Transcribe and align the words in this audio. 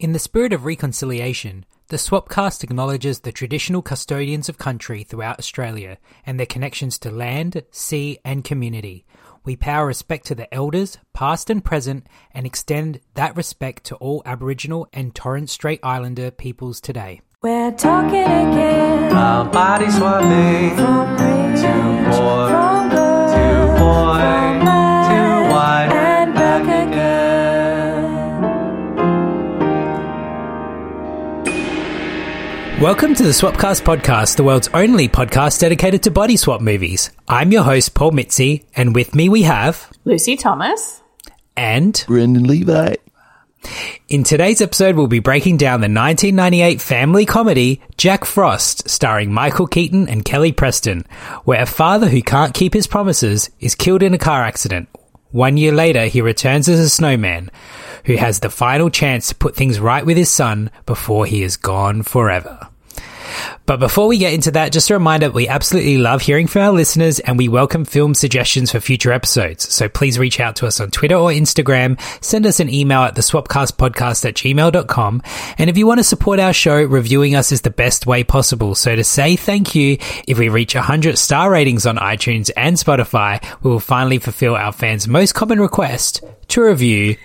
In 0.00 0.12
the 0.12 0.18
spirit 0.18 0.54
of 0.54 0.64
reconciliation, 0.64 1.66
the 1.88 1.98
Swapcast 1.98 2.64
acknowledges 2.64 3.20
the 3.20 3.32
traditional 3.32 3.82
custodians 3.82 4.48
of 4.48 4.56
country 4.56 5.02
throughout 5.04 5.38
Australia 5.38 5.98
and 6.24 6.38
their 6.38 6.46
connections 6.46 6.98
to 7.00 7.10
land, 7.10 7.62
sea, 7.70 8.18
and 8.24 8.42
community. 8.42 9.04
We 9.44 9.56
pay 9.56 9.72
our 9.72 9.86
respect 9.86 10.24
to 10.28 10.34
the 10.34 10.52
elders, 10.54 10.96
past 11.12 11.50
and 11.50 11.62
present, 11.62 12.06
and 12.32 12.46
extend 12.46 13.00
that 13.12 13.36
respect 13.36 13.84
to 13.84 13.96
all 13.96 14.22
Aboriginal 14.24 14.88
and 14.94 15.14
Torres 15.14 15.52
Strait 15.52 15.80
Islander 15.82 16.30
peoples 16.30 16.80
today. 16.80 17.20
We're 17.42 17.72
talking 17.72 18.22
again. 18.22 19.10
About 19.10 19.52
body 19.52 19.90
swapping. 19.90 20.76
From 20.76 21.10
rich, 21.12 21.60
Too 21.60 22.16
poor. 22.16 22.48
from 22.48 22.88
good, 22.88 23.28
Too 23.36 23.78
boy. 23.78 24.79
Welcome 32.80 33.14
to 33.16 33.22
the 33.22 33.28
Swapcast 33.28 33.82
podcast, 33.82 34.36
the 34.36 34.42
world's 34.42 34.70
only 34.72 35.06
podcast 35.06 35.60
dedicated 35.60 36.02
to 36.04 36.10
body 36.10 36.38
swap 36.38 36.62
movies. 36.62 37.10
I'm 37.28 37.52
your 37.52 37.62
host, 37.62 37.92
Paul 37.92 38.12
Mitzi, 38.12 38.64
and 38.74 38.94
with 38.94 39.14
me 39.14 39.28
we 39.28 39.42
have. 39.42 39.92
Lucy 40.06 40.34
Thomas. 40.34 41.02
And 41.58 42.02
Brendan 42.06 42.44
Levi. 42.44 42.94
in 44.08 44.24
today's 44.24 44.62
episode, 44.62 44.96
we'll 44.96 45.08
be 45.08 45.18
breaking 45.18 45.58
down 45.58 45.82
the 45.82 45.92
1998 45.92 46.80
family 46.80 47.26
comedy 47.26 47.82
Jack 47.98 48.24
Frost, 48.24 48.88
starring 48.88 49.30
Michael 49.30 49.66
Keaton 49.66 50.08
and 50.08 50.24
Kelly 50.24 50.52
Preston, 50.52 51.04
where 51.44 51.60
a 51.60 51.66
father 51.66 52.08
who 52.08 52.22
can't 52.22 52.54
keep 52.54 52.72
his 52.72 52.86
promises 52.86 53.50
is 53.60 53.74
killed 53.74 54.02
in 54.02 54.14
a 54.14 54.18
car 54.18 54.42
accident. 54.42 54.88
One 55.32 55.58
year 55.58 55.72
later, 55.72 56.06
he 56.06 56.22
returns 56.22 56.66
as 56.68 56.80
a 56.80 56.88
snowman 56.88 57.50
who 58.06 58.16
has 58.16 58.40
the 58.40 58.50
final 58.50 58.90
chance 58.90 59.28
to 59.28 59.34
put 59.34 59.54
things 59.54 59.78
right 59.78 60.04
with 60.04 60.16
his 60.16 60.30
son 60.30 60.70
before 60.86 61.26
he 61.26 61.42
is 61.42 61.56
gone 61.56 62.02
forever. 62.02 62.69
But 63.66 63.78
before 63.78 64.06
we 64.06 64.18
get 64.18 64.32
into 64.32 64.50
that, 64.52 64.72
just 64.72 64.90
a 64.90 64.94
reminder 64.94 65.28
that 65.28 65.34
we 65.34 65.48
absolutely 65.48 65.98
love 65.98 66.22
hearing 66.22 66.46
from 66.46 66.62
our 66.62 66.72
listeners 66.72 67.18
and 67.20 67.38
we 67.38 67.48
welcome 67.48 67.84
film 67.84 68.14
suggestions 68.14 68.72
for 68.72 68.80
future 68.80 69.12
episodes. 69.12 69.72
So 69.72 69.88
please 69.88 70.18
reach 70.18 70.40
out 70.40 70.56
to 70.56 70.66
us 70.66 70.80
on 70.80 70.90
Twitter 70.90 71.14
or 71.14 71.30
Instagram, 71.30 72.00
send 72.22 72.46
us 72.46 72.60
an 72.60 72.72
email 72.72 73.02
at 73.02 73.14
the 73.14 73.22
swapcastpodcast 73.22 74.24
at 74.24 74.34
gmail.com. 74.34 75.22
And 75.58 75.70
if 75.70 75.76
you 75.76 75.86
want 75.86 75.98
to 75.98 76.04
support 76.04 76.40
our 76.40 76.52
show, 76.52 76.82
reviewing 76.82 77.34
us 77.34 77.52
is 77.52 77.62
the 77.62 77.70
best 77.70 78.06
way 78.06 78.24
possible. 78.24 78.74
So 78.74 78.96
to 78.96 79.04
say 79.04 79.36
thank 79.36 79.74
you, 79.74 79.98
if 80.26 80.38
we 80.38 80.48
reach 80.48 80.74
100 80.74 81.18
star 81.18 81.50
ratings 81.50 81.86
on 81.86 81.96
iTunes 81.96 82.50
and 82.56 82.76
Spotify, 82.76 83.42
we 83.62 83.70
will 83.70 83.80
finally 83.80 84.18
fulfill 84.18 84.56
our 84.56 84.72
fans' 84.72 85.08
most 85.08 85.34
common 85.34 85.60
request 85.60 86.22
to 86.48 86.62
review 86.62 87.16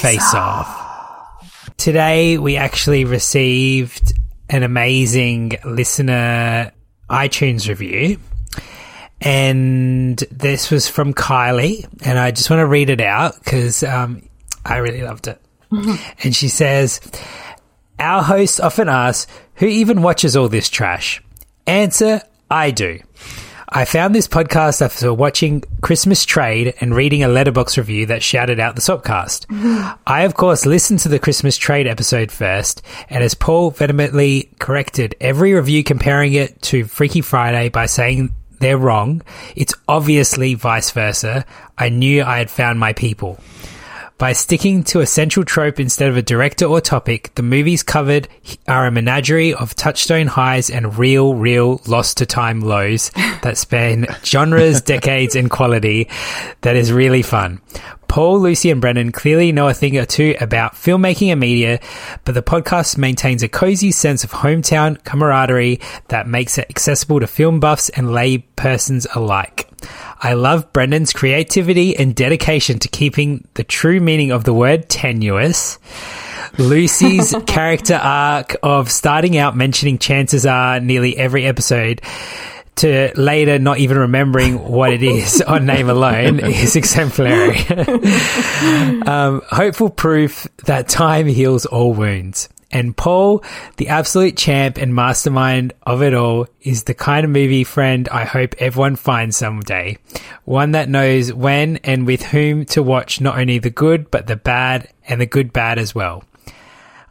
Face, 0.00 0.34
Off. 0.34 0.84
Today 1.76 2.38
we 2.38 2.56
actually 2.56 3.04
received 3.04 4.14
an 4.48 4.62
amazing 4.62 5.52
listener 5.64 6.72
iTunes 7.10 7.68
review. 7.68 8.18
And 9.20 10.18
this 10.30 10.70
was 10.70 10.88
from 10.88 11.14
Kylie, 11.14 11.86
and 12.04 12.18
I 12.18 12.32
just 12.32 12.50
want 12.50 12.60
to 12.60 12.66
read 12.66 12.90
it 12.90 13.00
out 13.00 13.42
because 13.42 13.82
um, 13.82 14.28
I 14.64 14.76
really 14.78 15.02
loved 15.02 15.28
it. 15.28 15.40
And 16.22 16.34
she 16.34 16.48
says, 16.48 17.00
Our 17.98 18.22
hosts 18.22 18.60
often 18.60 18.88
ask, 18.88 19.28
Who 19.56 19.66
even 19.66 20.02
watches 20.02 20.36
all 20.36 20.48
this 20.48 20.68
trash? 20.68 21.22
Answer, 21.66 22.20
I 22.50 22.70
do. 22.70 23.00
I 23.68 23.84
found 23.84 24.14
this 24.14 24.28
podcast 24.28 24.80
after 24.80 25.12
watching 25.12 25.64
Christmas 25.80 26.24
Trade 26.24 26.74
and 26.80 26.94
reading 26.94 27.24
a 27.24 27.28
Letterboxd 27.28 27.78
review 27.78 28.06
that 28.06 28.22
shouted 28.22 28.60
out 28.60 28.76
the 28.76 28.80
Swapcast. 28.80 29.46
I, 30.06 30.22
of 30.22 30.34
course, 30.34 30.66
listened 30.66 31.00
to 31.00 31.08
the 31.08 31.18
Christmas 31.18 31.56
Trade 31.56 31.88
episode 31.88 32.30
first, 32.30 32.80
and 33.10 33.24
as 33.24 33.34
Paul 33.34 33.72
vehemently 33.72 34.50
corrected 34.60 35.16
every 35.20 35.52
review 35.52 35.82
comparing 35.82 36.34
it 36.34 36.62
to 36.62 36.84
Freaky 36.84 37.22
Friday 37.22 37.68
by 37.68 37.86
saying 37.86 38.32
they're 38.60 38.78
wrong, 38.78 39.22
it's 39.56 39.74
obviously 39.88 40.54
vice 40.54 40.92
versa. 40.92 41.44
I 41.76 41.88
knew 41.88 42.22
I 42.22 42.38
had 42.38 42.50
found 42.50 42.78
my 42.78 42.92
people. 42.92 43.40
By 44.18 44.32
sticking 44.32 44.82
to 44.84 45.00
a 45.00 45.06
central 45.06 45.44
trope 45.44 45.78
instead 45.78 46.08
of 46.08 46.16
a 46.16 46.22
director 46.22 46.64
or 46.64 46.80
topic, 46.80 47.34
the 47.34 47.42
movies 47.42 47.82
covered 47.82 48.28
are 48.66 48.86
a 48.86 48.90
menagerie 48.90 49.52
of 49.52 49.74
touchstone 49.74 50.26
highs 50.26 50.70
and 50.70 50.96
real, 50.96 51.34
real 51.34 51.82
lost 51.86 52.16
to 52.16 52.26
time 52.26 52.62
lows 52.62 53.10
that 53.42 53.58
span 53.58 54.06
genres, 54.24 54.80
decades, 54.80 55.36
and 55.36 55.50
quality 55.50 56.08
that 56.62 56.76
is 56.76 56.90
really 56.90 57.20
fun. 57.20 57.60
Paul, 58.08 58.40
Lucy, 58.40 58.70
and 58.70 58.80
Brendan 58.80 59.12
clearly 59.12 59.52
know 59.52 59.68
a 59.68 59.74
thing 59.74 59.96
or 59.96 60.06
two 60.06 60.34
about 60.40 60.74
filmmaking 60.74 61.28
and 61.28 61.40
media, 61.40 61.80
but 62.24 62.34
the 62.34 62.42
podcast 62.42 62.96
maintains 62.96 63.42
a 63.42 63.48
cozy 63.48 63.90
sense 63.90 64.24
of 64.24 64.30
hometown 64.30 65.02
camaraderie 65.04 65.80
that 66.08 66.26
makes 66.26 66.58
it 66.58 66.66
accessible 66.70 67.20
to 67.20 67.26
film 67.26 67.60
buffs 67.60 67.88
and 67.90 68.12
lay 68.12 68.38
persons 68.38 69.06
alike. 69.14 69.68
I 70.18 70.34
love 70.34 70.72
Brendan's 70.72 71.12
creativity 71.12 71.96
and 71.96 72.14
dedication 72.14 72.78
to 72.80 72.88
keeping 72.88 73.46
the 73.54 73.64
true 73.64 74.00
meaning 74.00 74.30
of 74.30 74.44
the 74.44 74.54
word 74.54 74.88
tenuous. 74.88 75.78
Lucy's 76.58 77.34
character 77.46 77.96
arc 77.96 78.56
of 78.62 78.90
starting 78.90 79.36
out 79.36 79.56
mentioning 79.56 79.98
chances 79.98 80.46
are 80.46 80.80
nearly 80.80 81.16
every 81.16 81.44
episode 81.44 82.00
to 82.76 83.10
later 83.16 83.58
not 83.58 83.78
even 83.78 83.98
remembering 83.98 84.62
what 84.62 84.92
it 84.92 85.02
is 85.02 85.42
on 85.46 85.66
name 85.66 85.88
alone 85.88 86.40
is 86.40 86.76
exemplary. 86.76 87.58
um, 89.06 89.42
hopeful 89.50 89.90
proof 89.90 90.46
that 90.64 90.88
time 90.88 91.26
heals 91.26 91.66
all 91.66 91.92
wounds. 91.92 92.48
And 92.70 92.96
Paul, 92.96 93.44
the 93.76 93.88
absolute 93.88 94.36
champ 94.36 94.76
and 94.76 94.94
mastermind 94.94 95.72
of 95.82 96.02
it 96.02 96.14
all, 96.14 96.48
is 96.60 96.84
the 96.84 96.94
kind 96.94 97.24
of 97.24 97.30
movie 97.30 97.64
friend 97.64 98.08
I 98.08 98.24
hope 98.24 98.54
everyone 98.58 98.96
finds 98.96 99.36
someday. 99.36 99.98
One 100.44 100.72
that 100.72 100.88
knows 100.88 101.32
when 101.32 101.76
and 101.78 102.06
with 102.06 102.22
whom 102.22 102.64
to 102.66 102.82
watch 102.82 103.20
not 103.20 103.38
only 103.38 103.58
the 103.58 103.70
good, 103.70 104.10
but 104.10 104.26
the 104.26 104.36
bad 104.36 104.92
and 105.06 105.20
the 105.20 105.26
good 105.26 105.52
bad 105.52 105.78
as 105.78 105.94
well. 105.94 106.24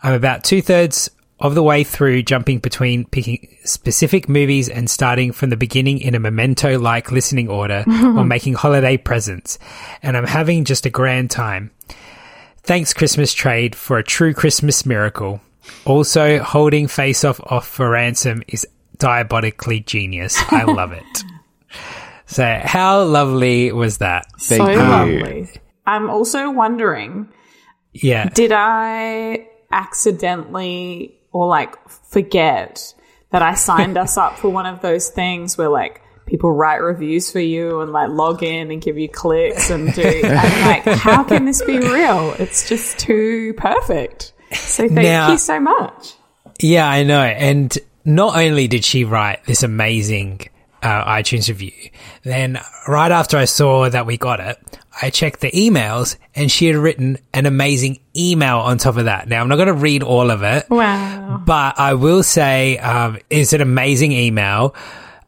I'm 0.04 0.14
about 0.14 0.44
two 0.44 0.62
thirds 0.62 1.10
of 1.40 1.54
the 1.54 1.64
way 1.64 1.84
through 1.84 2.24
jumping 2.24 2.60
between 2.60 3.06
picking 3.06 3.58
specific 3.66 4.30
movies 4.30 4.70
and 4.70 4.90
starting 4.90 5.32
from 5.34 5.50
the 5.50 5.58
beginning 5.58 6.00
in 6.00 6.16
a 6.16 6.20
memento 6.20 6.80
like 6.80 7.12
listening 7.12 7.50
order 7.50 7.84
or 7.88 8.24
making 8.26 8.54
holiday 8.54 8.96
presents. 8.96 9.60
And 10.02 10.16
I'm 10.16 10.26
having 10.28 10.64
just 10.64 10.86
a 10.86 10.90
grand 10.90 11.30
time. 11.30 11.72
Thanks, 12.64 12.94
Christmas 12.94 13.34
Trade, 13.34 13.76
for 13.76 13.98
a 13.98 14.04
true 14.04 14.34
Christmas 14.34 14.86
miracle. 14.86 15.42
Also, 15.84 16.40
holding 16.40 16.88
Face 16.88 17.24
Off 17.26 17.40
off 17.42 17.68
for 17.68 17.90
ransom 17.90 18.42
is 18.48 18.66
diabolically 18.98 19.82
genius. 19.82 20.38
I 20.52 20.64
love 20.72 20.94
it. 20.94 21.24
So, 22.28 22.60
how 22.64 23.04
lovely 23.04 23.72
was 23.72 23.98
that? 24.00 24.26
so 24.40 24.58
Thank 24.58 24.70
you. 24.72 24.78
lovely. 24.78 25.50
I'm 25.86 26.10
also 26.10 26.50
wondering, 26.50 27.28
Yeah. 27.94 28.30
did 28.30 28.52
I 28.54 29.48
accidentally 29.72 31.20
or 31.36 31.48
like 31.48 31.76
forget 31.90 32.94
that 33.32 33.42
I 33.42 33.56
signed 33.56 33.98
us 33.98 34.16
up 34.16 34.38
for 34.40 34.48
one 34.48 34.66
of 34.66 34.82
those 34.82 35.10
things 35.10 35.58
where 35.58 35.68
like 35.68 36.02
people 36.26 36.50
write 36.50 36.78
reviews 36.78 37.30
for 37.30 37.42
you 37.42 37.82
and 37.82 37.92
like 37.92 38.08
log 38.10 38.42
in 38.42 38.72
and 38.72 38.82
give 38.82 38.98
you 38.98 39.10
clicks 39.10 39.70
and 39.70 39.94
do 39.94 40.02
and 40.02 40.24
like 40.66 40.84
how 40.98 41.26
can 41.26 41.44
this 41.44 41.62
be 41.62 41.78
real? 41.78 42.34
It's 42.40 42.70
just 42.70 42.98
too 43.00 43.54
perfect. 43.58 44.32
So 44.54 44.84
thank 44.88 44.92
Now- 44.94 45.32
you 45.32 45.38
so 45.38 45.60
much. 45.60 46.14
Yeah, 46.62 46.88
I 46.88 47.04
know. 47.04 47.20
And 47.22 47.78
not 48.06 48.38
only 48.38 48.70
did 48.70 48.86
she 48.86 49.04
write 49.04 49.44
this 49.44 49.62
amazing 49.62 50.40
uh, 50.82 51.04
iTunes 51.04 51.50
review, 51.50 51.74
then 52.24 52.62
right 52.88 53.12
after 53.12 53.36
I 53.36 53.44
saw 53.44 53.90
that 53.90 54.06
we 54.06 54.16
got 54.18 54.40
it, 54.40 54.58
I 55.02 55.10
checked 55.10 55.42
the 55.42 55.52
emails 55.52 56.16
and 56.36 56.50
she 56.52 56.68
had 56.68 56.76
written 56.76 57.18
an 57.34 57.46
amazing 57.46 58.00
email 58.16 58.60
on 58.60 58.78
top 58.78 58.98
of 58.98 59.06
that. 59.06 59.28
Now, 59.28 59.42
I'm 59.42 59.50
not 59.50 59.58
going 59.58 59.68
to 59.68 59.74
read 59.74 60.04
all 60.04 60.32
of 60.32 60.42
it, 60.44 60.70
Wow. 60.70 61.42
but 61.46 61.78
I 61.80 61.96
will 61.96 62.24
say 62.24 62.78
um, 62.78 63.18
it's 63.30 63.54
an 63.54 63.62
amazing 63.62 64.12
email. 64.14 64.74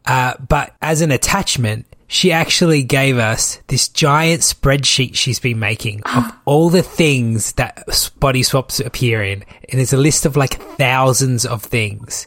Uh, 0.06 0.34
but 0.48 0.74
as 0.80 1.02
an 1.02 1.10
attachment, 1.10 1.84
she 2.06 2.32
actually 2.32 2.82
gave 2.82 3.18
us 3.18 3.60
this 3.66 3.88
giant 3.88 4.40
spreadsheet 4.40 5.14
she's 5.14 5.38
been 5.40 5.58
making 5.58 6.02
of 6.04 6.24
all 6.46 6.70
the 6.70 6.82
things 6.82 7.52
that 7.52 7.86
body 8.18 8.42
swaps 8.42 8.80
appear 8.80 9.22
in. 9.22 9.44
And 9.70 9.80
it's 9.82 9.92
a 9.92 9.98
list 9.98 10.24
of 10.24 10.34
like 10.34 10.54
thousands 10.78 11.44
of 11.44 11.62
things. 11.62 12.26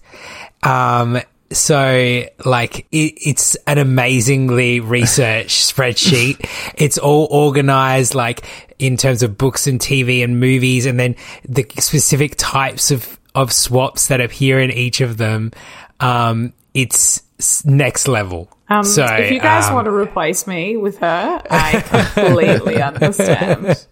Um, 0.61 1.19
so 1.51 2.23
like 2.45 2.79
it, 2.91 3.13
it's 3.25 3.55
an 3.67 3.77
amazingly 3.77 4.79
researched 4.79 5.75
spreadsheet. 5.75 6.47
It's 6.75 6.97
all 6.97 7.27
organized 7.31 8.15
like 8.15 8.45
in 8.79 8.97
terms 8.97 9.23
of 9.23 9.37
books 9.37 9.67
and 9.67 9.79
TV 9.79 10.23
and 10.23 10.39
movies 10.39 10.85
and 10.85 10.99
then 10.99 11.15
the 11.47 11.65
specific 11.79 12.35
types 12.37 12.91
of, 12.91 13.19
of 13.35 13.51
swaps 13.51 14.07
that 14.07 14.21
appear 14.21 14.59
in 14.59 14.71
each 14.71 15.01
of 15.01 15.17
them. 15.17 15.51
Um, 15.99 16.53
it's 16.73 17.21
next 17.65 18.07
level. 18.07 18.49
Um, 18.69 18.83
so 18.83 19.05
if 19.05 19.31
you 19.31 19.39
guys 19.39 19.67
um, 19.67 19.75
want 19.75 19.85
to 19.85 19.91
replace 19.91 20.47
me 20.47 20.77
with 20.77 20.97
her, 20.99 21.41
I 21.49 22.13
completely 22.15 22.81
understand. 22.81 23.85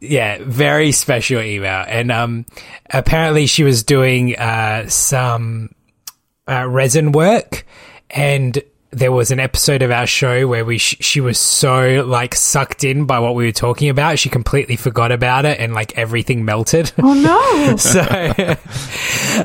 yeah, 0.00 0.38
very 0.42 0.92
special 0.92 1.40
email. 1.40 1.84
And 1.88 2.12
um, 2.12 2.46
apparently 2.90 3.46
she 3.46 3.64
was 3.64 3.82
doing 3.82 4.36
uh, 4.36 4.88
some 4.88 5.70
uh, 6.48 6.66
resin 6.68 7.12
work, 7.12 7.64
and 8.10 8.60
there 8.90 9.12
was 9.12 9.30
an 9.30 9.38
episode 9.38 9.82
of 9.82 9.90
our 9.90 10.06
show 10.06 10.48
where 10.48 10.64
we 10.64 10.78
sh- 10.78 10.96
she 11.00 11.20
was 11.20 11.38
so 11.38 12.04
like 12.06 12.34
sucked 12.34 12.84
in 12.84 13.04
by 13.04 13.18
what 13.18 13.34
we 13.34 13.44
were 13.44 13.52
talking 13.52 13.90
about, 13.90 14.18
she 14.18 14.30
completely 14.30 14.76
forgot 14.76 15.12
about 15.12 15.44
it, 15.44 15.60
and 15.60 15.74
like 15.74 15.96
everything 15.98 16.44
melted. 16.44 16.90
Oh 17.02 17.12
no! 17.12 17.76
so 17.76 18.00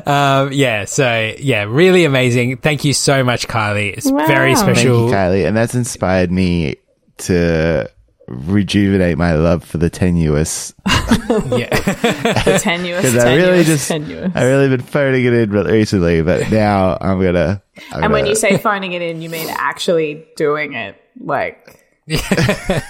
um, 0.10 0.52
yeah, 0.52 0.84
so 0.86 1.34
yeah, 1.38 1.64
really 1.64 2.04
amazing. 2.04 2.56
Thank 2.58 2.84
you 2.84 2.92
so 2.94 3.22
much, 3.22 3.46
Kylie. 3.46 3.92
It's 3.96 4.08
very 4.10 4.54
Wow. 4.54 4.60
Thank 4.64 4.76
special. 4.76 5.08
you, 5.08 5.14
Kylie. 5.14 5.46
And 5.46 5.56
that's 5.56 5.74
inspired 5.74 6.30
me 6.32 6.76
to 7.18 7.90
rejuvenate 8.26 9.18
my 9.18 9.34
love 9.34 9.62
for 9.64 9.78
the 9.78 9.90
tenuous 9.90 10.72
Yeah. 10.86 11.68
the 11.68 12.58
tenuous, 12.62 13.02
because 13.12 13.24
I 13.24 13.34
really 13.36 13.64
just 13.64 13.88
tenuous. 13.88 14.32
I 14.34 14.44
really 14.44 14.68
been 14.68 14.80
phoning 14.86 15.24
it 15.24 15.32
in 15.32 15.50
recently, 15.50 16.22
but 16.22 16.50
now 16.50 16.96
I'm 17.00 17.20
gonna. 17.20 17.62
I'm 17.92 18.04
and 18.04 18.12
when 18.12 18.22
gonna- 18.22 18.30
you 18.30 18.36
say 18.36 18.56
phoning 18.58 18.92
it 18.92 19.02
in, 19.02 19.20
you 19.22 19.28
mean 19.30 19.48
actually 19.50 20.26
doing 20.36 20.72
it, 20.74 20.96
like 21.20 21.84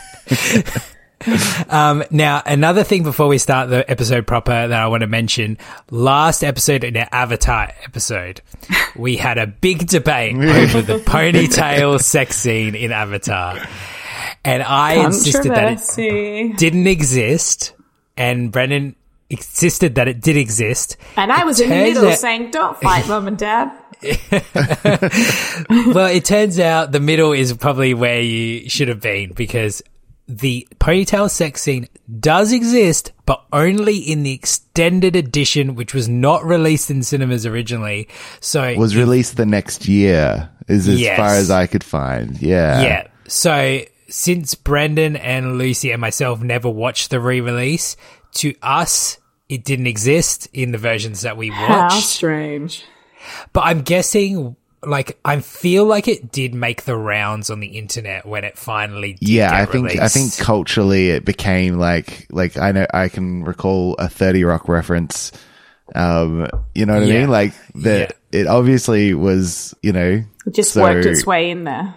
Um, 1.70 2.04
now, 2.10 2.42
another 2.44 2.84
thing 2.84 3.02
before 3.02 3.28
we 3.28 3.38
start 3.38 3.70
the 3.70 3.90
episode 3.90 4.26
proper 4.26 4.50
that 4.68 4.72
I 4.78 4.88
want 4.88 5.00
to 5.00 5.06
mention 5.06 5.56
last 5.90 6.44
episode 6.44 6.84
in 6.84 6.98
our 6.98 7.08
Avatar 7.10 7.72
episode, 7.82 8.42
we 8.94 9.16
had 9.16 9.38
a 9.38 9.46
big 9.46 9.86
debate 9.86 10.36
over 10.36 10.82
the 10.82 10.98
ponytail 10.98 11.98
sex 12.02 12.36
scene 12.36 12.74
in 12.74 12.92
Avatar. 12.92 13.58
And 14.44 14.62
I 14.62 15.04
insisted 15.04 15.52
that 15.52 15.80
it 15.98 16.56
didn't 16.56 16.86
exist, 16.86 17.72
and 18.16 18.50
Brendan 18.52 18.96
insisted 19.30 19.94
that 19.96 20.06
it 20.08 20.20
did 20.20 20.36
exist. 20.36 20.96
And 21.16 21.32
I 21.32 21.44
was 21.44 21.60
in 21.60 21.68
the 21.70 21.74
middle 21.76 22.08
out- 22.08 22.18
saying, 22.18 22.50
"Don't 22.50 22.80
fight, 22.80 23.06
mum 23.08 23.26
and 23.28 23.38
dad." 23.38 23.70
well, 25.94 26.06
it 26.06 26.24
turns 26.24 26.58
out 26.58 26.92
the 26.92 27.00
middle 27.00 27.32
is 27.32 27.52
probably 27.54 27.94
where 27.94 28.20
you 28.20 28.68
should 28.68 28.88
have 28.88 29.00
been 29.00 29.32
because 29.32 29.82
the 30.26 30.66
ponytail 30.78 31.30
sex 31.30 31.62
scene 31.62 31.86
does 32.20 32.52
exist, 32.52 33.12
but 33.26 33.42
only 33.52 33.96
in 33.96 34.22
the 34.22 34.32
extended 34.32 35.16
edition, 35.16 35.74
which 35.74 35.92
was 35.94 36.08
not 36.08 36.44
released 36.44 36.90
in 36.90 37.02
cinemas 37.02 37.44
originally. 37.46 38.08
So 38.40 38.74
was 38.76 38.96
released 38.96 39.36
the 39.36 39.46
next 39.46 39.86
year, 39.88 40.48
is 40.68 40.88
as 40.88 41.00
Yes. 41.00 41.16
far 41.18 41.34
as 41.34 41.50
I 41.50 41.66
could 41.66 41.84
find. 41.84 42.40
Yeah, 42.40 42.82
yeah. 42.82 43.06
So 43.28 43.80
since 44.14 44.54
Brendan 44.54 45.16
and 45.16 45.58
Lucy 45.58 45.90
and 45.90 46.00
myself 46.00 46.40
never 46.40 46.70
watched 46.70 47.10
the 47.10 47.18
re-release, 47.18 47.96
to 48.34 48.54
us 48.62 49.18
it 49.48 49.64
didn't 49.64 49.88
exist 49.88 50.48
in 50.52 50.70
the 50.70 50.78
versions 50.78 51.22
that 51.22 51.36
we 51.36 51.48
How 51.48 51.88
watched. 51.88 52.06
strange. 52.06 52.84
But 53.52 53.62
I'm 53.62 53.82
guessing, 53.82 54.54
like, 54.84 55.18
I 55.24 55.40
feel 55.40 55.84
like 55.84 56.06
it 56.06 56.30
did 56.30 56.54
make 56.54 56.84
the 56.84 56.96
rounds 56.96 57.50
on 57.50 57.58
the 57.58 57.66
internet 57.76 58.24
when 58.24 58.44
it 58.44 58.56
finally 58.56 59.14
did 59.14 59.28
yeah. 59.28 59.50
get 59.50 59.68
I 59.68 59.72
think 59.72 59.96
I 59.98 60.06
think 60.06 60.38
culturally 60.38 61.10
it 61.10 61.24
became 61.24 61.76
like 61.78 62.28
like 62.30 62.56
I 62.56 62.70
know 62.70 62.86
I 62.94 63.08
can 63.08 63.42
recall 63.42 63.96
a 63.96 64.08
Thirty 64.08 64.44
Rock 64.44 64.68
reference. 64.68 65.32
Um, 65.92 66.48
you 66.72 66.86
know 66.86 66.94
what 66.94 67.02
I 67.02 67.06
mean? 67.06 67.28
Like 67.28 67.52
that. 67.82 68.16
It 68.30 68.46
obviously 68.46 69.12
was, 69.12 69.74
you 69.82 69.92
know, 69.92 70.22
It 70.46 70.54
just 70.54 70.72
so- 70.72 70.82
worked 70.82 71.04
its 71.04 71.26
way 71.26 71.50
in 71.50 71.64
there. 71.64 71.94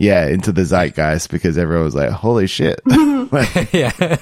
Yeah, 0.00 0.26
into 0.28 0.50
the 0.50 0.64
zeitgeist 0.64 1.30
because 1.30 1.58
everyone 1.58 1.84
was 1.84 1.94
like, 1.94 2.08
"Holy 2.08 2.46
shit!" 2.46 2.80
yeah. 3.72 4.16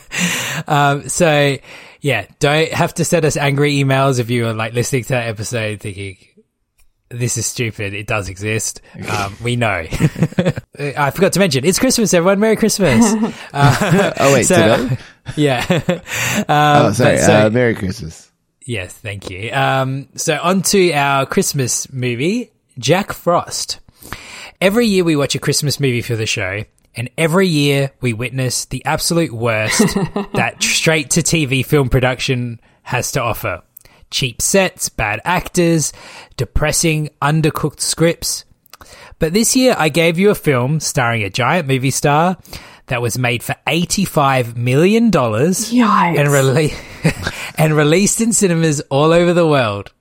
Um, 0.67 1.09
so 1.09 1.57
yeah, 2.01 2.27
don't 2.41 2.73
have 2.73 2.95
to 2.95 3.05
send 3.05 3.25
us 3.25 3.37
angry 3.37 3.77
emails 3.77 4.19
if 4.19 4.29
you 4.29 4.49
are 4.49 4.53
like 4.55 4.73
listening 4.73 5.05
to 5.05 5.09
that 5.11 5.29
episode 5.29 5.79
thinking 5.79 6.17
this 7.11 7.39
is 7.39 7.47
stupid. 7.47 7.95
It 7.95 8.09
does 8.09 8.29
exist. 8.29 8.81
Um, 9.09 9.37
we 9.41 9.55
know. 9.55 9.87
I 10.79 11.13
forgot 11.13 11.33
to 11.35 11.39
mention 11.39 11.65
it's 11.65 11.79
Christmas, 11.79 12.13
everyone. 12.13 12.41
Merry 12.41 12.57
Christmas. 12.57 13.05
Uh, 13.53 14.13
oh 14.19 14.33
wait, 14.35 14.43
so- 14.47 14.89
today? 14.89 14.99
yeah. 15.37 15.65
oh, 16.49 16.93
sorry. 16.93 17.19
so- 17.19 17.47
uh, 17.47 17.51
Merry 17.51 17.77
Christmas. 17.77 18.31
Yes, 18.67 18.93
thank 18.93 19.31
you. 19.31 19.53
Um, 19.53 20.09
so 20.17 20.39
on 20.43 20.63
to 20.63 20.93
our 20.93 21.25
Christmas 21.25 21.91
movie, 21.93 22.51
Jack 22.81 23.13
Frost. 23.13 23.79
Every 24.61 24.87
year 24.87 25.05
we 25.05 25.17
watch 25.17 25.35
a 25.35 25.39
Christmas 25.39 25.79
movie 25.79 26.03
for 26.03 26.17
the 26.17 26.27
show, 26.27 26.65
and 26.97 27.11
every 27.17 27.47
year 27.47 27.93
we 28.01 28.13
witness 28.13 28.65
the 28.65 28.85
absolute 28.85 29.33
worst 29.33 29.79
that 30.35 30.63
straight 30.63 31.11
to 31.11 31.23
TV 31.23 31.65
film 31.65 31.89
production 31.89 32.61
has 32.83 33.13
to 33.13 33.23
offer. 33.23 33.63
Cheap 34.11 34.43
sets, 34.43 34.89
bad 34.89 35.21
actors, 35.25 35.93
depressing, 36.37 37.11
undercooked 37.23 37.81
scripts. 37.81 38.45
But 39.21 39.33
this 39.33 39.55
year 39.55 39.77
I 39.79 39.91
gave 39.91 40.19
you 40.19 40.31
a 40.31 40.35
film 40.35 40.81
starring 40.81 41.23
a 41.23 41.31
giant 41.31 41.69
movie 41.69 41.91
star 41.91 42.37
that 42.87 43.03
was 43.03 43.19
made 43.19 43.43
for 43.43 43.55
$85 43.67 44.57
million 44.57 45.11
Yikes. 45.11 46.19
and, 46.19 46.29
rele- 46.29 47.53
and 47.59 47.77
released 47.77 48.21
in 48.21 48.33
cinemas 48.33 48.81
all 48.91 49.13
over 49.13 49.33
the 49.35 49.47
world. 49.47 49.93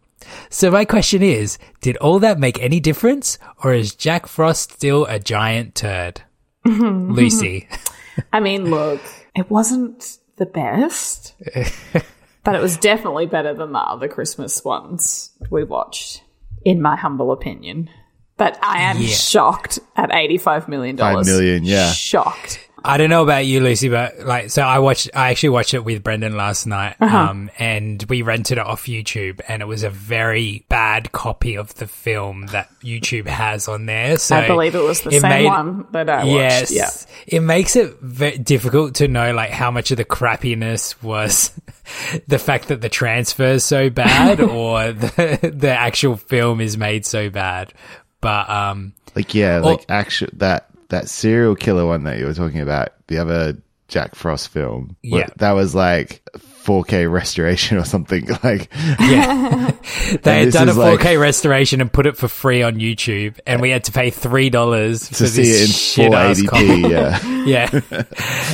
So 0.50 0.72
my 0.72 0.86
question 0.86 1.22
is, 1.22 1.58
did 1.82 1.98
all 1.98 2.20
that 2.20 2.40
make 2.40 2.62
any 2.62 2.80
difference 2.80 3.38
or 3.64 3.74
is 3.74 3.96
Jack 3.96 4.28
Frost 4.28 4.72
still 4.74 5.06
a 5.06 5.20
giant 5.20 5.76
turd? 5.76 6.22
Lucy. 6.66 7.68
I 8.34 8.40
mean, 8.40 8.66
look, 8.70 9.02
it 9.36 9.50
wasn't 9.50 10.18
the 10.38 10.46
best, 10.46 11.34
but 12.44 12.56
it 12.56 12.62
was 12.62 12.78
definitely 12.78 13.26
better 13.26 13.54
than 13.54 13.72
the 13.74 13.80
other 13.80 14.08
Christmas 14.08 14.64
ones 14.64 15.32
we 15.50 15.64
watched, 15.64 16.24
in 16.64 16.82
my 16.82 16.96
humble 16.96 17.32
opinion. 17.32 17.90
But 18.38 18.58
I 18.62 18.84
am 18.84 18.98
Yeah. 19.00 19.08
shocked 19.10 19.80
at 19.96 20.12
$85 20.12 20.68
million. 20.68 20.98
Five 20.98 21.26
million, 21.26 21.64
yeah. 21.64 21.92
Shocked. 21.92 22.67
I 22.88 22.98
don't 22.98 23.10
know 23.10 23.22
about 23.24 23.46
you, 23.46 23.60
Lucy, 23.60 23.90
but 23.90 24.20
like, 24.20 24.50
so 24.50 24.62
I 24.64 24.80
watched, 24.80 25.10
I 25.14 25.30
actually 25.32 25.50
watched 25.50 25.74
it 25.74 25.84
with 25.84 26.02
Brendan 26.04 26.38
last 26.38 26.66
night, 26.66 26.96
um, 27.02 27.52
and 27.60 28.02
we 28.10 28.22
rented 28.22 28.58
it 28.58 28.66
off 28.66 28.86
YouTube, 28.86 29.42
and 29.48 29.62
it 29.62 29.66
was 29.66 29.84
a 29.84 29.90
very 29.90 30.66
bad 30.70 31.12
copy 31.12 31.56
of 31.58 31.74
the 31.76 31.88
film 31.88 32.48
that 32.48 32.70
YouTube 32.82 33.28
has 33.28 33.68
on 33.68 33.86
there. 33.86 34.18
So 34.18 34.38
I 34.38 34.48
believe 34.48 34.74
it 34.76 34.82
was 34.84 35.02
the 35.02 35.10
it 35.12 35.22
same 35.22 35.30
made- 35.30 35.46
one 35.46 35.86
that 35.92 36.10
I 36.10 36.24
watched. 36.24 36.28
Yes, 36.72 36.72
Yeah. 36.72 36.90
it 37.28 37.42
makes 37.42 37.76
it 37.76 37.98
ve- 38.02 38.38
difficult 38.38 38.96
to 38.96 39.08
know 39.08 39.34
like 39.34 39.50
how 39.52 39.70
much 39.70 39.92
of 39.92 39.98
the 39.98 40.06
crappiness 40.06 41.02
was 41.04 41.52
the 42.28 42.40
fact 42.40 42.70
that 42.70 42.82
the 42.82 42.90
transfer 42.90 43.44
is 43.48 43.64
so 43.66 43.90
bad, 43.90 44.40
or 44.42 44.94
the 44.94 45.52
the 45.54 45.70
actual 45.72 46.16
film 46.16 46.62
is 46.62 46.78
made 46.78 47.06
so 47.06 47.30
bad. 47.30 47.74
But 48.22 48.50
um, 48.50 48.94
Like 49.16 49.36
yeah, 49.36 49.60
Well- 49.60 49.76
like 49.76 49.86
actual 49.90 50.30
that 50.38 50.70
that 50.90 51.10
serial 51.10 51.56
killer 51.56 51.86
one 51.86 52.04
that 52.04 52.18
you 52.20 52.26
were 52.26 52.34
talking 52.34 52.62
about, 52.62 52.90
the 53.08 53.18
other 53.18 53.58
Jack 53.88 54.16
Frost 54.16 54.50
film. 54.50 54.96
Yeah. 55.02 55.28
that 55.38 55.52
was 55.54 55.74
like 55.74 56.22
4K 56.38 57.10
restoration 57.12 57.78
or 57.78 57.86
something. 57.86 58.28
Like 58.44 58.70
yeah, 59.00 59.72
they 60.24 60.44
had 60.46 60.52
done 60.54 60.68
a 60.68 60.72
is 60.72 60.78
4K 60.78 61.04
like- 61.04 61.18
restoration 61.20 61.80
and 61.82 61.92
put 61.92 62.06
it 62.06 62.18
for 62.18 62.28
free 62.28 62.62
on 62.64 62.76
YouTube, 62.76 63.40
and 63.48 63.62
we 63.62 63.70
had 63.70 63.86
to 63.86 63.92
pay 63.94 64.10
three 64.10 64.50
dollars 64.50 65.08
to 65.10 65.16
for 65.16 65.28
see 65.28 65.42
this 65.44 65.62
it 65.62 65.62
in 65.62 65.68
shit 65.68 66.06
full 66.08 66.16
ass 66.16 66.42
copy. 66.42 66.66
Yeah, 66.90 67.44
Yeah. 67.46 68.04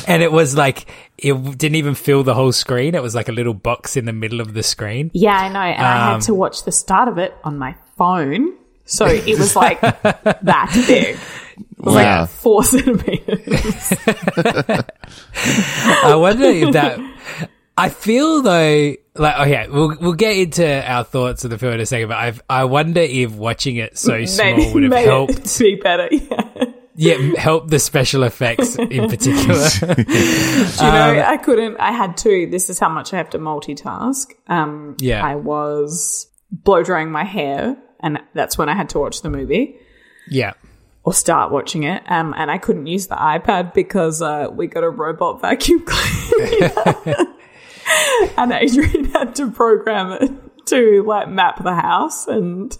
and 0.06 0.22
it 0.22 0.30
was 0.30 0.56
like, 0.56 0.86
it 1.18 1.34
didn't 1.58 1.76
even 1.76 1.94
fill 1.96 2.22
the 2.22 2.34
whole 2.34 2.52
screen. 2.52 2.94
It 2.94 3.02
was 3.02 3.14
like 3.16 3.28
a 3.28 3.32
little 3.32 3.54
box 3.54 3.96
in 3.96 4.04
the 4.04 4.12
middle 4.12 4.40
of 4.40 4.54
the 4.54 4.62
screen. 4.62 5.10
Yeah, 5.14 5.36
I 5.36 5.48
know. 5.48 5.58
And 5.60 5.82
I 5.84 6.06
Um, 6.08 6.12
had 6.20 6.22
to 6.26 6.34
watch 6.34 6.64
the 6.64 6.72
start 6.72 7.08
of 7.08 7.18
it 7.18 7.34
on 7.42 7.58
my 7.58 7.74
phone. 7.96 8.52
So 8.86 9.06
it 9.06 9.38
was 9.38 9.56
like 9.56 9.80
that 9.80 10.84
big. 10.86 11.16
It 11.84 11.86
was 11.86 11.94
Wow. 11.96 12.20
like 12.22 12.30
four 12.30 12.64
centimeters. 12.64 13.92
I 16.04 16.14
wonder 16.16 16.44
if 16.46 16.72
that. 16.72 16.98
I 17.76 17.88
feel 17.88 18.40
though, 18.42 18.94
like, 19.16 19.34
oh 19.36 19.44
yeah, 19.44 19.66
we'll 19.66 19.96
we'll 20.00 20.12
get 20.14 20.36
into 20.36 20.90
our 20.90 21.04
thoughts 21.04 21.44
of 21.44 21.50
the 21.50 21.58
film 21.58 21.74
in 21.74 21.80
a 21.80 21.86
second. 21.86 22.08
But 22.08 22.16
I 22.18 22.32
I 22.60 22.64
wonder 22.64 23.00
if 23.00 23.32
watching 23.32 23.76
it 23.76 23.98
so 23.98 24.24
small 24.26 24.72
would 24.74 24.84
have 24.84 24.92
helped. 25.04 25.58
be 25.58 25.76
better. 25.76 26.08
Yeah. 26.10 26.64
Yeah, 26.96 27.16
help 27.36 27.70
the 27.70 27.80
special 27.80 28.22
effects 28.22 28.76
in 28.76 29.08
particular. 29.10 29.68
Do 29.80 29.86
you 29.96 30.04
know, 30.92 31.24
I 31.26 31.36
couldn't. 31.42 31.76
I 31.80 31.90
had 31.90 32.16
to. 32.18 32.46
This 32.48 32.70
is 32.70 32.78
how 32.78 32.88
much 32.88 33.12
I 33.12 33.16
have 33.16 33.30
to 33.30 33.38
multitask. 33.40 34.26
Um, 34.46 34.96
Yeah. 35.00 35.26
I 35.26 35.34
was 35.34 36.28
blow 36.52 36.84
drying 36.84 37.10
my 37.10 37.24
hair, 37.24 37.76
and 37.98 38.20
that's 38.34 38.56
when 38.56 38.68
I 38.68 38.76
had 38.76 38.90
to 38.90 39.00
watch 39.00 39.22
the 39.22 39.30
movie 39.30 39.76
yeah. 40.30 40.52
Or 41.04 41.12
start 41.12 41.52
watching 41.52 41.82
it. 41.82 42.02
Um, 42.06 42.32
and 42.36 42.50
I 42.50 42.56
couldn't 42.58 42.86
use 42.86 43.08
the 43.08 43.14
iPad 43.16 43.74
because 43.74 44.22
uh, 44.22 44.48
we 44.50 44.66
got 44.66 44.84
a 44.84 44.88
robot 44.90 45.40
vacuum 45.42 45.84
cleaner, 45.86 46.72
and 48.38 48.52
Adrian 48.52 49.04
had 49.06 49.34
to 49.36 49.50
program 49.50 50.12
it 50.12 50.32
to 50.66 51.02
like 51.06 51.28
map 51.28 51.62
the 51.62 51.74
house 51.74 52.26
and. 52.26 52.76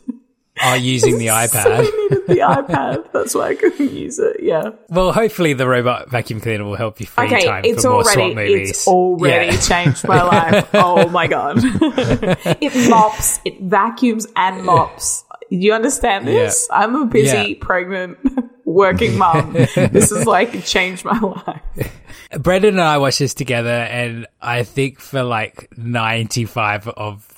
Oh, 0.63 0.75
using 0.75 1.19
the 1.19 1.27
iPad. 1.43 1.63
So 1.65 1.73
I 1.75 1.81
needed 1.81 2.27
the 2.29 2.39
iPad. 2.39 3.13
That's 3.13 3.35
why 3.35 3.49
I 3.49 3.55
couldn't 3.57 3.91
use 3.93 4.21
it. 4.21 4.37
Yeah. 4.41 4.71
Well, 4.89 5.13
hopefully 5.13 5.53
the 5.53 5.67
robot 5.69 6.11
vacuum 6.11 6.41
cleaner 6.41 6.63
will 6.65 6.77
help 6.77 7.01
you 7.01 7.07
free 7.07 7.27
Okay, 7.27 7.45
time 7.45 7.65
it's 7.65 7.83
for 7.83 7.89
more 7.91 8.03
already 8.03 8.15
swap 8.15 8.35
movies. 8.37 8.71
it's 8.71 8.87
already 8.89 9.55
Yeah. 9.57 9.61
changed 9.61 10.07
my 10.07 10.23
life. 10.23 10.71
Oh 10.75 11.09
my 11.09 11.27
god! 11.27 11.57
it 11.61 12.89
mops, 12.89 13.41
it 13.45 13.61
vacuums 13.63 14.29
and 14.37 14.65
mops. 14.65 15.25
You 15.61 15.73
understand 15.75 16.27
this? 16.27 16.69
I'm 16.73 16.95
a 16.97 17.07
busy, 17.07 17.37
Yeah. 17.37 17.55
pregnant, 17.61 18.19
working 18.65 19.17
mom. 19.19 19.53
this 19.53 20.11
is 20.11 20.27
like 20.27 20.65
changed 20.65 21.05
my 21.05 21.19
life. 21.19 21.93
Brendan 22.39 22.75
and 22.75 22.81
I 22.83 22.99
watched 22.99 23.21
this 23.21 23.35
together, 23.35 23.71
and 23.71 24.27
I 24.43 24.65
think 24.65 24.99
for 25.01 25.23
like 25.23 25.69
ninety-five 25.77 26.89
of 26.89 27.29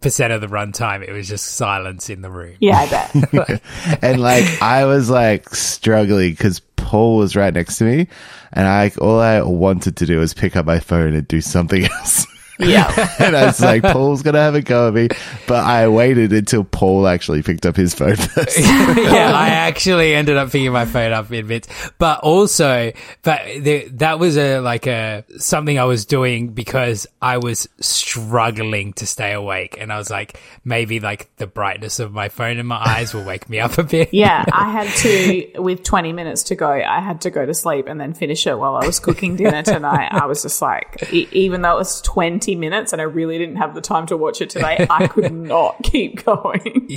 percent 0.00 0.32
of 0.32 0.40
the 0.40 0.46
runtime, 0.46 1.06
it 1.06 1.12
was 1.12 1.28
just 1.28 1.46
silence 1.46 2.08
in 2.10 2.22
the 2.22 2.30
room. 2.30 2.56
Yeah, 2.60 2.78
I 2.78 2.88
bet. 2.88 3.62
and 4.02 4.20
like 4.20 4.44
I 4.62 4.84
was 4.84 5.10
like 5.10 5.48
struggling 5.54 6.30
because 6.30 6.60
Paul 6.76 7.16
was 7.16 7.34
right 7.34 7.52
next 7.52 7.78
to 7.78 7.84
me, 7.84 8.06
and 8.52 8.68
I 8.68 8.92
all 9.00 9.18
I 9.18 9.42
wanted 9.42 9.96
to 9.96 10.06
do 10.06 10.18
was 10.20 10.34
pick 10.34 10.54
up 10.54 10.66
my 10.66 10.78
phone 10.78 11.14
and 11.14 11.26
do 11.26 11.40
something 11.40 11.84
else. 11.84 12.26
Yeah. 12.58 13.14
and 13.18 13.36
I 13.36 13.46
was 13.46 13.60
like, 13.60 13.82
Paul's 13.82 14.22
gonna 14.22 14.38
have 14.38 14.54
a 14.54 14.62
go 14.62 14.88
at 14.88 14.94
me, 14.94 15.08
but 15.46 15.64
I 15.64 15.88
waited 15.88 16.32
until 16.32 16.64
Paul 16.64 17.06
actually 17.06 17.42
picked 17.42 17.66
up 17.66 17.76
his 17.76 17.94
phone 17.94 18.16
first. 18.16 18.58
yeah, 18.60 19.32
I 19.34 19.48
actually 19.50 20.14
ended 20.14 20.36
up 20.36 20.50
picking 20.50 20.72
my 20.72 20.84
phone 20.84 21.12
up 21.12 21.30
in 21.32 21.46
bits, 21.46 21.68
but 21.98 22.20
also, 22.20 22.92
but 23.22 23.42
the, 23.60 23.88
that 23.94 24.18
was 24.18 24.36
a 24.38 24.60
like 24.60 24.86
a 24.86 25.24
something 25.38 25.78
I 25.78 25.84
was 25.84 26.06
doing 26.06 26.48
because 26.48 27.06
I 27.20 27.38
was 27.38 27.68
struggling 27.80 28.92
to 28.94 29.06
stay 29.06 29.32
awake, 29.32 29.76
and 29.78 29.92
I 29.92 29.98
was 29.98 30.10
like, 30.10 30.40
maybe 30.64 31.00
like 31.00 31.34
the 31.36 31.46
brightness 31.46 31.98
of 32.00 32.12
my 32.12 32.28
phone 32.28 32.58
in 32.58 32.66
my 32.66 32.80
eyes 32.84 33.14
will 33.14 33.24
wake 33.24 33.48
me 33.48 33.60
up 33.60 33.78
a 33.78 33.82
bit. 33.82 34.12
Yeah, 34.12 34.44
I 34.52 34.70
had 34.70 34.88
to, 34.98 35.60
with 35.60 35.82
20 35.82 36.12
minutes 36.12 36.44
to 36.44 36.54
go, 36.54 36.70
I 36.70 37.00
had 37.00 37.22
to 37.22 37.30
go 37.30 37.44
to 37.44 37.54
sleep 37.54 37.86
and 37.86 38.00
then 38.00 38.14
finish 38.14 38.46
it 38.46 38.58
while 38.58 38.76
I 38.76 38.86
was 38.86 39.00
cooking 39.00 39.36
dinner 39.36 39.62
tonight. 39.62 40.08
I 40.10 40.26
was 40.26 40.42
just 40.42 40.60
like, 40.62 41.12
e- 41.12 41.28
even 41.32 41.62
though 41.62 41.74
it 41.74 41.78
was 41.78 42.00
20 42.02 42.53
minutes 42.56 42.92
and 42.92 43.00
I 43.00 43.04
really 43.04 43.38
didn't 43.38 43.56
have 43.56 43.74
the 43.74 43.80
time 43.80 44.06
to 44.06 44.16
watch 44.16 44.40
it 44.40 44.50
today, 44.50 44.86
I 44.90 45.06
could 45.08 45.32
not 45.32 45.82
keep 45.82 46.24
going. 46.24 46.88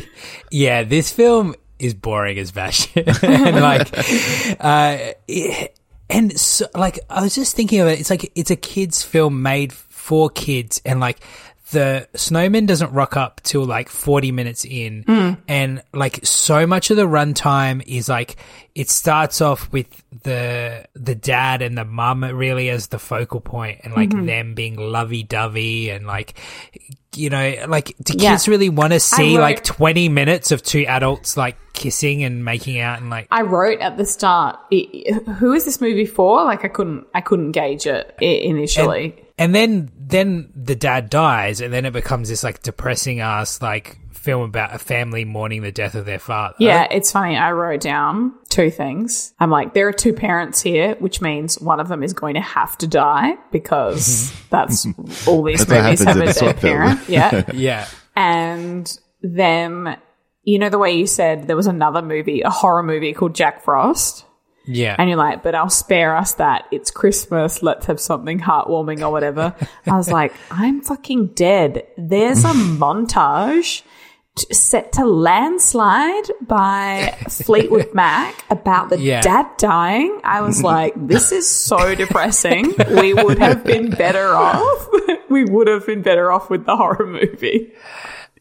yeah, 0.50 0.82
this 0.82 1.12
film 1.12 1.54
is 1.78 1.94
boring 1.94 2.38
as 2.38 2.52
batshit. 2.52 3.22
and 3.46 3.56
like, 3.60 4.56
uh, 4.60 5.14
it- 5.28 5.78
and 6.10 6.38
so, 6.38 6.66
like, 6.74 6.98
I 7.08 7.22
was 7.22 7.34
just 7.34 7.56
thinking 7.56 7.80
of 7.80 7.88
it. 7.88 7.98
It's 7.98 8.10
like, 8.10 8.30
it's 8.34 8.50
a 8.50 8.56
kid's 8.56 9.02
film 9.02 9.40
made 9.40 9.72
for 9.72 10.28
kids 10.28 10.82
and 10.84 11.00
like, 11.00 11.20
the 11.72 12.06
snowman 12.14 12.66
doesn't 12.66 12.92
rock 12.92 13.16
up 13.16 13.40
till 13.42 13.64
like 13.64 13.88
40 13.88 14.30
minutes 14.32 14.64
in 14.64 15.02
hmm. 15.02 15.32
and 15.48 15.82
like 15.92 16.24
so 16.24 16.66
much 16.66 16.90
of 16.90 16.96
the 16.96 17.06
runtime 17.06 17.82
is 17.86 18.08
like 18.08 18.36
it 18.74 18.88
starts 18.88 19.40
off 19.40 19.72
with 19.72 19.88
the 20.22 20.86
the 20.94 21.14
dad 21.14 21.62
and 21.62 21.76
the 21.76 21.84
mum 21.84 22.24
really 22.24 22.70
as 22.70 22.88
the 22.88 22.98
focal 22.98 23.40
point 23.40 23.80
and 23.84 23.94
like 23.94 24.10
mm-hmm. 24.10 24.26
them 24.26 24.54
being 24.54 24.76
lovey-dovey 24.76 25.90
and 25.90 26.06
like 26.06 26.38
you 27.16 27.30
know 27.30 27.64
like 27.68 27.96
do 28.02 28.14
Yeah. 28.16 28.32
kids 28.32 28.48
really 28.48 28.68
want 28.68 28.92
to 28.92 29.00
see 29.00 29.38
like 29.38 29.64
20 29.64 30.08
minutes 30.08 30.52
of 30.52 30.62
two 30.62 30.84
adults 30.86 31.36
like 31.36 31.56
kissing 31.72 32.22
and 32.22 32.44
making 32.44 32.80
out 32.80 33.00
and 33.00 33.10
like 33.10 33.26
I 33.30 33.42
wrote 33.42 33.80
at 33.80 33.96
the 33.96 34.04
start, 34.04 34.58
who 35.38 35.52
is 35.52 35.64
this 35.64 35.80
movie 35.80 36.06
for? 36.06 36.44
Like 36.44 36.64
I 36.64 36.68
couldn't, 36.68 37.06
I 37.14 37.20
couldn't 37.20 37.52
gauge 37.52 37.86
it 37.86 38.14
initially. 38.20 39.16
and 39.16 39.31
then 39.54 39.90
then 39.96 40.52
the 40.54 40.74
dad 40.74 41.10
dies 41.10 41.60
and 41.60 41.72
then 41.72 41.84
it 41.84 41.92
becomes 41.92 42.28
this 42.28 42.44
like 42.44 42.62
depressing 42.62 43.20
ass 43.20 43.60
like 43.62 43.98
film 44.12 44.42
about 44.42 44.72
a 44.72 44.78
family 44.78 45.24
mourning 45.24 45.62
the 45.62 45.72
death 45.72 45.96
of 45.96 46.04
their 46.04 46.18
father 46.18 46.54
Yeah, 46.58 46.86
it's 46.90 47.10
funny. 47.10 47.36
I 47.36 47.50
wrote 47.52 47.80
down 47.80 48.32
two 48.50 48.70
things. 48.70 49.34
I'm 49.40 49.50
like, 49.50 49.74
there 49.74 49.88
are 49.88 49.92
two 49.92 50.12
parents 50.12 50.60
here, 50.60 50.94
which 51.00 51.20
means 51.20 51.60
one 51.60 51.80
of 51.80 51.88
them 51.88 52.04
is 52.04 52.12
going 52.12 52.34
to 52.34 52.40
have 52.40 52.78
to 52.78 52.86
die 52.86 53.34
because 53.50 54.32
that's 54.50 54.86
all 55.26 55.42
these 55.42 55.66
That's 55.66 56.00
movies 56.00 56.04
have 56.04 56.16
in 56.16 56.22
a 56.22 56.30
a 56.30 56.34
dead 56.34 56.56
parent. 56.58 57.00
Yeah. 57.08 57.50
yeah 57.52 57.88
and 58.14 58.98
then, 59.22 59.96
you 60.44 60.58
know, 60.58 60.68
the 60.68 60.78
way 60.78 60.92
you 60.92 61.06
said 61.06 61.46
there 61.46 61.56
was 61.56 61.66
another 61.66 62.02
movie, 62.02 62.42
a 62.42 62.50
horror 62.50 62.82
movie 62.82 63.12
called 63.14 63.34
Jack 63.34 63.64
Frost. 63.64 64.24
Yeah 64.64 64.96
And 64.98 65.08
you're 65.08 65.18
like, 65.18 65.42
but 65.42 65.54
I'll 65.54 65.70
spare 65.70 66.16
us 66.16 66.34
that. 66.34 66.66
It's 66.70 66.90
Christmas. 66.90 67.62
Let's 67.62 67.86
have 67.86 67.98
something 68.00 68.38
heartwarming 68.40 69.00
or 69.06 69.10
whatever. 69.10 69.54
I 69.86 69.96
was 69.96 70.10
like, 70.20 70.32
I'm 70.50 70.80
fucking 70.82 71.28
dead. 71.34 71.86
There's 71.96 72.44
a 72.44 72.48
montage 72.52 73.82
t- 74.36 74.52
set 74.54 74.92
to 74.92 75.04
Landslide 75.04 76.30
by 76.40 77.16
Fleetwood 77.28 77.90
Mac 77.94 78.44
about 78.50 78.88
the 78.90 78.98
Yeah. 78.98 79.20
dad 79.20 79.46
dying. 79.58 80.20
I 80.24 80.40
was 80.42 80.62
like, 80.62 80.94
this 80.96 81.32
is 81.32 81.48
so 81.48 81.94
depressing. 81.94 82.72
We 82.90 83.14
would 83.14 83.38
have 83.38 83.64
been 83.64 83.90
better 83.90 84.28
off. 84.34 84.88
we 85.28 85.44
would 85.44 85.66
have 85.68 85.86
been 85.86 86.02
better 86.02 86.30
off 86.32 86.50
with 86.50 86.64
the 86.66 86.76
horror 86.76 87.06
movie. 87.06 87.72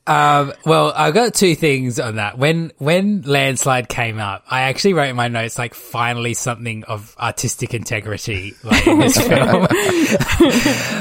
Um, 0.08 0.54
well, 0.66 0.92
I 0.96 1.12
got 1.12 1.34
two 1.36 1.54
things 1.56 2.00
on 2.00 2.16
that. 2.16 2.38
When 2.38 2.72
when 2.80 3.22
landslide 3.22 3.88
came 3.88 4.20
up, 4.20 4.44
I 4.50 4.62
actually 4.64 4.94
wrote 4.94 5.10
in 5.10 5.16
my 5.16 5.28
notes 5.28 5.60
like 5.60 5.74
finally 5.76 6.34
something 6.34 6.84
of 6.86 7.16
artistic 7.20 7.74
integrity 7.74 8.56
like 8.64 8.88
in 8.88 9.00
this 9.00 9.18
film. 9.28 9.68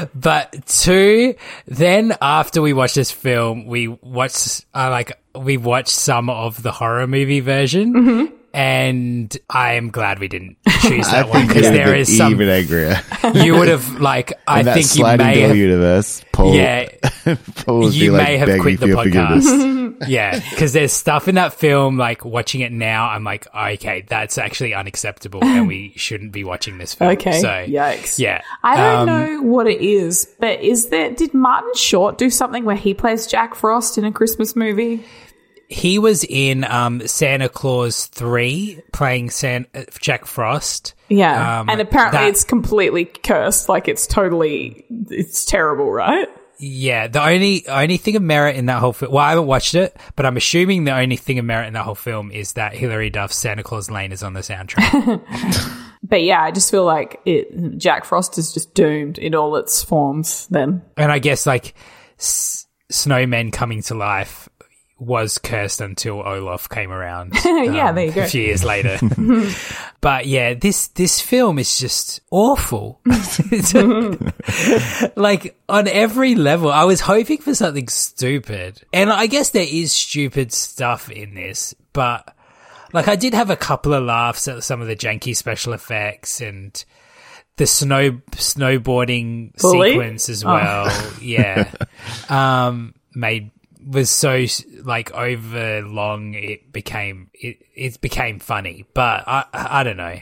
but 0.15 0.65
two, 0.67 1.35
then 1.65 2.15
after 2.21 2.61
we 2.61 2.73
watched 2.73 2.95
this 2.95 3.11
film, 3.11 3.65
we 3.65 3.87
watched 3.87 4.65
uh, 4.75 4.89
like 4.91 5.13
we 5.35 5.57
watched 5.57 5.89
some 5.89 6.29
of 6.29 6.61
the 6.61 6.71
horror 6.71 7.07
movie 7.07 7.39
version. 7.39 8.37
And 8.53 9.35
I 9.49 9.75
am 9.75 9.91
glad 9.91 10.19
we 10.19 10.27
didn't 10.27 10.57
choose 10.81 11.07
I 11.09 11.11
that 11.23 11.29
one 11.29 11.37
think 11.39 11.49
because 11.49 11.63
there 11.69 11.95
is 11.95 12.15
some. 12.17 12.31
even 12.33 12.49
angrier. 12.49 12.99
You 13.35 13.53
would 13.55 13.67
have 13.67 13.99
like. 14.01 14.33
I 14.47 14.63
that 14.63 14.73
think 14.73 14.85
you 14.85 14.89
sliding 15.03 15.25
may 15.27 15.35
door 15.35 15.47
have. 15.49 15.57
universe, 15.57 16.23
Paul, 16.31 16.55
Yeah, 16.55 16.89
Paul 17.55 17.79
would 17.81 17.93
you 17.93 18.07
be, 18.07 18.09
like, 18.09 18.27
may 18.27 18.37
have 18.37 18.59
quit 18.61 18.79
the 18.79 18.87
for 18.87 19.07
your 19.07 19.13
podcast. 19.13 20.07
yeah, 20.07 20.39
because 20.49 20.73
there's 20.73 20.91
stuff 20.91 21.27
in 21.27 21.35
that 21.35 21.53
film, 21.53 21.97
like 21.97 22.25
watching 22.25 22.61
it 22.61 22.71
now, 22.71 23.07
I'm 23.09 23.23
like, 23.23 23.47
okay, 23.55 24.03
that's 24.07 24.37
actually 24.39 24.73
unacceptable, 24.73 25.43
and 25.43 25.67
we 25.67 25.93
shouldn't 25.95 26.31
be 26.31 26.43
watching 26.43 26.77
this 26.79 26.93
film. 26.95 27.11
Okay. 27.11 27.39
so 27.39 27.47
Yikes. 27.47 28.17
Yeah, 28.19 28.41
I 28.63 28.75
don't 28.77 28.99
Um, 28.99 29.05
know 29.07 29.41
what 29.43 29.67
it 29.67 29.81
is, 29.81 30.27
but 30.39 30.61
is 30.61 30.89
there, 30.89 31.11
did 31.11 31.33
Martin 31.33 31.71
Short 31.75 32.17
do 32.17 32.29
something 32.31 32.65
where 32.65 32.75
he 32.75 32.93
plays 32.95 33.27
Jack 33.27 33.53
Frost 33.55 33.97
in 33.99 34.03
a 34.05 34.11
Christmas 34.11 34.55
movie? 34.55 35.03
He 35.71 35.97
was 35.99 36.25
in 36.25 36.63
um, 36.65 37.07
Santa 37.07 37.47
Claus 37.49 38.07
three, 38.07 38.81
playing 38.91 39.29
San- 39.29 39.67
uh, 39.73 39.83
Jack 39.99 40.25
Frost. 40.25 40.93
Yeah. 41.07 41.61
Um, 41.61 41.69
and 41.69 41.79
apparently 41.79 42.19
that- 42.19 42.27
it's 42.29 42.43
completely 42.43 43.05
cursed. 43.05 43.69
Like 43.69 43.87
it's 43.87 44.05
totally, 44.05 44.85
it's 45.09 45.45
terrible, 45.45 45.89
right? 45.91 46.27
Yeah, 46.63 47.07
the 47.07 47.23
only 47.25 47.67
only 47.67 47.97
thing 47.97 48.15
of 48.15 48.21
merit 48.21 48.55
in 48.55 48.67
that 48.67 48.79
whole 48.79 48.93
film. 48.93 49.11
Well, 49.13 49.23
I 49.25 49.29
haven't 49.29 49.47
watched 49.47 49.73
it, 49.73 49.97
but 50.15 50.27
I'm 50.27 50.37
assuming 50.37 50.83
the 50.83 50.93
only 50.95 51.15
thing 51.15 51.39
of 51.39 51.45
merit 51.45 51.65
in 51.67 51.73
that 51.73 51.85
whole 51.85 51.95
film 51.95 52.29
is 52.31 52.53
that 52.53 52.73
Hilary 52.75 53.09
Duff's 53.09 53.35
Santa 53.35 53.63
Claus 53.63 53.89
Lane 53.89 54.11
is 54.11 54.21
on 54.23 54.33
the 54.33 54.41
soundtrack. 54.41 55.87
But 56.03 56.23
yeah, 56.23 56.41
I 56.41 56.51
just 56.51 56.69
feel 56.71 56.83
like 56.83 57.21
it, 57.25 57.77
Jack 57.77 58.05
Frost 58.05 58.37
is 58.37 58.51
just 58.53 58.73
doomed 58.73 59.17
in 59.19 59.33
all 59.35 59.55
its 59.55 59.81
forms 59.83 60.47
then. 60.47 60.81
and 60.97 61.11
I 61.11 61.19
guess 61.19 61.45
like 61.45 61.73
s- 62.19 62.65
snowmen 62.91 63.53
coming 63.53 63.81
to 63.83 63.93
life 63.95 64.49
was 65.01 65.39
cursed 65.39 65.81
until 65.81 66.21
Olaf 66.21 66.69
came 66.69 66.91
around. 66.91 67.33
Yeah, 67.43 67.89
um, 67.89 67.95
there 67.95 68.05
you 68.05 68.11
go. 68.11 68.21
A 68.23 68.27
few 68.27 68.43
years 68.43 68.63
later. 68.63 68.99
but 70.01 70.27
yeah, 70.27 70.53
this 70.53 70.87
this 70.89 71.19
film 71.19 71.57
is 71.59 71.77
just 71.77 72.21
awful. 72.29 73.01
Like 75.15 75.57
on 75.69 75.87
every 75.87 76.35
level. 76.35 76.71
I 76.71 76.83
was 76.85 77.01
hoping 77.01 77.39
for 77.39 77.53
something 77.55 77.87
stupid, 77.87 78.81
and 78.93 79.11
I 79.11 79.27
guess 79.27 79.49
there 79.51 79.67
is 79.69 79.91
stupid 79.91 80.51
stuff 80.51 81.09
in 81.11 81.33
this, 81.33 81.73
but 81.93 82.33
like 82.93 83.07
I 83.07 83.15
did 83.15 83.33
have 83.33 83.49
a 83.49 83.55
couple 83.55 83.93
of 83.93 84.03
laughs 84.03 84.47
at 84.47 84.63
some 84.63 84.81
of 84.81 84.87
the 84.87 84.95
janky 84.95 85.35
special 85.35 85.73
effects 85.73 86.41
and 86.41 86.83
the 87.57 87.65
snow 87.67 88.11
snowboarding 88.31 89.55
Bully? 89.59 89.91
sequence 89.91 90.29
as 90.29 90.43
Oh. 90.43 90.47
well. 90.47 91.11
Yeah, 91.21 91.71
um, 92.29 92.93
made 93.15 93.51
was 93.85 94.09
so 94.09 94.45
like 94.83 95.11
over 95.13 95.81
long. 95.81 96.33
It 96.33 96.71
became 96.71 97.29
it 97.33 97.57
it 97.75 98.01
became 98.01 98.39
funny, 98.39 98.85
but 98.93 99.23
I 99.27 99.45
I 99.53 99.83
don't 99.83 99.97
know. 99.97 100.19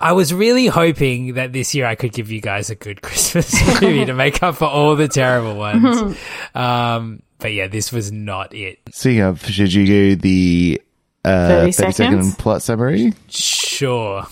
I 0.00 0.12
was 0.12 0.34
really 0.34 0.66
hoping 0.66 1.34
that 1.34 1.52
this 1.52 1.74
year 1.74 1.86
I 1.86 1.94
could 1.94 2.12
give 2.12 2.32
you 2.32 2.40
guys 2.40 2.70
a 2.70 2.74
good 2.74 3.00
Christmas 3.02 3.54
movie 3.80 4.04
to 4.06 4.14
make 4.14 4.42
up 4.42 4.56
for 4.56 4.66
all 4.66 4.96
the 4.96 5.08
terrible 5.08 5.56
ones. 5.56 6.16
Um, 6.54 7.22
but 7.38 7.52
yeah, 7.52 7.68
this 7.68 7.92
was 7.92 8.10
not 8.10 8.52
it. 8.52 8.80
Speaking 8.90 9.20
of, 9.20 9.44
should 9.44 9.72
you 9.72 9.86
do 9.86 10.16
the 10.16 10.82
uh, 11.24 11.48
30 11.48 11.72
30 11.72 11.92
second 11.92 12.38
plot 12.38 12.62
summary? 12.62 13.12
Sure. 13.28 14.26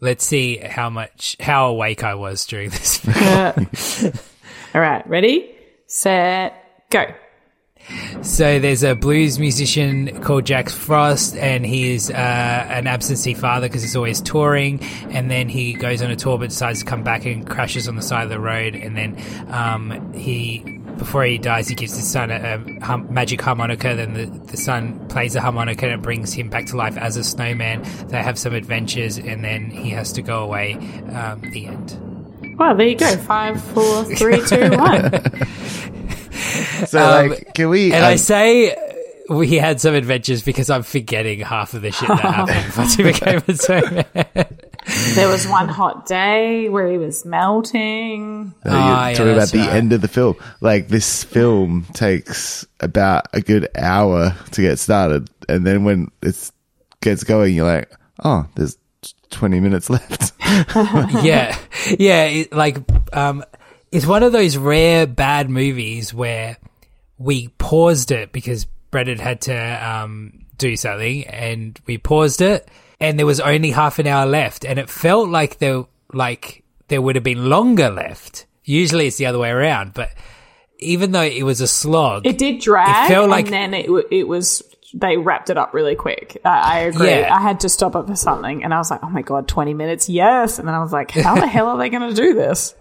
Let's 0.00 0.24
see 0.24 0.56
how 0.56 0.88
much 0.88 1.36
how 1.40 1.68
awake 1.68 2.04
I 2.04 2.14
was 2.14 2.46
during 2.46 2.70
this. 2.70 3.06
All 4.74 4.80
right, 4.80 5.06
ready, 5.08 5.54
set, 5.86 6.65
go. 6.90 7.04
so 8.22 8.58
there's 8.58 8.82
a 8.82 8.94
blues 8.94 9.38
musician 9.38 10.20
called 10.22 10.44
Jack 10.44 10.68
Frost, 10.68 11.36
and 11.36 11.64
he 11.64 11.92
is 11.94 12.10
uh, 12.10 12.14
an 12.14 12.86
absentee 12.86 13.34
father 13.34 13.68
because 13.68 13.82
he's 13.82 13.96
always 13.96 14.20
touring. 14.20 14.82
And 15.10 15.30
then 15.30 15.48
he 15.48 15.74
goes 15.74 16.02
on 16.02 16.10
a 16.10 16.16
tour, 16.16 16.38
but 16.38 16.48
decides 16.48 16.80
to 16.80 16.84
come 16.84 17.02
back 17.02 17.24
and 17.26 17.46
crashes 17.46 17.88
on 17.88 17.96
the 17.96 18.02
side 18.02 18.24
of 18.24 18.30
the 18.30 18.40
road. 18.40 18.74
And 18.74 18.96
then 18.96 19.22
um, 19.52 20.12
he, 20.14 20.80
before 20.96 21.24
he 21.24 21.38
dies, 21.38 21.68
he 21.68 21.74
gives 21.74 21.94
his 21.94 22.10
son 22.10 22.30
a, 22.30 22.36
a 22.36 22.84
hum- 22.84 23.12
magic 23.12 23.40
harmonica. 23.40 23.94
Then 23.94 24.14
the, 24.14 24.26
the 24.50 24.56
son 24.56 25.06
plays 25.08 25.34
the 25.34 25.40
harmonica 25.40 25.86
and 25.86 25.94
it 25.94 26.02
brings 26.02 26.32
him 26.32 26.48
back 26.48 26.66
to 26.66 26.76
life 26.76 26.96
as 26.96 27.16
a 27.16 27.24
snowman. 27.24 27.82
They 28.08 28.22
have 28.22 28.38
some 28.38 28.54
adventures, 28.54 29.18
and 29.18 29.44
then 29.44 29.70
he 29.70 29.90
has 29.90 30.12
to 30.12 30.22
go 30.22 30.42
away. 30.42 30.74
Um, 31.12 31.40
the 31.52 31.66
end. 31.66 32.15
Well, 32.58 32.74
there 32.74 32.86
you 32.88 32.96
go. 32.96 33.16
Five, 33.18 33.62
four, 33.62 34.04
three, 34.04 34.44
two, 34.46 34.70
one. 34.76 35.10
So, 36.86 36.98
Um, 37.00 37.28
like, 37.30 37.54
can 37.54 37.68
we? 37.68 37.92
And 37.92 38.04
I 38.04 38.12
um, 38.12 38.18
say 38.18 38.74
uh, 38.74 39.34
we 39.36 39.56
had 39.56 39.80
some 39.80 39.94
adventures 39.94 40.42
because 40.42 40.70
I'm 40.70 40.82
forgetting 40.82 41.40
half 41.40 41.74
of 41.74 41.82
the 41.82 41.90
shit 41.92 42.08
that 42.08 42.18
happened 42.20 42.76
once 42.76 42.94
he 42.94 43.02
became 43.02 43.42
a 43.46 43.54
snowman. 43.54 44.04
There 45.14 45.28
was 45.28 45.48
one 45.48 45.68
hot 45.68 46.06
day 46.06 46.68
where 46.68 46.88
he 46.88 46.96
was 46.96 47.24
melting. 47.24 48.54
Ah, 48.64 49.08
you're 49.08 49.10
yeah, 49.10 49.16
talking 49.16 49.32
about 49.32 49.38
that's 49.40 49.50
the 49.50 49.58
right. 49.58 49.74
end 49.74 49.92
of 49.92 50.00
the 50.00 50.08
film. 50.08 50.36
Like, 50.60 50.88
this 50.88 51.24
film 51.24 51.86
takes 51.92 52.64
about 52.80 53.26
a 53.32 53.40
good 53.40 53.68
hour 53.76 54.34
to 54.52 54.62
get 54.62 54.78
started, 54.78 55.28
and 55.48 55.66
then 55.66 55.84
when 55.84 56.10
it 56.22 56.52
gets 57.00 57.24
going, 57.24 57.54
you're 57.54 57.66
like, 57.66 57.90
oh, 58.22 58.46
there's 58.54 58.78
20 59.30 59.58
minutes 59.60 59.90
left. 59.90 60.32
yeah, 61.24 61.58
yeah. 61.98 62.24
It, 62.24 62.52
like, 62.52 62.78
um, 63.12 63.44
it's 63.92 64.06
one 64.06 64.22
of 64.22 64.32
those 64.32 64.56
rare 64.56 65.06
bad 65.06 65.48
movies 65.50 66.12
where 66.14 66.56
we 67.18 67.48
paused 67.58 68.10
it 68.10 68.32
because 68.32 68.64
Brendan 68.90 69.18
had 69.18 69.42
to 69.42 69.54
um, 69.54 70.44
do 70.58 70.76
something, 70.76 71.26
and 71.26 71.78
we 71.86 71.98
paused 71.98 72.40
it, 72.40 72.68
and 73.00 73.18
there 73.18 73.26
was 73.26 73.40
only 73.40 73.70
half 73.70 73.98
an 73.98 74.06
hour 74.06 74.26
left, 74.26 74.64
and 74.64 74.78
it 74.78 74.88
felt 74.90 75.28
like 75.28 75.58
there, 75.58 75.84
like 76.12 76.62
there 76.88 77.02
would 77.02 77.14
have 77.16 77.24
been 77.24 77.48
longer 77.48 77.90
left. 77.90 78.46
Usually, 78.64 79.06
it's 79.06 79.16
the 79.16 79.26
other 79.26 79.38
way 79.38 79.50
around, 79.50 79.94
but 79.94 80.10
even 80.78 81.12
though 81.12 81.22
it 81.22 81.42
was 81.42 81.60
a 81.60 81.66
slog, 81.66 82.26
It 82.26 82.36
did 82.38 82.60
drag, 82.60 83.06
It 83.10 83.14
felt 83.14 83.30
like- 83.30 83.46
and 83.46 83.54
then 83.54 83.74
it 83.74 83.86
w- 83.86 84.06
it 84.10 84.28
was 84.28 84.62
they 84.94 85.16
wrapped 85.16 85.50
it 85.50 85.58
up 85.58 85.74
really 85.74 85.94
quick. 85.94 86.40
I, 86.44 86.48
I 86.48 86.78
agree. 86.80 87.10
Yeah. 87.10 87.34
I 87.34 87.40
had 87.40 87.60
to 87.60 87.68
stop 87.68 87.94
it 87.96 88.06
for 88.06 88.16
something, 88.16 88.64
and 88.64 88.72
I 88.72 88.78
was 88.78 88.90
like, 88.90 89.00
"Oh 89.02 89.10
my 89.10 89.22
god, 89.22 89.48
twenty 89.48 89.74
minutes, 89.74 90.08
yes!" 90.08 90.58
And 90.58 90.66
then 90.66 90.74
I 90.74 90.80
was 90.80 90.92
like, 90.92 91.10
"How 91.10 91.34
the 91.34 91.46
hell 91.46 91.68
are 91.68 91.78
they 91.78 91.88
going 91.88 92.08
to 92.08 92.14
do 92.14 92.34
this?" 92.34 92.74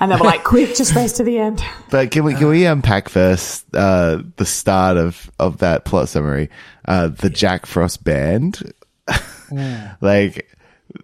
And 0.00 0.12
they 0.12 0.16
were 0.16 0.24
like, 0.24 0.44
"Quick, 0.44 0.74
just 0.74 0.94
race 0.94 1.14
to 1.14 1.24
the 1.24 1.38
end." 1.38 1.62
But 1.90 2.10
can 2.10 2.24
we 2.24 2.34
can 2.34 2.48
we 2.48 2.66
unpack 2.66 3.08
first 3.08 3.64
uh, 3.74 4.22
the 4.36 4.44
start 4.44 4.96
of 4.96 5.30
of 5.38 5.58
that 5.58 5.84
plot 5.84 6.08
summary? 6.08 6.50
Uh, 6.84 7.08
the 7.08 7.30
Jack 7.30 7.66
Frost 7.66 8.04
band, 8.04 8.72
like 10.00 10.48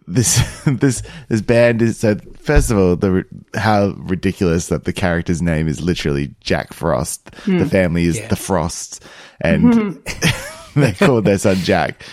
this 0.07 0.63
this 0.67 1.03
this 1.29 1.41
band 1.41 1.83
is 1.83 1.99
so. 1.99 2.17
First 2.39 2.71
of 2.71 2.79
all, 2.79 2.97
the 2.97 3.25
how 3.55 3.95
ridiculous 3.97 4.69
that 4.69 4.85
the 4.85 4.93
character's 4.93 5.43
name 5.43 5.69
is 5.69 5.81
literally 5.81 6.35
Jack 6.41 6.73
Frost. 6.73 7.31
The 7.47 7.59
hmm. 7.59 7.65
family 7.65 8.05
is 8.05 8.19
Yeah. 8.19 8.29
the 8.29 8.37
Frosts, 8.37 9.01
and 9.41 10.03
they 10.77 10.93
called 10.93 11.25
their 11.25 11.39
son 11.39 11.57
Jack. 11.57 12.05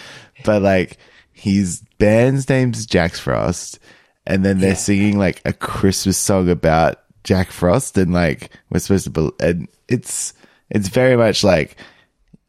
But 0.46 0.62
like 0.62 0.98
his 1.34 1.84
band's 1.98 2.48
name's 2.48 2.86
Jack 2.86 3.14
Frost, 3.14 3.80
and 4.26 4.46
then 4.46 4.60
they're 4.60 4.76
singing 4.76 5.18
like 5.18 5.42
a 5.46 5.54
Christmas 5.54 6.18
song 6.18 6.50
about 6.50 7.02
Jack 7.24 7.52
Frost, 7.52 7.98
and 7.98 8.14
like 8.14 8.52
we're 8.70 8.80
supposed 8.80 9.06
to, 9.06 9.10
bel 9.10 9.32
and 9.40 9.68
it's 9.88 10.34
it's 10.70 10.88
very 10.88 11.18
much 11.18 11.44
like 11.44 11.76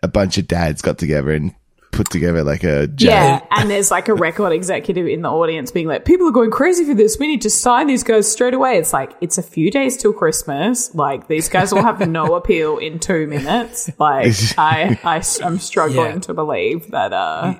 a 0.03 0.09
bunch 0.09 0.39
of 0.39 0.49
dads 0.49 0.83
got 0.83 0.99
together 0.99 1.33
and 1.33 1.55
put 1.93 2.11
together 2.11 2.43
like 2.43 2.65
a. 2.65 2.89
Yeah, 2.99 3.41
and 3.53 3.71
there's 3.71 3.91
like 3.91 4.09
a 4.09 4.15
record 4.15 4.53
executive 4.53 5.07
in 5.07 5.23
the 5.23 5.29
audience 5.31 5.71
being 5.71 5.87
like, 5.87 6.05
"People 6.05 6.27
are 6.29 6.33
going 6.33 6.51
crazy 6.51 6.85
for 6.85 6.95
this. 6.95 7.19
We 7.19 7.29
need 7.29 7.43
to 7.43 7.51
sign 7.51 7.87
these 7.87 8.03
guys 8.03 8.31
straight 8.31 8.55
away." 8.55 8.79
It's 8.79 8.93
like 8.93 9.13
it's 9.21 9.39
a 9.39 9.43
few 9.43 9.71
days 9.71 9.97
till 9.97 10.13
Christmas. 10.13 10.95
Like 10.95 11.29
these 11.29 11.49
guys 11.49 11.73
will 11.73 11.83
have 11.83 12.07
no 12.09 12.35
appeal 12.41 12.79
in 12.79 12.99
two 12.99 13.27
minutes. 13.29 13.91
Like 13.99 14.33
I, 14.59 14.99
I 15.05 15.23
am 15.47 15.59
struggling 15.59 16.15
Yeah. 16.15 16.19
to 16.21 16.35
believe 16.35 16.91
that 16.91 17.13
uh 17.13 17.55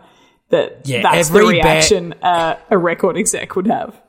that 0.49 0.87
Yeah, 0.89 1.03
that's 1.03 1.29
the 1.29 1.39
every 1.39 1.61
ba- 1.61 1.67
reaction 1.69 2.13
uh, 2.23 2.57
a 2.71 2.77
record 2.79 3.17
exec 3.17 3.55
would 3.57 3.69
have. 3.69 4.01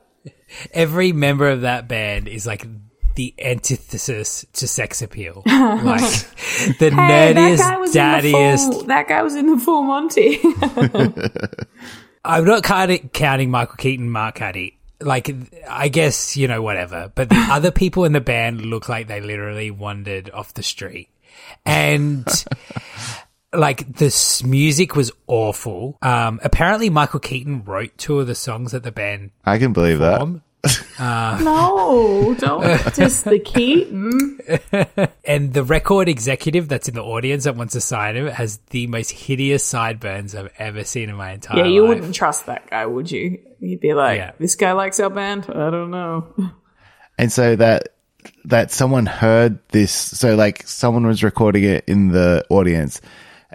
every 0.72 1.12
member 1.12 1.48
of 1.48 1.60
that 1.62 1.88
band 1.88 2.28
is 2.28 2.46
like 2.46 2.66
the 3.14 3.34
antithesis 3.38 4.44
to 4.54 4.66
sex 4.68 5.02
appeal. 5.02 5.42
like 5.46 6.00
the 6.78 6.90
Hey, 6.90 6.90
that 6.90 7.36
nerdiest, 7.36 7.58
guy 7.58 7.76
was 7.76 7.90
in 7.90 7.92
the 7.94 7.98
daddiest. 8.28 8.72
full. 8.72 8.82
That 8.84 9.08
guy 9.08 9.22
was 9.22 9.34
in 9.34 9.46
the 9.46 9.58
full 9.58 9.82
Monty. 9.82 10.40
I'm 12.24 12.44
not 12.44 12.62
counting, 12.64 13.10
counting 13.12 13.50
Michael 13.50 13.76
Keaton, 13.76 14.08
Mark 14.10 14.40
Addy. 14.40 14.78
Like, 15.00 15.30
I 15.68 15.88
guess, 15.88 16.36
you 16.36 16.48
know, 16.48 16.62
whatever. 16.62 17.12
But 17.14 17.28
the 17.28 17.46
other 17.50 17.70
people 17.70 18.04
in 18.04 18.12
the 18.12 18.20
band 18.20 18.62
look 18.64 18.88
like 18.88 19.08
they 19.08 19.20
literally 19.20 19.70
wandered 19.70 20.30
off 20.30 20.54
the 20.54 20.62
street. 20.62 21.08
And, 21.66 22.26
like, 23.52 23.96
this 23.96 24.42
music 24.42 24.96
was 24.96 25.12
awful. 25.26 25.98
Um, 26.00 26.40
apparently 26.42 26.88
Michael 26.88 27.20
Keaton 27.20 27.64
wrote 27.64 27.98
two 27.98 28.20
of 28.20 28.26
the 28.26 28.34
songs 28.34 28.72
that 28.72 28.82
the 28.84 28.92
band 28.92 29.32
I 29.44 29.58
can 29.58 29.72
believe 29.74 29.98
that. 29.98 30.20
Formed. 30.68 31.44
no, 31.44 32.34
don't 32.38 32.94
just 32.94 33.24
the 33.24 33.38
Keaton. 33.38 34.38
Mm. 34.38 35.10
And 35.26 35.54
the 35.54 35.64
record 35.64 36.08
executive 36.08 36.68
that's 36.68 36.86
in 36.88 36.94
the 36.94 37.02
audience 37.02 37.44
that 37.44 37.56
wants 37.56 37.72
to 37.72 37.80
sign 37.80 38.14
him 38.16 38.26
has 38.26 38.58
the 38.70 38.86
most 38.88 39.10
hideous 39.10 39.64
sideburns 39.64 40.34
I've 40.34 40.50
ever 40.58 40.84
seen 40.84 41.08
in 41.08 41.16
my 41.16 41.32
entire 41.32 41.56
life. 41.56 41.66
Yeah, 41.66 41.72
you 41.72 41.80
life. 41.82 41.88
wouldn't 41.96 42.14
trust 42.14 42.44
that 42.46 42.68
guy, 42.68 42.84
would 42.84 43.10
you? 43.10 43.40
You'd 43.60 43.80
be 43.80 43.94
like, 43.94 44.18
Yeah. 44.18 44.32
this 44.38 44.54
guy 44.56 44.72
likes 44.72 45.00
our 45.00 45.08
band? 45.08 45.46
I 45.48 45.70
don't 45.70 45.90
know. 45.90 46.34
And 47.16 47.30
so 47.30 47.54
that 47.56 47.90
that 48.46 48.72
someone 48.72 49.06
heard 49.06 49.60
this 49.68 49.92
so 49.92 50.34
like 50.34 50.66
someone 50.66 51.06
was 51.06 51.22
recording 51.22 51.62
it 51.62 51.84
in 51.86 52.08
the 52.08 52.44
audience 52.50 53.00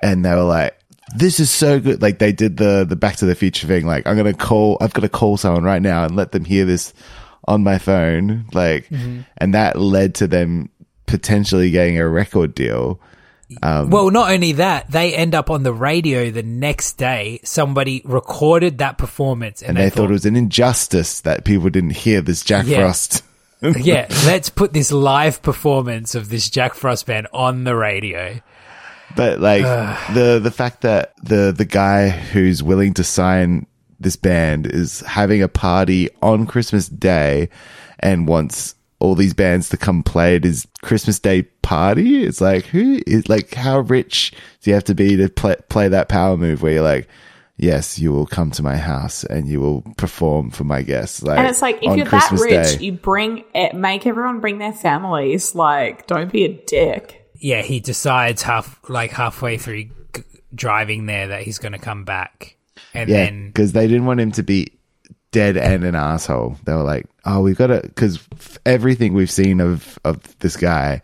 and 0.02 0.24
they 0.24 0.34
were 0.34 0.44
like 0.44 0.79
this 1.16 1.40
is 1.40 1.50
so 1.50 1.80
good 1.80 2.02
like 2.02 2.20
they 2.20 2.32
did 2.32 2.58
the 2.58 2.86
the 2.88 2.96
back 2.96 3.16
to 3.16 3.26
the 3.26 3.36
future 3.36 3.68
thing 3.68 3.86
like 3.86 4.06
i'm 4.08 4.18
gonna 4.18 4.34
call 4.34 4.78
i've 4.82 4.94
got 4.94 5.02
to 5.02 5.10
call 5.10 5.38
someone 5.38 5.64
right 5.64 5.82
now 5.82 6.04
and 6.04 6.16
let 6.16 6.32
them 6.32 6.46
hear 6.46 6.66
this 6.66 6.94
on 7.48 7.64
my 7.64 7.78
phone 7.78 8.46
like 8.54 8.88
mm-hmm. 8.90 9.22
and 9.38 9.54
that 9.54 9.78
led 9.78 10.16
to 10.16 10.28
them 10.28 10.70
potentially 11.06 11.72
getting 11.72 11.98
a 11.98 12.08
record 12.08 12.54
deal 12.54 13.00
um, 13.64 13.90
Well, 13.90 14.12
not 14.12 14.30
only 14.32 14.52
that, 14.52 14.92
they 14.92 15.16
end 15.16 15.34
up 15.34 15.50
on 15.50 15.64
the 15.64 15.74
radio 15.74 16.30
the 16.30 16.44
next 16.44 17.00
day. 17.00 17.40
Somebody 17.44 18.04
recorded 18.06 18.78
that 18.78 19.00
performance 19.00 19.64
and, 19.64 19.70
and 19.70 19.78
they, 19.80 19.90
thought, 19.90 20.12
it 20.12 20.14
was 20.14 20.28
an 20.28 20.36
injustice 20.36 21.22
that 21.22 21.46
people 21.46 21.68
didn't 21.72 21.96
hear 21.96 22.22
this 22.22 22.44
jack 22.44 22.68
Yeah. 22.68 22.78
frost 22.78 23.24
yeah, 23.82 24.08
let's 24.26 24.50
put 24.50 24.72
this 24.72 24.90
live 24.90 25.42
performance 25.42 26.16
of 26.16 26.30
this 26.30 26.50
Jack 26.50 26.76
Frost 26.76 27.06
band 27.06 27.28
on 27.34 27.66
the 27.66 27.76
radio. 27.76 28.40
But 29.16 29.40
like 29.40 29.64
the 30.14 30.40
the 30.42 30.52
fact 30.52 30.82
that 30.82 31.14
the 31.24 31.54
the 31.56 31.66
guy 31.66 32.10
who's 32.10 32.62
willing 32.64 32.94
to 32.96 33.04
sign 33.04 33.66
this 34.00 34.16
band 34.16 34.68
is 34.68 35.02
having 35.02 35.42
a 35.42 35.48
party 35.48 36.10
on 36.22 36.46
Christmas 36.46 36.88
Day 36.88 37.50
and 38.00 38.28
wants 38.28 38.76
all 39.00 39.16
these 39.16 39.34
bands 39.34 39.70
to 39.70 39.78
come 39.78 40.04
play 40.04 40.36
at 40.36 40.44
his 40.44 40.68
Christmas 40.82 41.20
Day 41.20 41.44
party. 41.62 42.24
It's 42.24 42.42
like 42.42 42.66
who 42.66 43.00
is 43.08 43.30
like 43.30 43.54
how 43.54 43.80
rich 43.80 44.34
do 44.62 44.70
you 44.70 44.76
have 44.76 44.86
to 44.86 44.96
be 44.96 45.16
to 45.18 45.30
play 45.30 45.56
play 45.70 45.88
that 45.88 46.10
power 46.10 46.38
move 46.38 46.62
where 46.62 46.74
you're 46.74 46.84
like, 46.84 47.08
yes, 47.60 48.00
you 48.00 48.12
will 48.12 48.26
come 48.26 48.52
to 48.52 48.64
my 48.64 48.78
house 48.78 49.24
and 49.26 49.48
you 49.48 49.60
will 49.60 49.82
perform 49.98 50.50
for 50.50 50.64
my 50.64 50.82
guests. 50.82 51.22
Like, 51.22 51.38
And 51.38 51.48
it's 51.48 51.62
like, 51.62 51.80
if 51.82 51.96
you're 51.96 52.06
Christmas 52.06 52.42
that 52.42 52.46
rich, 52.46 52.80
Day. 52.80 52.86
you 52.86 52.92
bring 52.94 53.44
it, 53.54 53.76
make 53.76 54.08
everyone 54.08 54.40
bring 54.40 54.58
their 54.58 54.74
families. 54.74 55.54
Like, 55.56 56.08
don't 56.08 56.32
be 56.32 56.46
a 56.46 56.54
dick. 56.54 57.19
Yeah, 57.40 57.62
he 57.62 57.80
decides 57.80 58.42
half 58.42 58.80
like 58.90 59.12
halfway 59.12 59.58
through 59.58 59.86
g- 59.86 60.24
driving 60.54 61.06
there 61.06 61.28
that 61.30 61.44
he's 61.44 61.58
going 61.60 61.72
to 61.72 61.80
come 61.80 62.04
back, 62.04 62.58
and 62.94 63.10
yeah, 63.10 63.26
then 63.26 63.48
because 63.48 63.72
they 63.72 63.88
didn't 63.88 64.06
want 64.06 64.20
him 64.20 64.32
to 64.34 64.44
be 64.44 64.74
dead 65.32 65.58
end 65.58 65.84
an 65.84 65.96
asshole. 65.96 66.58
They 66.66 66.74
were 66.74 66.84
like, 66.84 67.06
"Oh, 67.26 67.42
we've 67.42 67.58
got 67.58 67.68
to," 67.68 67.82
because 67.82 68.20
everything 68.66 69.14
we've 69.14 69.32
seen 69.32 69.62
of 69.62 69.98
of 70.04 70.38
this 70.40 70.58
guy, 70.58 71.02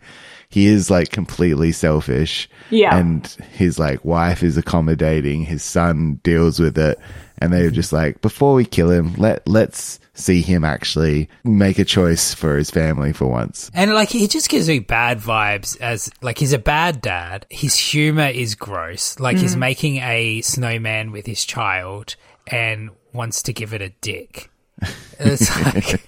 he 0.48 0.66
is 0.66 0.90
like 0.90 1.10
completely 1.10 1.72
selfish. 1.72 2.48
Yeah. 2.70 2.96
and 2.96 3.26
his 3.52 3.78
like 3.78 4.04
wife 4.04 4.42
is 4.42 4.56
accommodating. 4.56 5.44
His 5.44 5.62
son 5.62 6.20
deals 6.22 6.58
with 6.58 6.76
it, 6.78 6.98
and 7.38 7.52
they 7.52 7.62
were 7.62 7.70
just 7.70 7.92
like, 7.92 8.20
before 8.20 8.54
we 8.54 8.64
kill 8.64 8.90
him, 8.90 9.14
let 9.14 9.46
let's 9.48 10.00
see 10.16 10.42
him 10.42 10.64
actually 10.64 11.28
make 11.44 11.78
a 11.78 11.84
choice 11.84 12.34
for 12.34 12.56
his 12.56 12.70
family 12.70 13.12
for 13.12 13.26
once. 13.26 13.70
And 13.74 13.92
like 13.94 14.08
he 14.08 14.26
just 14.26 14.48
gives 14.48 14.66
me 14.68 14.78
bad 14.80 15.18
vibes 15.18 15.80
as 15.80 16.10
like 16.22 16.38
he's 16.38 16.52
a 16.52 16.58
bad 16.58 17.00
dad. 17.00 17.46
His 17.50 17.76
humor 17.76 18.26
is 18.28 18.54
gross. 18.54 19.18
Like 19.20 19.36
he's 19.36 19.54
making 19.56 19.98
a 19.98 20.40
snowman 20.42 21.12
with 21.12 21.26
his 21.26 21.44
child 21.44 22.16
and 22.48 22.90
wants 23.12 23.42
to 23.42 23.52
give 23.52 23.72
it 23.72 23.82
a 23.82 23.90
dick. 24.00 24.50
It's 25.18 25.48
like, 25.64 26.02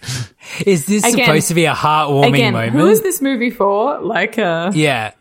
is 0.67 0.85
this 0.85 1.03
Again- 1.03 1.25
supposed 1.25 1.49
to 1.49 1.55
be 1.55 1.65
a 1.65 1.73
heartwarming 1.73 2.35
Again, 2.35 2.53
moment? 2.53 2.73
who 2.73 2.89
is 2.89 3.01
this 3.01 3.23
movie 3.23 3.51
for? 3.51 3.99
Like, 4.01 4.39
uh, 4.39 4.71
Yeah. 4.75 5.13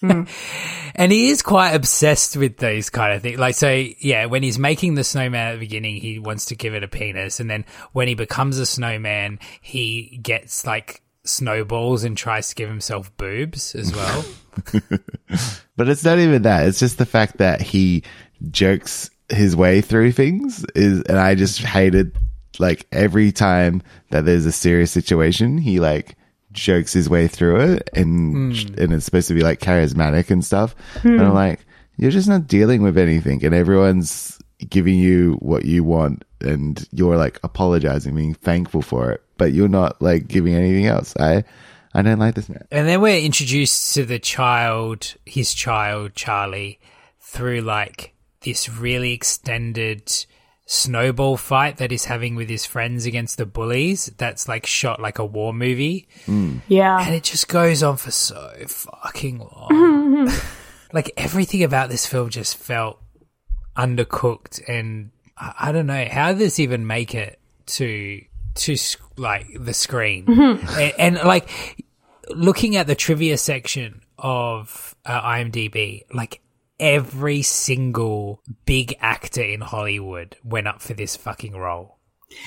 Hmm. 0.00 0.24
and 0.94 1.12
he 1.12 1.30
is 1.30 1.42
quite 1.42 1.72
obsessed 1.72 2.36
with 2.36 2.56
those 2.56 2.90
kind 2.90 3.14
of 3.14 3.22
things. 3.22 3.38
Like, 3.38 3.54
so, 3.54 3.70
yeah, 3.70 4.26
when 4.26 4.42
he's 4.42 4.58
making 4.58 4.94
the 4.94 5.04
snowman 5.04 5.48
at 5.48 5.52
the 5.52 5.58
beginning, 5.58 5.96
he 5.96 6.18
wants 6.18 6.46
to 6.46 6.54
give 6.54 6.74
it 6.74 6.82
a 6.82 6.88
penis. 6.88 7.40
And 7.40 7.50
then 7.50 7.64
when 7.92 8.08
he 8.08 8.14
becomes 8.14 8.58
a 8.58 8.66
snowman, 8.66 9.38
he 9.60 10.18
gets 10.22 10.66
like 10.66 11.02
snowballs 11.24 12.04
and 12.04 12.16
tries 12.16 12.48
to 12.48 12.54
give 12.54 12.68
himself 12.68 13.14
boobs 13.16 13.74
as 13.74 13.94
well. 13.94 14.24
But 15.76 15.88
it's 15.88 16.04
not 16.04 16.18
even 16.18 16.42
that. 16.42 16.66
It's 16.66 16.78
just 16.78 16.98
the 16.98 17.06
fact 17.06 17.38
that 17.38 17.62
he 17.62 18.02
jokes 18.50 19.08
his 19.30 19.56
way 19.56 19.80
through 19.80 20.12
things 20.12 20.62
is, 20.74 21.00
and 21.04 21.18
I 21.18 21.34
just 21.34 21.60
hated 21.60 22.18
like 22.58 22.86
every 22.92 23.32
time 23.32 23.82
that 24.10 24.26
there's 24.26 24.44
a 24.44 24.52
serious 24.52 24.90
situation, 24.90 25.56
he 25.56 25.80
like 25.80 26.18
jokes 26.52 26.92
his 26.92 27.08
way 27.08 27.28
through 27.28 27.60
it 27.60 27.88
and, 27.94 28.56
hmm. 28.56 28.74
and 28.80 28.92
it's 28.92 29.04
supposed 29.04 29.28
to 29.28 29.34
be 29.34 29.42
like 29.42 29.60
charismatic 29.60 30.30
and 30.30 30.44
stuff. 30.44 30.74
Hmm. 31.02 31.08
And 31.08 31.22
I'm 31.22 31.34
like, 31.34 31.64
you're 31.96 32.10
just 32.10 32.28
not 32.28 32.46
dealing 32.46 32.82
with 32.82 32.98
anything 32.98 33.44
and 33.44 33.54
everyone's 33.54 34.40
giving 34.68 34.98
you 34.98 35.34
what 35.40 35.64
you 35.64 35.84
want 35.84 36.24
and 36.40 36.86
you're 36.92 37.16
like 37.16 37.38
apologizing, 37.42 38.14
being 38.14 38.34
thankful 38.34 38.82
for 38.82 39.12
it, 39.12 39.22
but 39.36 39.52
you're 39.52 39.68
not 39.68 40.00
like 40.00 40.28
giving 40.28 40.54
anything 40.54 40.86
else. 40.86 41.14
I, 41.18 41.44
I 41.94 42.02
don't 42.02 42.18
like 42.18 42.34
this 42.34 42.48
man. 42.48 42.66
And 42.70 42.88
then 42.88 43.00
we're 43.00 43.20
introduced 43.20 43.94
to 43.94 44.04
the 44.04 44.18
child, 44.18 45.14
his 45.26 45.54
child, 45.54 46.14
Charlie, 46.14 46.80
through 47.20 47.60
like 47.62 48.14
this 48.42 48.68
really 48.68 49.12
extended 49.12 50.26
snowball 50.72 51.36
fight 51.36 51.78
that 51.78 51.90
he's 51.90 52.04
having 52.04 52.36
with 52.36 52.48
his 52.48 52.64
friends 52.64 53.04
against 53.04 53.38
the 53.38 53.44
bullies. 53.44 54.06
That's 54.18 54.46
like 54.46 54.66
shot 54.66 55.00
like 55.00 55.18
a 55.18 55.24
war 55.24 55.52
movie. 55.52 56.06
And 56.26 56.62
yeah. 56.68 57.04
And 57.04 57.12
it 57.12 57.24
just 57.24 57.48
goes 57.48 57.82
on 57.82 57.96
for 57.96 58.12
so 58.12 58.52
fucking 58.68 59.40
long. 59.40 60.30
like 60.92 61.10
everything 61.16 61.64
about 61.64 61.90
this 61.90 62.06
film 62.06 62.30
just 62.30 62.56
felt 62.56 63.00
undercooked 63.76 64.62
and 64.68 65.10
I, 65.36 65.54
I 65.58 65.72
don't 65.72 65.86
know 65.86 66.04
how 66.08 66.28
did 66.28 66.38
this 66.38 66.60
even 66.60 66.86
make 66.86 67.16
it 67.16 67.40
to 67.66 68.20
to 68.54 68.76
like 69.16 69.46
the 69.58 69.74
screen 69.74 70.24
and, 70.28 70.94
and 70.98 71.16
like 71.16 71.84
looking 72.28 72.76
at 72.76 72.86
the 72.86 72.94
trivia 72.94 73.38
section 73.38 74.02
of 74.18 74.94
uh, 75.06 75.20
IMDb 75.20 76.02
like 76.12 76.40
every 76.80 77.42
single 77.42 78.40
big 78.64 78.96
actor 79.00 79.42
in 79.42 79.60
Hollywood 79.60 80.36
went 80.42 80.66
up 80.66 80.80
for 80.82 80.94
this 80.94 81.14
fucking 81.16 81.52
role 81.56 81.98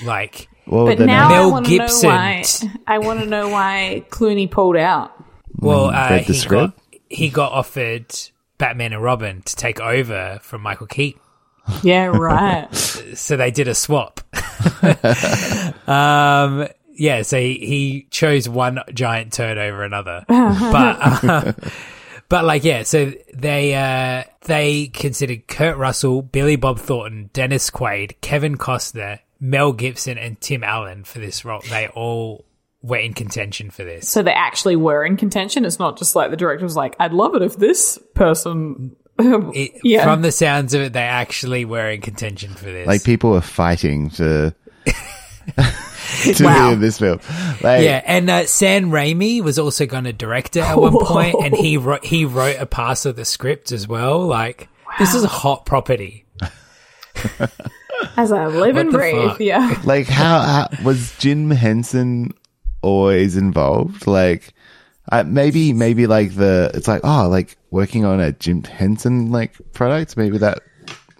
like 0.04 0.48
Well, 0.66 0.86
But 0.86 0.98
now 0.98 1.24
I- 1.24 1.26
I 1.26 1.28
Mel 1.38 1.50
want 1.52 1.66
to 1.66 1.72
know 1.72 1.78
Gibson. 1.86 2.08
why. 2.10 2.44
I 2.86 2.98
want 2.98 3.20
to 3.20 3.26
know 3.26 3.48
why 3.48 4.04
Clooney 4.10 4.50
pulled 4.50 4.76
out. 4.76 5.12
Well, 5.56 5.86
uh, 5.86 6.18
he 6.18 6.44
got 6.46 6.74
he 7.08 7.28
got 7.28 7.52
offered 7.52 8.06
Batman 8.58 8.92
and 8.92 9.02
Robin 9.02 9.42
to 9.42 9.56
take 9.56 9.80
over 9.80 10.38
from 10.42 10.62
Michael 10.62 10.86
Keaton, 10.88 11.20
Yeah, 11.82 12.06
right. 12.06 12.74
so 12.74 13.36
they 13.36 13.50
did 13.50 13.68
a 13.68 13.74
swap. 13.74 14.20
um, 15.88 16.66
yeah, 16.96 17.22
so 17.22 17.38
he, 17.38 17.54
he 17.58 18.06
chose 18.10 18.48
one 18.48 18.80
giant 18.92 19.32
turd 19.32 19.58
over 19.58 19.82
another, 19.84 20.24
but 20.28 20.34
uh, 21.24 21.52
but 22.34 22.44
like 22.44 22.64
yeah, 22.64 22.82
so 22.82 23.12
they 23.32 23.76
uh, 23.76 24.24
they 24.40 24.88
considered 24.88 25.46
Kurt 25.46 25.76
Russell, 25.76 26.20
Billy 26.20 26.56
Bob 26.56 26.80
Thornton, 26.80 27.30
Dennis 27.32 27.70
Quaid, 27.70 28.20
Kevin 28.22 28.58
Costner, 28.58 29.20
Mel 29.38 29.72
Gibson, 29.72 30.18
and 30.18 30.40
Tim 30.40 30.64
Allen 30.64 31.04
for 31.04 31.20
this 31.20 31.44
role. 31.44 31.62
They 31.70 31.86
all 31.86 32.44
were 32.82 32.96
in 32.96 33.14
contention 33.14 33.70
for 33.70 33.84
this. 33.84 34.08
so 34.08 34.24
they 34.24 34.32
actually 34.32 34.74
were 34.74 35.04
in 35.04 35.16
contention. 35.16 35.64
It's 35.64 35.78
not 35.78 35.96
just 35.96 36.16
like 36.16 36.32
the 36.32 36.36
director 36.36 36.64
was 36.64 36.74
like, 36.74 36.96
"I'd 36.98 37.12
love 37.12 37.36
it 37.36 37.42
if 37.42 37.56
this 37.56 38.00
person." 38.14 38.96
It, 39.16 39.78
Yeah. 39.84 40.02
From 40.02 40.22
the 40.22 40.32
sounds 40.32 40.74
of 40.74 40.80
it, 40.80 40.92
they 40.92 41.04
actually 41.04 41.64
were 41.64 41.88
in 41.88 42.00
contention 42.00 42.52
for 42.52 42.64
this. 42.64 42.88
like 42.88 43.04
people 43.04 43.30
were 43.30 43.40
fighting 43.40 44.10
to 44.10 44.52
to 46.34 46.44
Wow. 46.44 46.68
be 46.68 46.74
in 46.74 46.80
this 46.80 46.98
film. 46.98 47.20
Like, 47.62 47.84
yeah, 47.84 48.02
and 48.04 48.28
uh, 48.30 48.46
Sam 48.46 48.90
Raimi 48.90 49.42
was 49.42 49.58
also 49.58 49.86
going 49.86 50.04
to 50.04 50.12
direct 50.12 50.56
it 50.56 50.64
at 50.64 50.76
one 50.78 50.96
point, 50.98 51.36
and 51.42 51.54
he 51.56 51.76
wrote 51.78 52.04
he 52.04 52.24
wrote 52.24 52.56
a 52.58 52.66
pass 52.66 53.06
of 53.06 53.16
the 53.16 53.24
script 53.24 53.72
as 53.72 53.86
well. 53.88 54.20
Like 54.26 54.68
this 54.98 55.14
is 55.14 55.24
a 55.24 55.28
hot 55.28 55.66
property. 55.66 56.24
As 58.16 58.32
I 58.32 58.46
live 58.46 58.76
and 58.76 58.92
the 58.92 58.98
breathe, 58.98 59.28
fuck? 59.30 59.40
yeah. 59.40 59.80
like 59.84 60.06
how, 60.06 60.40
how 60.40 60.68
was 60.84 61.16
Jim 61.18 61.50
Henson 61.50 62.32
always 62.82 63.36
involved? 63.36 64.06
Like, 64.06 64.52
uh, 65.10 65.22
maybe 65.24 65.72
maybe 65.72 66.06
like 66.06 66.34
the 66.34 66.70
it's 66.74 66.86
like 66.88 67.00
oh 67.04 67.28
like 67.28 67.56
working 67.70 68.04
on 68.04 68.20
a 68.20 68.32
Jim 68.32 68.62
Henson 68.64 69.30
like 69.32 69.54
product. 69.72 70.16
Maybe 70.16 70.38
that 70.38 70.60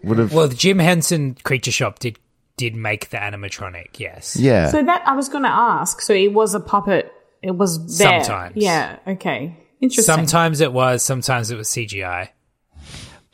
would 0.02 0.18
have 0.18 0.32
Well, 0.34 0.48
the 0.48 0.54
Jim 0.54 0.78
Henson 0.78 1.36
Creature 1.44 1.72
Shop 1.72 1.98
did 2.00 2.18
did 2.56 2.74
make 2.74 3.10
the 3.10 3.16
animatronic. 3.16 3.98
Yes. 3.98 4.36
yeah. 4.36 4.70
So 4.70 4.82
that 4.82 5.02
I 5.06 5.14
was 5.14 5.28
going 5.28 5.44
to 5.44 5.50
ask. 5.50 6.00
So 6.00 6.12
it 6.12 6.32
was 6.32 6.54
a 6.54 6.60
puppet. 6.60 7.12
It 7.42 7.52
was 7.52 7.98
there. 7.98 8.22
Sometimes. 8.24 8.56
Yeah. 8.56 8.98
Okay. 9.06 9.56
Interesting. 9.80 10.14
Sometimes 10.14 10.60
it 10.60 10.72
was, 10.72 11.02
sometimes 11.02 11.50
it 11.50 11.56
was 11.56 11.68
CGI. 11.68 12.30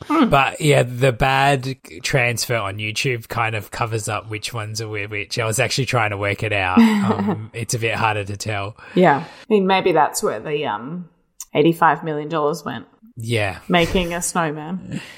But 0.07 0.59
yeah, 0.59 0.81
the 0.83 1.11
bad 1.11 1.77
transfer 2.01 2.55
on 2.55 2.77
YouTube 2.77 3.27
kind 3.27 3.55
of 3.55 3.69
covers 3.69 4.09
up 4.09 4.29
which 4.29 4.51
ones 4.53 4.81
are 4.81 4.87
with 4.89 5.11
which. 5.11 5.37
I 5.37 5.45
was 5.45 5.59
actually 5.59 5.85
trying 5.85 6.09
to 6.09 6.17
work 6.17 6.43
it 6.43 6.53
out. 6.53 6.79
Um, 7.01 7.51
it's 7.53 7.73
a 7.73 7.79
bit 7.79 7.95
harder 7.95 8.23
to 8.23 8.37
tell. 8.37 8.77
Yeah. 8.95 9.25
I 9.25 9.45
mean, 9.49 9.67
maybe 9.67 9.91
that's 9.91 10.23
where 10.23 10.39
the 10.39 10.65
um, 10.65 11.09
eighty-five 11.53 12.03
million 12.03 12.29
dollars 12.29 12.63
went 12.63 12.85
Yeah, 13.17 13.59
making 13.67 14.13
a 14.13 14.21
snowman. 14.21 15.01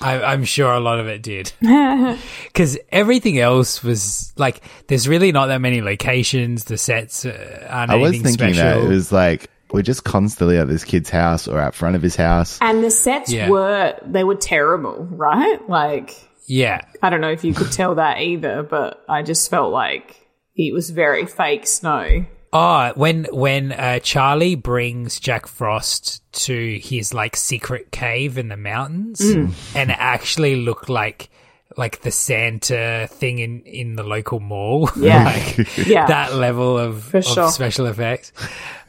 I, 0.00 0.22
I'm 0.22 0.44
sure 0.44 0.72
a 0.72 0.80
lot 0.80 0.98
of 1.00 1.06
it 1.08 1.22
did. 1.22 1.52
Because 2.46 2.76
everything 2.90 3.38
else 3.38 3.82
was 3.82 4.32
like, 4.36 4.62
there's 4.88 5.06
really 5.06 5.30
not 5.32 5.46
that 5.46 5.60
many 5.60 5.80
locations. 5.82 6.64
The 6.64 6.76
sets 6.76 7.24
uh, 7.24 7.66
aren't 7.70 7.90
I 7.92 7.94
was 7.96 8.08
anything 8.10 8.36
thinking 8.36 8.54
special. 8.54 8.80
that 8.80 8.86
it 8.86 8.88
was 8.88 9.12
like 9.12 9.48
we're 9.72 9.82
just 9.82 10.02
constantly 10.04 10.58
at 10.58 10.66
this 10.68 10.84
kid's 10.84 11.10
house 11.10 11.46
or 11.46 11.60
out 11.60 11.74
front 11.74 11.94
of 11.96 12.02
his 12.02 12.16
house. 12.16 12.58
And 12.60 12.82
the 12.82 12.90
sets 12.90 13.32
Yeah. 13.32 13.48
were 13.48 13.94
they 14.04 14.24
were 14.24 14.34
terrible, 14.34 15.06
right? 15.10 15.66
Like 15.68 16.14
yeah, 16.46 16.80
I 17.02 17.10
don't 17.10 17.20
know 17.20 17.30
if 17.30 17.44
you 17.44 17.54
could 17.54 17.70
tell 17.70 17.94
that 17.94 18.18
either, 18.18 18.62
but 18.64 19.04
I 19.08 19.22
just 19.22 19.48
felt 19.48 19.72
like 19.72 20.16
it 20.56 20.74
was 20.74 20.90
very 20.90 21.26
fake 21.26 21.66
snow. 21.68 22.26
Oh, 22.52 22.92
when 22.96 23.26
when 23.32 23.72
uh, 23.72 24.00
Charlie 24.00 24.56
brings 24.56 25.20
Jack 25.20 25.46
Frost 25.46 26.22
to 26.46 26.78
his 26.82 27.14
like 27.14 27.36
secret 27.36 27.92
cave 27.92 28.38
in 28.38 28.48
the 28.48 28.56
mountains, 28.56 29.20
Mm. 29.20 29.52
and 29.76 29.90
it 29.90 29.96
actually 29.98 30.56
looked 30.56 30.88
like 30.88 31.30
like 31.76 32.00
the 32.02 32.10
Santa 32.10 33.06
thing 33.10 33.38
in 33.38 33.60
in 33.62 33.94
the 33.94 34.02
local 34.02 34.40
mall. 34.40 34.90
Yeah. 34.96 35.24
like, 35.24 35.86
Yeah. 35.86 36.06
that 36.06 36.34
level 36.34 36.76
of, 36.76 37.14
of 37.14 37.24
sure. 37.24 37.50
special 37.50 37.86
effects. 37.86 38.32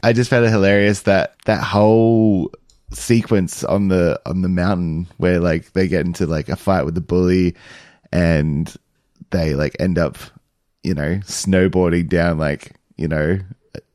I 0.02 0.12
just 0.12 0.28
found 0.30 0.44
it 0.44 0.50
hilarious 0.50 1.02
that 1.02 1.36
that 1.44 1.62
whole 1.62 2.50
sequence 2.90 3.62
on 3.64 3.88
the 3.88 4.20
on 4.26 4.42
the 4.42 4.48
mountain 4.48 5.06
where 5.18 5.38
like 5.38 5.72
they 5.72 5.86
get 5.86 6.04
into 6.04 6.26
like 6.26 6.48
a 6.48 6.56
fight 6.56 6.84
with 6.84 6.94
the 6.96 7.00
bully 7.00 7.54
and 8.12 8.74
they 9.30 9.54
like 9.54 9.76
end 9.80 9.98
up 9.98 10.16
you 10.82 10.92
know 10.94 11.14
snowboarding 11.24 12.08
down 12.08 12.36
like 12.38 12.72
you 12.96 13.08
know 13.08 13.38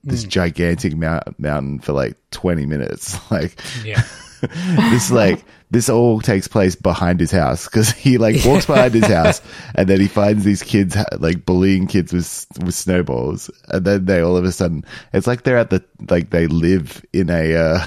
this 0.03 0.23
gigantic 0.23 0.95
mount- 0.95 1.38
mountain 1.39 1.79
for 1.79 1.93
like 1.93 2.15
20 2.31 2.65
minutes. 2.65 3.17
Like 3.31 3.60
Yeah, 3.83 4.03
this 4.41 5.12
like 5.12 5.43
this 5.69 5.89
all 5.89 6.21
takes 6.21 6.47
place 6.47 6.75
behind 6.75 7.19
his 7.19 7.31
house 7.31 7.65
because 7.65 7.91
he 7.91 8.17
like 8.17 8.38
walks 8.45 8.65
behind 8.73 8.93
his 8.93 9.07
house 9.07 9.41
and 9.75 9.89
then 9.89 9.99
he 9.99 10.07
finds 10.07 10.43
these 10.45 10.63
kids 10.63 10.95
like 11.19 11.45
bullying 11.45 11.88
kids 11.88 12.13
with 12.13 12.45
with 12.63 12.73
snowballs 12.75 13.49
and 13.69 13.83
then 13.83 14.05
they 14.05 14.21
all 14.21 14.38
of 14.38 14.45
a 14.45 14.51
sudden 14.51 14.86
it's 15.13 15.27
like 15.27 15.43
they're 15.43 15.57
at 15.57 15.69
the 15.71 15.83
like 16.10 16.29
they 16.29 16.47
live 16.47 17.03
in 17.12 17.29
a 17.29 17.53
uh 17.55 17.86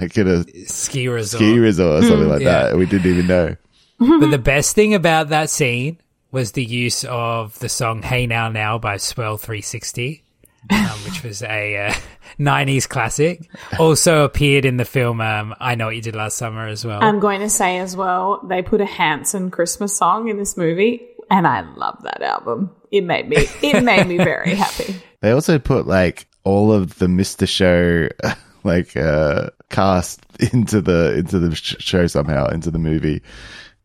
like 0.00 0.16
in 0.18 0.26
a 0.26 0.44
ski 0.66 1.06
resort. 1.08 1.40
ski 1.40 1.58
resort 1.58 2.02
or 2.02 2.06
something 2.08 2.28
like 2.28 2.42
Yeah. 2.42 2.64
that 2.64 2.76
we 2.76 2.84
didn't 2.86 3.10
even 3.10 3.26
know. 3.26 3.56
But 3.98 4.30
the 4.30 4.38
best 4.38 4.74
thing 4.74 4.94
about 4.94 5.28
that 5.28 5.50
scene 5.50 5.98
was 6.32 6.52
the 6.52 6.64
use 6.64 7.04
of 7.04 7.58
the 7.60 7.68
song 7.68 8.02
"Hey 8.02 8.26
Now 8.26 8.48
Now" 8.48 8.78
by 8.78 8.96
Swirl 8.96 9.36
360, 9.36 10.22
um, 10.70 10.98
which 11.04 11.22
was 11.22 11.42
a 11.42 11.88
uh, 11.88 11.94
90s 12.38 12.88
classic. 12.88 13.48
Also 13.78 14.24
appeared 14.24 14.64
in 14.64 14.76
the 14.76 14.84
film 14.84 15.20
um, 15.20 15.54
"I 15.60 15.74
Know 15.74 15.86
What 15.86 15.96
You 15.96 16.02
Did 16.02 16.16
Last 16.16 16.36
Summer" 16.36 16.66
as 16.66 16.84
well. 16.84 17.02
I'm 17.02 17.20
going 17.20 17.40
to 17.40 17.50
say 17.50 17.78
as 17.78 17.96
well, 17.96 18.40
they 18.48 18.62
put 18.62 18.80
a 18.80 18.86
Hanson 18.86 19.50
Christmas 19.50 19.96
song 19.96 20.28
in 20.28 20.36
this 20.36 20.56
movie, 20.56 21.02
and 21.30 21.46
I 21.46 21.60
love 21.60 22.02
that 22.02 22.22
album. 22.22 22.70
It 22.90 23.02
made 23.04 23.28
me 23.28 23.46
it 23.62 23.82
made 23.84 24.06
me 24.06 24.16
very 24.16 24.54
happy. 24.56 24.96
They 25.20 25.30
also 25.32 25.58
put 25.58 25.86
like 25.86 26.26
all 26.44 26.72
of 26.72 26.98
the 26.98 27.06
Mr. 27.06 27.46
Show 27.46 28.08
like 28.64 28.96
uh 28.96 29.50
cast 29.70 30.20
into 30.52 30.80
the 30.80 31.14
into 31.18 31.38
the 31.38 31.54
sh- 31.54 31.76
show 31.78 32.06
somehow 32.06 32.48
into 32.48 32.70
the 32.70 32.78
movie. 32.78 33.22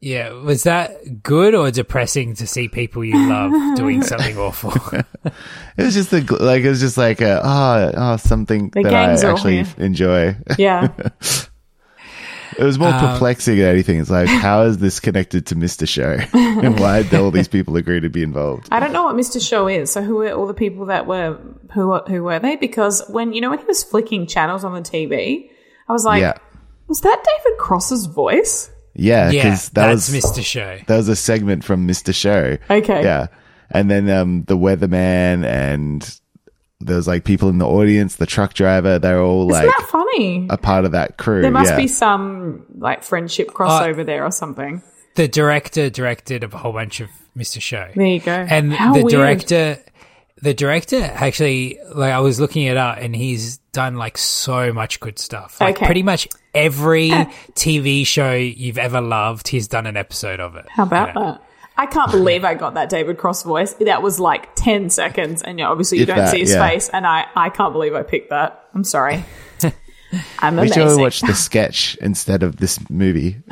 Yeah, 0.05 0.29
was 0.33 0.61
that 0.63 1.23
good 1.23 1.55
or 1.55 1.71
depressing 1.71 2.35
to 2.35 2.45
see 2.45 2.67
people 2.69 3.03
you 3.03 3.17
love 3.27 3.75
doing 3.75 4.03
something 4.11 4.37
awful? 4.37 4.71
It 5.77 5.83
was 5.83 5.93
just 5.95 6.13
a 6.13 6.21
like 6.43 6.63
it 6.63 6.69
was 6.69 6.79
just 6.79 6.95
like 6.97 7.19
a 7.21 7.41
oh, 7.43 7.91
oh 7.97 8.17
something 8.17 8.69
The 8.69 8.83
that 8.83 8.93
I 8.93 9.07
gangs 9.07 9.23
are 9.23 9.31
all 9.31 9.35
actually 9.37 9.63
here. 9.63 9.73
enjoy. 9.77 10.35
Yeah. 10.59 10.89
It 12.57 12.63
was 12.63 12.79
more 12.79 12.87
Um, 12.93 12.99
perplexing 13.13 13.57
than 13.57 13.67
anything. 13.67 13.99
It's 13.99 14.09
like 14.09 14.29
how 14.29 14.61
is 14.61 14.77
this 14.77 14.99
connected 15.01 15.47
to 15.47 15.55
Mr. 15.55 15.85
Show 15.87 16.17
and 16.33 16.79
why 16.79 17.03
did 17.03 17.15
all 17.19 17.31
these 17.31 17.49
people 17.49 17.75
agree 17.75 17.99
to 17.99 18.09
be 18.09 18.23
involved? 18.23 18.69
I 18.71 18.79
don't 18.79 18.93
know 18.93 19.03
what 19.03 19.15
Mr. 19.15 19.45
Show 19.45 19.67
is. 19.67 19.91
So 19.91 20.01
who 20.01 20.15
were 20.15 20.31
all 20.31 20.47
the 20.47 20.53
people 20.53 20.85
that 20.85 21.07
were 21.07 21.37
who 21.73 21.87
were- 21.89 22.03
who 22.07 22.23
were 22.23 22.39
they? 22.39 22.55
Because 22.55 23.01
when 23.09 23.33
you 23.33 23.41
know 23.41 23.49
when 23.49 23.59
he 23.59 23.65
was 23.65 23.83
flicking 23.83 24.27
channels 24.27 24.63
on 24.63 24.71
the 24.73 24.81
TV, 24.81 25.49
I 25.89 25.93
was 25.93 26.05
like, 26.05 26.21
yeah, 26.21 26.37
was 26.87 27.01
that 27.01 27.25
David 27.25 27.57
Cross's 27.59 28.05
voice? 28.05 28.69
Yeah, 28.95 29.29
yeah, 29.29 29.43
because 29.43 29.69
that 29.69 29.87
that's 29.87 30.11
was 30.11 30.23
Mr. 30.23 30.43
Show. 30.43 30.79
that 30.87 30.97
was 30.97 31.09
a 31.09 31.15
segment 31.15 31.63
from 31.63 31.87
Mr. 31.87 32.13
Show. 32.13 32.57
Okay. 32.69 33.03
Yeah. 33.03 33.27
And 33.69 33.89
then 33.91 34.09
um 34.09 34.43
the 34.45 34.57
weatherman 34.57 35.45
and 35.45 36.19
there 36.81 36.95
was 36.97 37.07
like 37.07 37.23
people 37.23 37.49
in 37.49 37.57
the 37.57 37.67
audience, 37.67 38.15
the 38.17 38.25
truck 38.25 38.53
driver, 38.53 38.99
they're 38.99 39.21
all 39.21 39.49
Isn't 39.51 39.65
like 39.65 39.75
that 39.77 39.87
funny? 39.89 40.47
a 40.49 40.57
part 40.57 40.85
of 40.85 40.91
that 40.91 41.17
crew. 41.17 41.41
there 41.41 41.51
must 41.51 41.71
yeah. 41.71 41.77
be 41.77 41.87
some 41.87 42.65
like 42.77 43.03
friendship 43.03 43.47
crossover 43.49 44.05
there 44.05 44.23
or 44.23 44.31
something. 44.31 44.81
The 45.15 45.27
director 45.29 45.89
directed 45.89 46.43
a 46.43 46.49
whole 46.49 46.73
bunch 46.73 46.99
of 46.99 47.09
Mr. 47.37 47.61
Show. 47.61 47.89
There 47.95 48.05
you 48.05 48.19
go. 48.19 48.31
and 48.31 48.73
How 48.73 48.93
the 48.93 49.03
weird. 49.03 49.11
director 49.11 49.77
the 50.45 50.53
director 50.53 51.01
actually 51.01 51.77
like 51.93 52.13
i 52.13 52.19
was 52.19 52.39
looking 52.39 52.63
it 52.63 52.77
up 52.77 52.97
and 52.99 53.15
he's 53.15 53.57
done 53.73 53.95
like 53.95 54.17
so 54.17 54.71
much 54.71 54.99
good 54.99 55.19
stuff 55.19 55.59
like 55.59 55.75
Okay. 55.75 55.85
pretty 55.85 56.03
much 56.03 56.27
every 56.53 57.09
tv 57.55 58.05
show 58.07 58.33
you've 58.33 58.77
ever 58.77 59.01
loved 59.01 59.47
he's 59.49 59.67
done 59.67 59.85
an 59.85 59.97
episode 59.97 60.39
of 60.39 60.55
it 60.55 60.65
How 60.69 60.83
about 60.83 61.09
Yeah. 61.09 61.13
that? 61.23 61.41
I 61.77 61.87
can't 61.87 62.09
believe 62.09 62.45
I 62.45 62.53
got 62.53 62.75
that 62.75 62.87
David 62.89 63.17
Cross 63.17 63.43
voice. 63.43 63.73
That 63.73 64.01
was 64.01 64.17
like 64.17 64.55
10 64.55 64.89
seconds, 64.89 65.41
and 65.41 65.59
you 65.59 65.65
know, 65.65 65.71
obviously 65.73 65.97
you 65.97 66.03
If 66.03 66.07
don't 66.07 66.17
that, 66.19 66.31
see 66.31 66.39
his 66.39 66.51
yeah. 66.53 66.65
face, 66.69 66.87
and 66.87 67.05
I, 67.05 67.25
I 67.35 67.49
can't 67.49 67.73
believe 67.73 67.93
I 67.93 68.01
picked 68.01 68.29
that. 68.29 68.63
I'm 68.73 68.85
sorry. 68.85 69.25
I'm 70.39 70.55
We 70.55 70.67
amazing. 70.69 70.87
should 70.87 71.01
watch 71.01 71.19
the 71.19 71.33
sketch 71.33 71.97
instead 71.99 72.43
of 72.43 72.55
this 72.55 72.79
movie. 72.89 73.35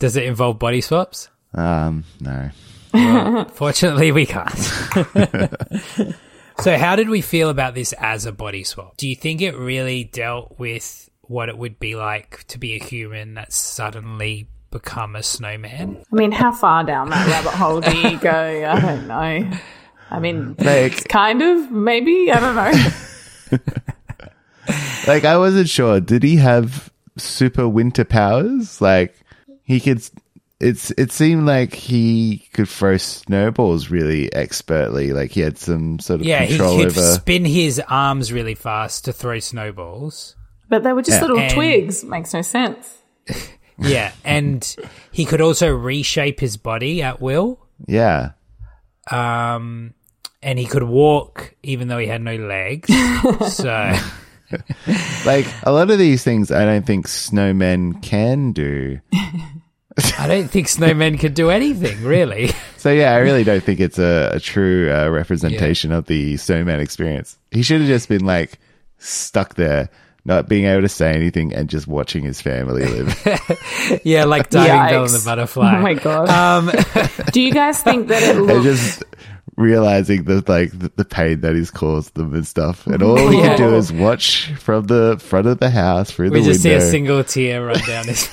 does 0.00 0.16
it 0.16 0.24
involve 0.24 0.58
body 0.58 0.80
swaps 0.80 1.28
Um, 1.54 2.02
no. 2.20 2.50
fortunately 3.54 4.12
we 4.12 4.24
can't 4.26 4.56
so 6.60 6.76
how 6.78 6.94
did 6.96 7.08
we 7.08 7.20
feel 7.20 7.48
about 7.50 7.74
this 7.74 7.92
as 7.94 8.26
a 8.26 8.32
body 8.32 8.62
swap 8.64 8.96
do 8.96 9.08
you 9.08 9.16
think 9.16 9.42
it 9.42 9.56
really 9.56 10.04
dealt 10.04 10.58
with 10.58 11.10
what 11.22 11.48
it 11.48 11.58
would 11.58 11.78
be 11.78 11.94
like 11.96 12.44
to 12.44 12.58
be 12.58 12.74
a 12.74 12.78
human 12.84 13.34
that's 13.34 13.56
suddenly 13.56 14.48
become 14.70 15.16
a 15.16 15.22
snowman 15.22 16.02
I 16.12 16.16
mean, 16.16 16.32
how 16.32 16.52
far 16.52 16.84
down 16.84 17.10
that 17.10 17.26
rabbit 17.28 17.52
hole 17.56 17.80
do 17.80 17.96
you 17.96 18.18
go? 18.18 18.30
I 18.30 18.80
don't 18.80 19.06
know. 19.06 19.50
I 20.10 20.18
mean, 20.18 20.56
Like- 20.58 21.08
kind 21.08 21.40
of, 21.42 21.70
maybe. 21.70 22.30
I 22.32 22.40
don't 22.40 22.54
know. 22.56 23.60
Like 25.06 25.24
I 25.24 25.36
wasn't 25.36 25.68
sure. 25.68 26.00
Did 26.00 26.22
he 26.22 26.36
have 26.36 26.90
super 27.18 27.68
winter 27.68 28.04
powers? 28.04 28.80
Like 28.80 29.14
he 29.62 29.78
could. 29.78 30.02
It's 30.64 30.90
it 30.92 31.12
seemed 31.12 31.44
like 31.46 31.74
he 31.74 32.48
could 32.54 32.68
throw 32.68 32.96
snowballs 32.96 33.90
really 33.90 34.32
expertly. 34.32 35.12
Like 35.12 35.30
he 35.32 35.40
had 35.40 35.58
some 35.58 35.98
sort 35.98 36.20
of 36.20 36.26
Yeah, 36.26 36.44
he 36.44 36.56
could 36.56 36.86
over. 36.88 37.00
spin 37.00 37.44
his 37.44 37.80
arms 37.88 38.32
really 38.32 38.54
fast 38.54 39.04
to 39.04 39.12
throw 39.12 39.38
snowballs. 39.40 40.36
But 40.68 40.82
they 40.82 40.92
were 40.92 41.02
just 41.02 41.18
Yeah. 41.18 41.22
little 41.22 41.38
And- 41.38 41.52
twigs. 41.52 42.02
Makes 42.04 42.32
no 42.34 42.42
sense. 42.42 42.88
Yeah, 43.76 44.12
and 44.24 44.64
he 45.10 45.24
could 45.24 45.40
also 45.40 45.68
reshape 45.68 46.38
his 46.38 46.56
body 46.56 47.02
at 47.02 47.20
will. 47.20 47.58
yeah, 47.88 48.30
Um, 49.10 49.94
and 50.44 50.60
he 50.60 50.64
could 50.66 50.84
walk 50.84 51.56
even 51.64 51.88
though 51.88 51.98
he 51.98 52.06
had 52.06 52.22
no 52.22 52.36
legs. 52.36 52.88
so 53.52 53.92
like 55.26 55.46
a 55.64 55.72
lot 55.72 55.90
of 55.90 55.98
these 55.98 56.22
things, 56.22 56.52
I 56.52 56.64
don't 56.64 56.86
think 56.86 57.08
snowmen 57.08 58.00
can 58.00 58.52
do. 58.52 59.00
I 60.24 60.26
don't 60.28 60.48
think 60.50 60.68
snowmen 60.68 61.20
could 61.20 61.34
do 61.34 61.50
anything 61.50 62.02
really. 62.02 62.50
So 62.84 62.90
yeah, 62.92 63.12
I 63.12 63.18
really 63.20 63.44
don't 63.44 63.64
think 63.64 63.80
it's 63.80 63.98
a, 63.98 64.32
a 64.34 64.38
true 64.40 64.92
uh, 64.92 65.08
representation 65.08 65.90
of 65.90 66.04
the 66.04 66.36
snowman 66.36 66.80
experience. 66.80 67.38
He 67.50 67.62
should 67.62 67.80
have 67.80 67.88
just 67.88 68.10
been 68.10 68.26
like 68.26 68.58
stuck 68.98 69.54
there, 69.54 69.88
not 70.26 70.50
being 70.50 70.66
able 70.66 70.82
to 70.82 70.88
say 70.90 71.10
anything, 71.14 71.54
and 71.54 71.70
just 71.70 71.86
watching 71.86 72.24
his 72.24 72.42
family 72.42 72.84
live. 72.84 74.00
yeah, 74.04 74.24
like 74.24 74.50
diving 74.50 74.92
bell 74.92 75.04
and 75.04 75.14
the 75.14 75.22
butterfly. 75.24 75.76
Oh 75.78 75.80
my 75.80 75.94
god. 75.94 76.28
Um, 76.28 76.70
do 77.32 77.40
you 77.40 77.52
guys 77.52 77.82
think 77.82 78.08
that 78.08 78.22
it 78.22 78.36
and 78.36 78.46
looks? 78.46 78.64
just 78.64 79.02
realizing 79.56 80.24
the 80.24 80.44
like 80.46 80.78
the, 80.78 80.92
the 80.96 81.06
pain 81.06 81.40
that 81.40 81.54
he's 81.54 81.70
caused 81.70 82.12
them 82.16 82.34
and 82.34 82.46
stuff. 82.46 82.86
And 82.86 83.02
all 83.02 83.14
we 83.14 83.38
Yeah. 83.38 83.56
can 83.56 83.70
do 83.70 83.76
is 83.76 83.90
watch 83.94 84.52
from 84.58 84.84
the 84.88 85.16
front 85.20 85.46
of 85.46 85.58
the 85.58 85.70
house 85.70 86.10
through 86.10 86.32
we 86.32 86.40
the 86.40 86.46
just 86.50 86.62
see 86.62 86.72
a 86.74 86.82
single 86.82 87.24
tear 87.24 87.64
run 87.66 87.78
down 87.86 88.08
his. 88.08 88.28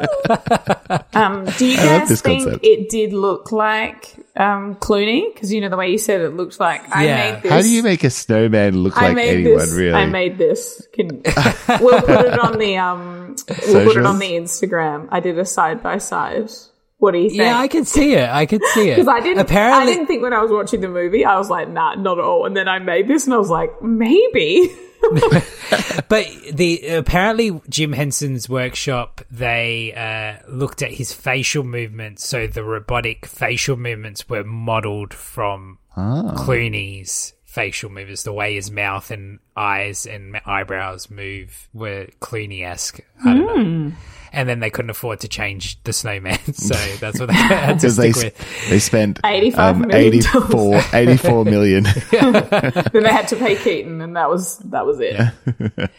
Um, 1.12 1.44
do 1.58 1.66
you 1.66 1.76
guys 1.76 2.20
think 2.22 2.44
concept. 2.44 2.64
it 2.64 2.88
did 2.88 3.12
look 3.12 3.52
like 3.52 4.14
um, 4.36 4.74
Clooney? 4.76 5.32
Because 5.32 5.52
you 5.52 5.60
know 5.60 5.68
the 5.68 5.76
way 5.76 5.90
you 5.90 5.98
said 5.98 6.20
it 6.20 6.30
looked 6.30 6.58
like. 6.58 6.82
I 6.94 7.04
Yeah. 7.04 7.32
made 7.34 7.42
this. 7.42 7.52
How 7.52 7.60
do 7.62 7.70
you 7.70 7.82
make 7.82 8.04
a 8.04 8.10
snowman 8.10 8.78
look 8.78 8.96
I 8.96 9.06
like 9.08 9.14
made 9.16 9.40
anyone? 9.40 9.58
this. 9.58 9.72
Really? 9.72 9.92
I 9.94 10.06
made 10.06 10.38
this. 10.38 10.86
Can, 10.92 11.08
we'll 11.80 12.00
put 12.02 12.26
it 12.26 12.38
on 12.38 12.58
the 12.58 12.76
um. 12.78 13.36
We'll 13.68 13.84
put 13.84 13.96
it 13.96 14.06
on 14.06 14.18
the 14.18 14.32
Instagram. 14.32 15.08
I 15.10 15.20
did 15.20 15.38
a 15.38 15.44
side 15.44 15.82
by 15.82 15.98
side. 15.98 16.50
What 16.98 17.12
do 17.12 17.18
you 17.18 17.28
think? 17.30 17.40
Yeah, 17.42 17.58
I 17.58 17.68
can 17.68 17.84
see 17.84 18.14
it. 18.14 18.28
I 18.28 18.46
can 18.46 18.60
see 18.74 18.90
it. 18.90 18.96
Because 18.96 19.08
I 19.08 19.20
didn't, 19.20 19.40
Apparently, 19.40 19.82
I 19.82 19.86
didn't 19.94 20.06
think 20.06 20.22
when 20.22 20.32
I 20.32 20.42
was 20.42 20.50
watching 20.50 20.80
the 20.80 20.88
movie, 20.88 21.24
I 21.24 21.38
was 21.38 21.48
like, 21.50 21.68
nah, 21.68 21.94
not 21.94 22.18
at 22.18 22.24
all. 22.24 22.46
And 22.46 22.56
then 22.56 22.68
I 22.68 22.78
made 22.78 23.08
this, 23.08 23.24
and 23.26 23.34
I 23.34 23.38
was 23.38 23.50
like, 23.50 23.82
maybe. 23.82 24.70
But 26.08 26.26
the 26.52 26.88
apparently 26.88 27.60
Jim 27.68 27.92
Henson's 27.92 28.48
workshop 28.48 29.20
they 29.30 29.92
uh, 29.94 30.44
looked 30.50 30.82
at 30.82 30.90
his 30.90 31.12
facial 31.12 31.62
movements, 31.62 32.26
so 32.26 32.46
the 32.46 32.64
robotic 32.64 33.26
facial 33.26 33.76
movements 33.76 34.28
were 34.28 34.42
modeled 34.42 35.14
from 35.14 35.78
Clooney's 35.96 37.34
facial 37.44 37.90
movements. 37.90 38.22
The 38.24 38.32
way 38.32 38.54
his 38.54 38.70
mouth 38.70 39.10
and 39.10 39.38
eyes 39.56 40.06
and 40.06 40.40
eyebrows 40.46 41.10
move 41.10 41.68
were 41.72 42.06
Clooney 42.20 42.64
esque. 42.64 43.00
I 43.24 43.34
don't 43.34 43.46
know. 43.46 43.92
And 44.32 44.48
then 44.48 44.60
they 44.60 44.70
couldn't 44.70 44.90
afford 44.90 45.20
to 45.20 45.28
change 45.28 45.82
the 45.82 45.92
snowman, 45.92 46.38
so 46.54 46.74
that's 47.00 47.18
what 47.18 47.26
they 47.26 47.34
had 47.34 47.80
to 47.80 47.86
because 47.88 47.96
they 47.96 48.12
stick 48.12 48.38
with. 48.38 48.70
they 48.70 48.78
spent 48.78 49.20
85 49.24 49.58
um, 49.58 49.88
million 49.88 50.14
84, 50.14 50.80
84 50.92 51.44
million. 51.44 51.82
then 51.82 53.02
they 53.02 53.12
had 53.12 53.28
to 53.28 53.36
pay 53.36 53.56
Keaton, 53.56 54.00
and 54.00 54.16
that 54.16 54.30
was 54.30 54.58
that 54.58 54.86
was 54.86 54.98
it. 55.00 55.90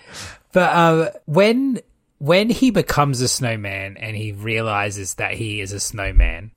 But 0.54 0.76
uh, 0.76 1.12
when 1.26 1.80
when 2.20 2.50
he 2.50 2.72
becomes 2.72 3.22
a 3.22 3.28
snowman 3.28 3.98
and 3.98 4.16
he 4.16 4.32
realizes 4.32 5.16
that 5.16 5.34
he 5.34 5.60
is 5.60 5.74
a 5.74 5.80
snowman, 5.80 6.52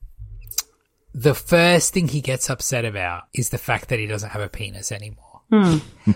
the 1.15 1.35
first 1.35 1.95
thing 1.95 2.09
he 2.09 2.21
gets 2.21 2.51
upset 2.51 2.85
about 2.85 3.25
is 3.33 3.51
the 3.51 3.59
fact 3.59 3.89
that 3.89 3.99
he 3.99 4.07
doesn't 4.07 4.31
have 4.31 4.43
a 4.43 4.49
penis 4.49 4.93
anymore. 4.93 5.35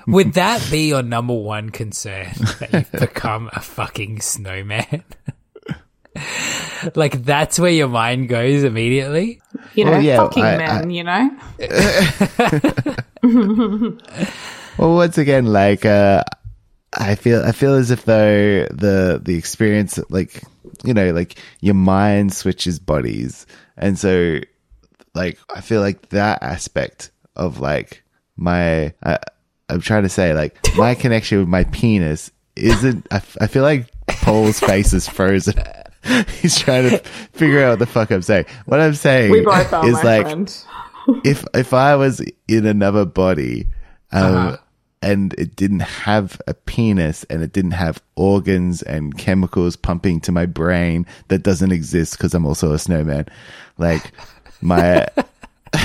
Would 0.07 0.33
that 0.35 0.67
be 0.71 0.89
your 0.89 1.03
number 1.03 1.35
one 1.35 1.71
concern 1.71 2.33
that 2.59 2.73
you've 2.73 2.93
become 3.01 3.49
a 3.53 3.61
fucking 3.61 4.21
snowman? 4.21 5.05
like 6.95 7.23
that's 7.25 7.59
where 7.59 7.71
your 7.71 7.89
mind 7.89 8.29
goes 8.29 8.65
immediately. 8.65 9.41
You 9.75 9.85
know, 9.85 9.91
Well, 9.93 10.03
yeah, 10.03 10.17
fucking 10.19 10.43
I- 10.45 10.57
men. 10.57 10.71
I- 10.71 10.93
you 10.93 11.05
know, 11.05 11.31
Well, 14.79 14.95
once 14.95 15.19
again, 15.19 15.47
like 15.47 15.85
uh, 15.85 16.23
I 16.97 17.17
feel, 17.17 17.43
I 17.45 17.51
feel 17.53 17.75
as 17.75 17.91
if 17.91 18.05
though 18.05 18.65
the 18.71 19.21
the 19.23 19.35
experience, 19.37 19.99
like 20.09 20.43
you 20.85 20.95
know, 20.95 21.11
like 21.11 21.37
your 21.61 21.75
mind 21.75 22.33
switches 22.33 22.79
bodies, 22.79 23.45
and 23.77 23.99
so 23.99 24.39
like 25.15 25.39
I 25.53 25.63
feel 25.63 25.81
like 25.81 26.11
that 26.11 26.43
aspect 26.45 27.11
of 27.35 27.59
like 27.59 28.05
my, 28.37 28.95
I, 29.03 29.19
I'm 29.69 29.81
trying 29.81 30.05
to 30.05 30.09
say 30.09 30.33
like 30.33 30.57
my 30.77 30.95
connection 30.95 31.41
with 31.41 31.49
my 31.49 31.65
penis 31.65 32.31
isn't. 32.55 33.05
I, 33.11 33.17
f- 33.17 33.37
I 33.41 33.49
feel 33.49 33.65
like 33.65 33.87
Paul's 34.07 34.61
face 34.61 34.93
is 34.93 35.09
frozen. 35.09 35.55
He's 36.41 36.59
trying 36.59 36.91
to 36.91 36.99
figure 37.33 37.63
out 37.65 37.71
what 37.71 37.79
the 37.81 37.87
fuck 37.87 38.11
I'm 38.11 38.23
saying. 38.23 38.47
What 38.67 38.81
I'm 38.81 38.95
saying 38.95 39.31
We 39.33 39.41
both 39.43 39.73
are, 39.73 39.87
is 39.87 39.95
my 40.03 40.19
like 40.19 40.49
if 41.25 41.45
if 41.55 41.73
I 41.75 41.97
was 41.97 42.21
in 42.47 42.67
another 42.67 43.05
body, 43.05 43.67
um, 44.13 44.23
Uh-huh. 44.37 44.57
and 45.03 45.33
it 45.35 45.57
didn't 45.57 45.81
have 45.81 46.41
a 46.47 46.55
penis 46.55 47.25
and 47.31 47.43
it 47.43 47.53
didn't 47.53 47.73
have 47.73 48.03
organs 48.17 48.83
and 48.83 49.17
chemicals 49.19 49.75
pumping 49.77 50.21
to 50.21 50.33
my 50.33 50.47
brain 50.47 51.07
that 51.29 51.43
doesn't 51.43 51.73
exist 51.73 52.17
because 52.17 52.35
I'm 52.35 52.47
also 52.47 52.73
a 52.73 52.79
snowman. 52.79 53.27
Like 53.79 54.13
my 54.61 55.07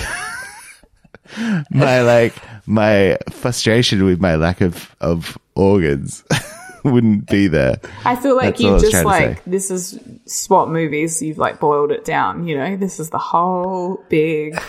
my 1.71 2.01
like 2.01 2.35
my 2.67 3.17
frustration 3.31 4.03
with 4.05 4.19
my 4.21 4.35
lack 4.35 4.61
of 4.61 4.95
of 5.01 5.37
organs 5.55 6.23
wouldn't 6.91 7.27
be 7.27 7.47
there. 7.47 7.79
I 8.05 8.15
feel 8.15 8.35
like 8.35 8.55
That's 8.55 8.61
you 8.61 8.71
was 8.73 8.81
just 8.83 9.05
like 9.05 9.43
this 9.45 9.71
is 9.71 9.99
swap 10.25 10.67
movies. 10.69 11.21
You've 11.21 11.37
like 11.37 11.59
boiled 11.59 11.91
it 11.91 12.05
down. 12.05 12.47
You 12.47 12.57
know, 12.57 12.75
this 12.77 12.99
is 12.99 13.09
the 13.09 13.17
whole 13.17 14.03
big 14.09 14.59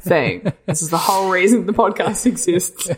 thing. 0.00 0.52
this 0.66 0.82
is 0.82 0.90
the 0.90 0.98
whole 0.98 1.30
reason 1.30 1.66
the 1.66 1.72
podcast 1.72 2.26
exists. 2.26 2.88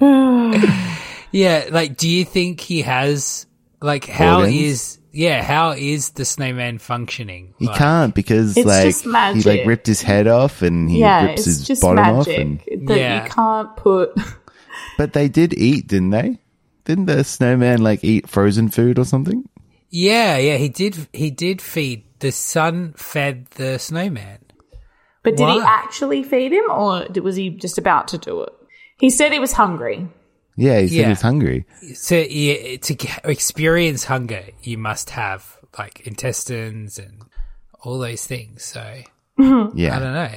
Yeah, 1.30 1.66
like, 1.70 1.98
do 1.98 2.08
you 2.08 2.24
think 2.24 2.58
he 2.58 2.80
has, 2.82 3.44
like, 3.82 4.06
how 4.06 4.40
is, 4.42 4.96
Organs? 4.96 4.98
yeah, 5.12 5.42
how 5.42 5.72
is 5.72 6.10
the 6.10 6.24
snowman 6.24 6.78
functioning? 6.78 7.52
He 7.58 7.66
Like, 7.66 7.76
can't 7.76 8.14
because 8.14 8.56
It's 8.56 8.66
like 8.66 8.84
just 8.84 9.04
he 9.04 9.42
like 9.42 9.66
ripped 9.66 9.86
his 9.86 10.00
head 10.00 10.26
off 10.26 10.62
and 10.62 10.88
he 10.90 11.00
yeah, 11.00 11.26
rips 11.26 11.40
it's 11.40 11.44
his 11.58 11.66
just 11.66 11.82
bottom 11.82 11.98
off 11.98 12.26
magic 12.26 12.66
and 12.66 12.88
that 12.88 12.98
Yeah. 12.98 13.24
you 13.24 13.30
can't 13.30 13.76
put. 13.76 14.18
But 14.96 15.12
they 15.12 15.28
did 15.28 15.52
eat, 15.52 15.86
didn't 15.86 16.10
they? 16.10 16.38
Didn't 16.88 17.04
the 17.04 17.22
snowman 17.22 17.82
like 17.82 18.02
eat 18.02 18.28
frozen 18.28 18.70
food 18.70 18.98
or 18.98 19.04
something? 19.04 19.46
Yeah, 19.90 20.38
yeah, 20.38 20.56
he 20.56 20.70
did, 20.70 21.06
he 21.12 21.30
did 21.30 21.60
feed, 21.60 22.04
the 22.20 22.32
sun 22.32 22.94
fed 22.96 23.46
the 23.56 23.78
snowman. 23.78 24.38
But 25.22 25.36
did 25.36 25.48
he 25.50 25.60
actually 25.60 26.22
feed 26.22 26.52
him, 26.52 26.64
or 26.70 27.06
was 27.22 27.36
he 27.36 27.50
just 27.50 27.76
about 27.76 28.08
to 28.08 28.18
do 28.18 28.40
it? 28.42 28.52
He 28.98 29.10
said 29.10 29.32
he 29.32 29.38
was 29.38 29.52
hungry. 29.52 30.08
Yeah, 30.56 30.80
he 30.80 30.88
said 30.88 30.96
Yeah. 30.96 31.04
he 31.04 31.10
was 31.10 31.20
hungry. 31.20 31.66
So, 31.94 32.16
yeah, 32.16 32.78
to 32.78 32.96
experience 33.24 34.04
hunger, 34.04 34.44
you 34.62 34.78
must 34.78 35.10
have, 35.10 35.58
like, 35.78 36.00
intestines 36.06 36.98
and 36.98 37.22
all 37.82 37.98
those 37.98 38.26
things. 38.26 38.64
So, 38.64 38.80
I 39.38 39.68
Yeah. 39.74 39.98
don't 39.98 40.14
know. 40.14 40.30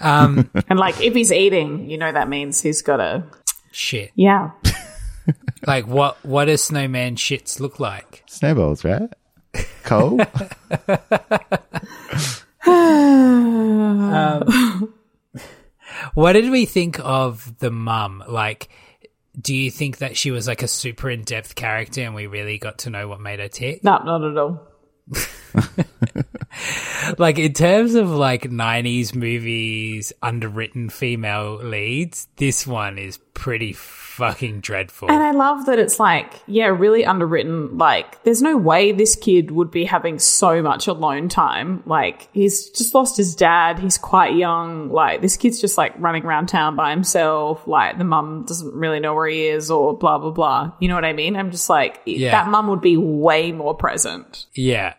Um, 0.00 0.50
And 0.70 0.78
like, 0.78 1.00
if 1.02 1.12
he's 1.14 1.30
eating, 1.32 1.90
you 1.90 1.98
know 1.98 2.10
that 2.10 2.28
means 2.30 2.62
he's 2.62 2.80
got 2.80 2.96
to. 2.96 3.24
shit. 3.72 4.10
Yeah. 4.14 4.50
Like, 5.66 5.86
what, 5.86 6.24
what 6.24 6.46
does 6.46 6.62
snowman 6.62 7.16
shits 7.16 7.60
look 7.60 7.78
like? 7.80 8.24
Snowballs, 8.26 8.84
right? 8.84 9.10
Cole? 9.84 10.20
Um, 14.10 14.92
what 16.14 16.32
did 16.32 16.50
we 16.50 16.66
think 16.66 16.98
of 17.00 17.58
the 17.58 17.70
mum? 17.70 18.22
Like, 18.26 18.68
do 19.40 19.54
you 19.54 19.70
think 19.70 19.98
that 19.98 20.16
she 20.16 20.30
was 20.30 20.46
like 20.48 20.62
a 20.62 20.68
super 20.68 21.10
in 21.10 21.22
depth 21.22 21.54
character 21.54 22.02
and 22.02 22.14
we 22.14 22.26
really 22.26 22.58
got 22.58 22.78
to 22.78 22.90
know 22.90 23.08
what 23.08 23.20
made 23.20 23.40
her 23.40 23.48
tick? 23.48 23.84
No, 23.84 23.98
not 24.04 24.24
at 24.24 24.36
all. 24.36 24.68
Like, 27.18 27.38
in 27.38 27.52
terms 27.52 27.94
of 27.94 28.10
like 28.10 28.42
90s 28.42 29.14
movies, 29.14 30.12
underwritten 30.22 30.90
female 30.90 31.56
leads, 31.56 32.28
this 32.36 32.66
one 32.66 32.98
is 32.98 33.18
pretty 33.34 33.72
fucking 34.20 34.60
dreadful. 34.60 35.10
And 35.10 35.22
I 35.22 35.32
love 35.32 35.66
that 35.66 35.78
it's 35.78 35.98
like, 35.98 36.32
yeah, 36.46 36.66
really 36.66 37.04
underwritten. 37.04 37.76
Like, 37.78 38.22
there's 38.22 38.42
no 38.42 38.56
way 38.56 38.92
this 38.92 39.16
kid 39.16 39.50
would 39.50 39.70
be 39.70 39.84
having 39.84 40.18
so 40.18 40.62
much 40.62 40.86
alone 40.86 41.28
time. 41.28 41.82
Like, 41.86 42.28
he's 42.32 42.70
just 42.70 42.94
lost 42.94 43.16
his 43.16 43.34
dad. 43.34 43.78
He's 43.78 43.98
quite 43.98 44.34
young. 44.36 44.90
Like, 44.90 45.22
this 45.22 45.36
kid's 45.36 45.60
just 45.60 45.76
like 45.76 45.94
running 45.98 46.24
around 46.24 46.46
town 46.48 46.76
by 46.76 46.90
himself. 46.90 47.66
Like, 47.66 47.98
the 47.98 48.04
mum 48.04 48.44
doesn't 48.46 48.74
really 48.74 49.00
know 49.00 49.14
where 49.14 49.26
he 49.28 49.46
is 49.48 49.70
or 49.70 49.96
blah, 49.96 50.18
blah, 50.18 50.30
blah. 50.30 50.72
You 50.80 50.88
know 50.88 50.94
what 50.94 51.04
I 51.04 51.12
mean? 51.12 51.34
I'm 51.36 51.50
just 51.50 51.68
like, 51.68 52.00
Yeah. 52.06 52.30
that 52.30 52.48
mum 52.48 52.68
would 52.68 52.80
be 52.82 52.96
way 52.96 53.50
more 53.52 53.74
present. 53.74 54.46
Yeah. 54.54 54.94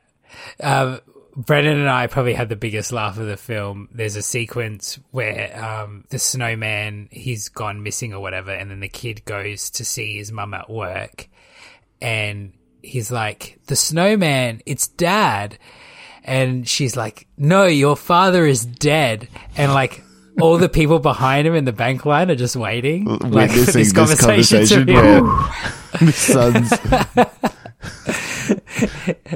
Um, 0.60 1.00
Brendan 1.36 1.80
and 1.80 1.90
I 1.90 2.08
probably 2.08 2.34
had 2.34 2.50
the 2.50 2.56
biggest 2.56 2.92
laugh 2.92 3.18
of 3.18 3.26
the 3.26 3.38
film. 3.38 3.88
There's 3.92 4.16
a 4.16 4.22
sequence 4.22 5.00
where 5.12 5.58
um, 5.64 6.06
the 6.10 6.20
snowman 6.20 7.08
he's 7.12 7.50
gone 7.50 7.84
missing 7.84 8.14
or 8.14 8.20
whatever, 8.20 8.52
and 8.52 8.70
then 8.70 8.80
the 8.82 8.90
kid 8.90 9.24
goes 9.26 9.70
to 9.72 9.86
see 9.86 10.18
his 10.18 10.32
mum 10.32 10.54
at 10.54 10.70
work, 10.70 11.30
and 12.02 12.54
he's 12.82 13.12
like, 13.12 13.60
"The 13.68 13.76
snowman, 13.76 14.62
it's 14.66 14.88
dad," 14.88 15.58
and 16.24 16.68
she's 16.68 16.98
like, 16.98 17.28
"No, 17.38 17.66
your 17.66 17.96
father 17.96 18.46
is 18.46 18.66
dead," 18.66 19.28
and 19.58 19.74
like. 19.74 20.04
All 20.40 20.58
the 20.58 20.70
people 20.70 20.98
behind 20.98 21.46
him 21.46 21.56
in 21.56 21.66
the 21.66 21.74
bank 21.74 22.06
line 22.06 22.32
are 22.32 22.36
just 22.36 22.56
waiting, 22.56 23.04
like 23.04 23.20
for 23.22 23.28
Witnessing 23.28 23.66
this 23.66 23.74
this 23.74 23.94
conversation, 23.94 24.88
to 24.88 24.94
conversation 24.94 25.72
the 26.00 26.12
son's 26.14 27.52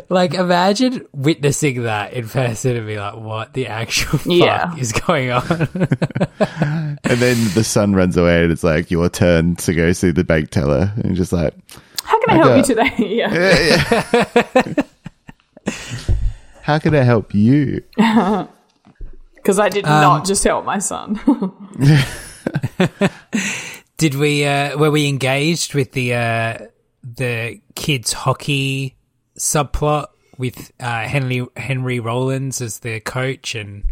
Like, 0.09 0.33
imagine 0.33 1.05
witnessing 1.13 1.83
that 1.83 2.13
in 2.13 2.27
person 2.29 2.75
and 2.77 2.87
be 2.87 2.97
like, 2.97 3.15
what 3.15 3.53
the 3.53 3.67
actual 3.67 4.17
fuck 4.19 4.25
Yeah. 4.27 4.75
is 4.77 4.91
going 4.91 5.31
on? 5.31 5.43
and 5.49 6.99
then 7.19 7.37
the 7.53 7.63
son 7.63 7.93
runs 7.95 8.17
away 8.17 8.43
and 8.43 8.51
it's 8.51 8.63
like 8.63 8.91
your 8.91 9.09
turn 9.09 9.55
to 9.57 9.73
go 9.73 9.91
see 9.93 10.11
the 10.11 10.23
bank 10.23 10.49
teller 10.51 10.91
and 10.95 11.05
you're 11.05 11.15
just 11.15 11.33
like 11.33 11.53
How 12.03 12.19
can 12.25 12.29
I, 12.29 12.33
I 12.33 12.37
help 12.37 12.47
got- 12.49 12.57
you 12.57 12.75
today? 12.75 13.15
yeah. 14.75 14.83
how 16.61 16.79
can 16.79 16.95
I 16.95 17.03
help 17.03 17.33
you? 17.33 17.81
Because 19.35 19.59
I 19.59 19.69
did 19.69 19.85
Um, 19.85 20.01
not 20.01 20.25
just 20.25 20.43
help 20.43 20.65
my 20.65 20.79
son. 20.79 21.19
Did 23.97 24.15
we, 24.15 24.45
uh, 24.45 24.77
were 24.77 24.91
we 24.91 25.07
engaged 25.07 25.73
with 25.73 25.93
the, 25.93 26.13
uh, 26.15 26.57
the 27.03 27.61
kids 27.75 28.11
hockey 28.13 28.94
subplot 29.37 30.07
with, 30.37 30.71
uh, 30.79 31.03
Henry, 31.07 31.45
Henry 31.55 31.99
Rollins 31.99 32.61
as 32.61 32.79
the 32.79 32.99
coach 32.99 33.55
and, 33.55 33.83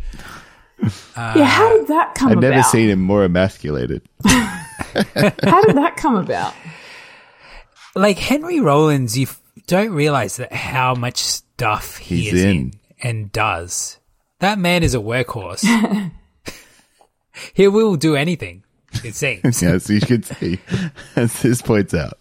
yeah, 1.15 1.45
how 1.45 1.77
did 1.77 1.87
that 1.87 2.15
come 2.15 2.29
I've 2.31 2.37
about? 2.39 2.49
never 2.49 2.63
seen 2.63 2.89
him 2.89 2.99
more 3.01 3.23
emasculated. 3.23 4.01
How 4.25 5.61
did 5.63 5.75
that 5.77 5.95
come 5.97 6.15
about? 6.15 6.53
like 7.95 8.17
Henry 8.17 8.59
Rollins, 8.59 9.17
you 9.17 9.27
f- 9.27 9.39
don't 9.67 9.91
realize 9.91 10.37
that 10.37 10.51
how 10.51 10.93
much 10.95 11.17
stuff 11.17 11.97
he 11.97 12.17
He's 12.23 12.33
is 12.33 12.43
in. 12.43 12.49
in. 12.49 12.73
and 13.01 13.31
does. 13.31 13.99
That 14.39 14.57
man 14.59 14.83
is 14.83 14.93
a 14.95 14.99
workhorse. 14.99 15.63
he 17.53 17.67
will 17.67 17.95
do 17.95 18.15
anything. 18.15 18.62
It 19.03 19.15
seems. 19.15 19.43
Yes, 19.61 19.89
you 19.89 19.99
can 20.01 20.23
see, 20.23 20.59
as 21.15 21.41
this 21.41 21.61
points 21.61 21.93
out. 21.93 22.17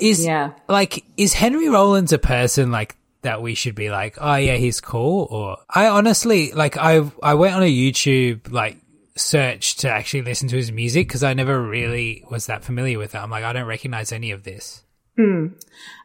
Is 0.00 0.24
Yeah. 0.24 0.52
like 0.68 1.04
is 1.16 1.34
Henry 1.34 1.68
Rollins 1.68 2.12
a 2.12 2.18
person 2.18 2.70
like 2.70 2.96
that 3.22 3.42
we 3.42 3.54
should 3.54 3.74
be 3.74 3.90
like, 3.90 4.16
oh 4.20 4.36
yeah, 4.36 4.56
he's 4.56 4.80
cool? 4.80 5.28
Or 5.30 5.58
I 5.68 5.88
honestly 5.88 6.52
like 6.52 6.76
I 6.76 7.10
I 7.22 7.34
went 7.34 7.54
on 7.54 7.62
a 7.62 7.70
YouTube 7.70 8.50
like 8.50 8.76
search 9.16 9.76
to 9.76 9.90
actually 9.90 10.22
listen 10.22 10.48
to 10.48 10.56
his 10.56 10.72
music 10.72 11.06
because 11.08 11.22
I 11.22 11.34
never 11.34 11.60
really 11.60 12.24
was 12.30 12.46
that 12.46 12.64
familiar 12.64 12.98
with 12.98 13.14
it. 13.14 13.18
I'm 13.18 13.30
like, 13.30 13.44
I 13.44 13.52
don't 13.52 13.66
recognize 13.66 14.12
any 14.12 14.30
of 14.30 14.44
this. 14.44 14.82
Um, 15.18 15.54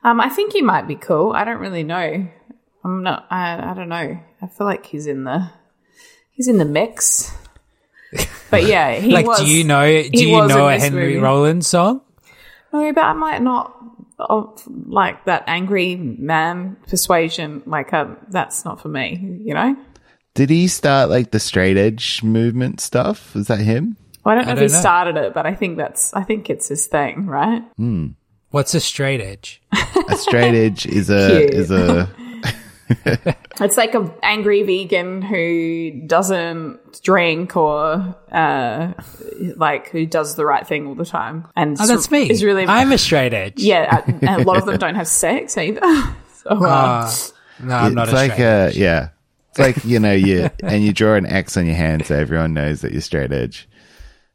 I 0.04 0.28
think 0.28 0.52
he 0.52 0.62
might 0.62 0.88
be 0.90 0.96
cool. 0.96 1.32
I 1.32 1.46
don't 1.46 1.60
really 1.60 1.84
know. 1.84 2.28
I'm 2.84 3.02
not. 3.02 3.26
I, 3.32 3.72
I 3.72 3.74
don't 3.74 3.88
know. 3.88 4.20
I 4.42 4.48
feel 4.48 4.68
like 4.68 4.86
he's 4.86 5.08
in 5.08 5.24
the 5.24 5.50
he's 6.32 6.50
in 6.50 6.58
the 6.58 6.66
mix. 6.66 7.34
But 8.52 8.66
yeah, 8.68 8.94
he 8.96 9.12
like, 9.12 9.26
was. 9.26 9.40
do 9.40 9.48
you 9.48 9.64
know? 9.64 9.86
Do 10.04 10.26
you 10.26 10.48
know 10.48 10.70
a 10.70 10.78
Henry 10.78 11.08
movie. 11.08 11.18
Rollins 11.18 11.68
song? 11.68 12.02
No, 12.72 12.94
but 12.94 13.04
I 13.04 13.14
might 13.14 13.42
not. 13.42 13.74
Of 14.18 14.64
like 14.88 15.26
that 15.26 15.44
angry 15.48 15.98
man 15.98 16.78
persuasion. 16.88 17.64
Like 17.66 17.92
um, 17.92 18.16
that's 18.30 18.64
not 18.64 18.80
for 18.80 18.88
me. 18.88 19.40
You 19.44 19.54
know. 19.56 19.76
Did 20.36 20.50
he 20.52 20.68
start 20.68 21.10
like 21.10 21.32
the 21.32 21.40
straight 21.40 21.76
edge 21.76 22.22
movement 22.24 22.80
stuff? 22.80 23.34
Was 23.36 23.48
that 23.48 23.60
him? 23.60 23.98
Well, 24.24 24.34
I 24.34 24.36
don't 24.38 24.46
know 24.46 24.52
I 24.52 24.54
if 24.54 24.60
he 24.62 24.68
don't 24.68 24.74
know. 24.74 24.80
started 24.80 25.18
it, 25.18 25.34
but 25.34 25.46
I 25.46 25.54
think 25.54 25.78
that's. 25.78 26.14
I 26.14 26.24
think 26.24 26.50
it's 26.50 26.70
his 26.70 26.88
thing, 26.88 27.26
right? 27.26 27.64
What's 28.52 28.74
a 28.74 28.80
straight 28.80 29.20
edge? 29.20 29.62
A 30.10 30.16
straight 30.16 30.56
edge 30.56 30.86
is 30.86 31.10
a 31.10 31.30
Cute. 31.50 31.54
is 31.54 31.72
a 31.72 32.10
It's 33.62 33.78
like 33.78 33.94
an 33.96 34.12
angry 34.22 34.64
vegan 34.64 35.22
who 35.22 36.04
doesn't 36.08 37.02
drink 37.02 37.56
or 37.56 38.14
uh, 38.30 38.92
like 39.56 39.90
who 39.92 40.06
does 40.06 40.36
the 40.36 40.46
right 40.46 40.68
thing 40.68 40.88
all 40.88 40.96
the 40.96 41.06
time. 41.06 41.48
And 41.56 41.78
Oh, 41.80 41.88
that's 41.88 42.12
me. 42.12 42.30
Is 42.30 42.44
really 42.44 42.66
I'm 42.66 42.92
a 42.92 42.98
straight 42.98 43.34
edge. 43.34 43.62
yeah. 43.62 44.02
uh, 44.06 44.12
and 44.22 44.24
a 44.42 44.44
lot 44.44 44.58
of 44.58 44.66
them 44.66 44.78
don't 44.78 44.96
have 44.96 45.08
sex 45.08 45.58
either. 45.58 45.80
so, 46.34 46.50
uh, 46.50 46.66
Uh, 47.10 47.12
no, 47.64 47.76
I'm 47.76 47.94
not 47.96 48.10
it's 48.10 48.12
a 48.12 48.16
like 48.16 48.34
straight 48.34 48.44
a 48.46 48.48
edge. 48.50 48.76
yeah. 48.78 49.10
It's 49.52 49.60
like 49.60 49.86
you 49.86 50.00
know 50.02 50.12
you 50.12 50.50
and 50.62 50.84
you 50.84 50.92
draw 50.92 51.16
an 51.16 51.26
X 51.26 51.56
on 51.56 51.66
your 51.66 51.76
hand 51.76 52.06
so 52.06 52.14
everyone 52.16 52.54
knows 52.54 52.82
that 52.82 52.92
you're 52.92 53.00
straight 53.02 53.32
edge. 53.32 53.70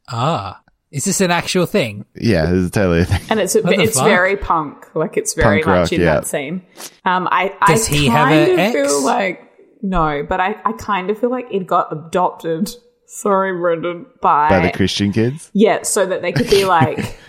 Ah, 0.09 0.59
Is 0.91 1.05
this 1.05 1.21
an 1.21 1.31
actual 1.31 1.65
thing? 1.65 2.05
Yeah, 2.15 2.47
this 2.47 2.65
is 2.65 2.71
totally 2.71 3.01
a 3.01 3.05
thing. 3.05 3.21
and 3.29 3.39
it's 3.39 3.55
a, 3.55 3.65
it's 3.79 3.97
fuck? 3.97 4.07
very 4.07 4.35
punk. 4.35 4.93
Like 4.95 5.15
it's 5.17 5.33
very 5.33 5.61
Punk 5.61 5.67
much 5.67 5.91
rock, 5.91 5.93
in 5.93 6.01
yeah. 6.01 6.13
that 6.15 6.27
scene. 6.27 6.63
Um, 7.05 7.27
I 7.31 7.55
Does 7.67 7.87
I 7.89 7.93
he 7.93 8.05
have 8.07 8.27
kind 8.27 8.49
a 8.49 8.53
of 8.53 8.59
ex? 8.59 8.73
feel 8.73 9.05
like 9.05 9.51
no, 9.81 10.25
but 10.27 10.39
I 10.41 10.55
I 10.65 10.73
kind 10.73 11.09
of 11.09 11.17
feel 11.17 11.31
like 11.31 11.47
it 11.51 11.65
got 11.65 11.91
adopted. 11.93 12.69
Sorry, 13.05 13.51
Brendan. 13.57 14.05
By, 14.21 14.49
By 14.49 14.59
the 14.59 14.71
Christian 14.71 15.11
kids. 15.11 15.49
yeah, 15.53 15.81
so 15.83 16.05
that 16.05 16.21
they 16.21 16.31
could 16.31 16.49
be 16.49 16.65
like. 16.65 17.17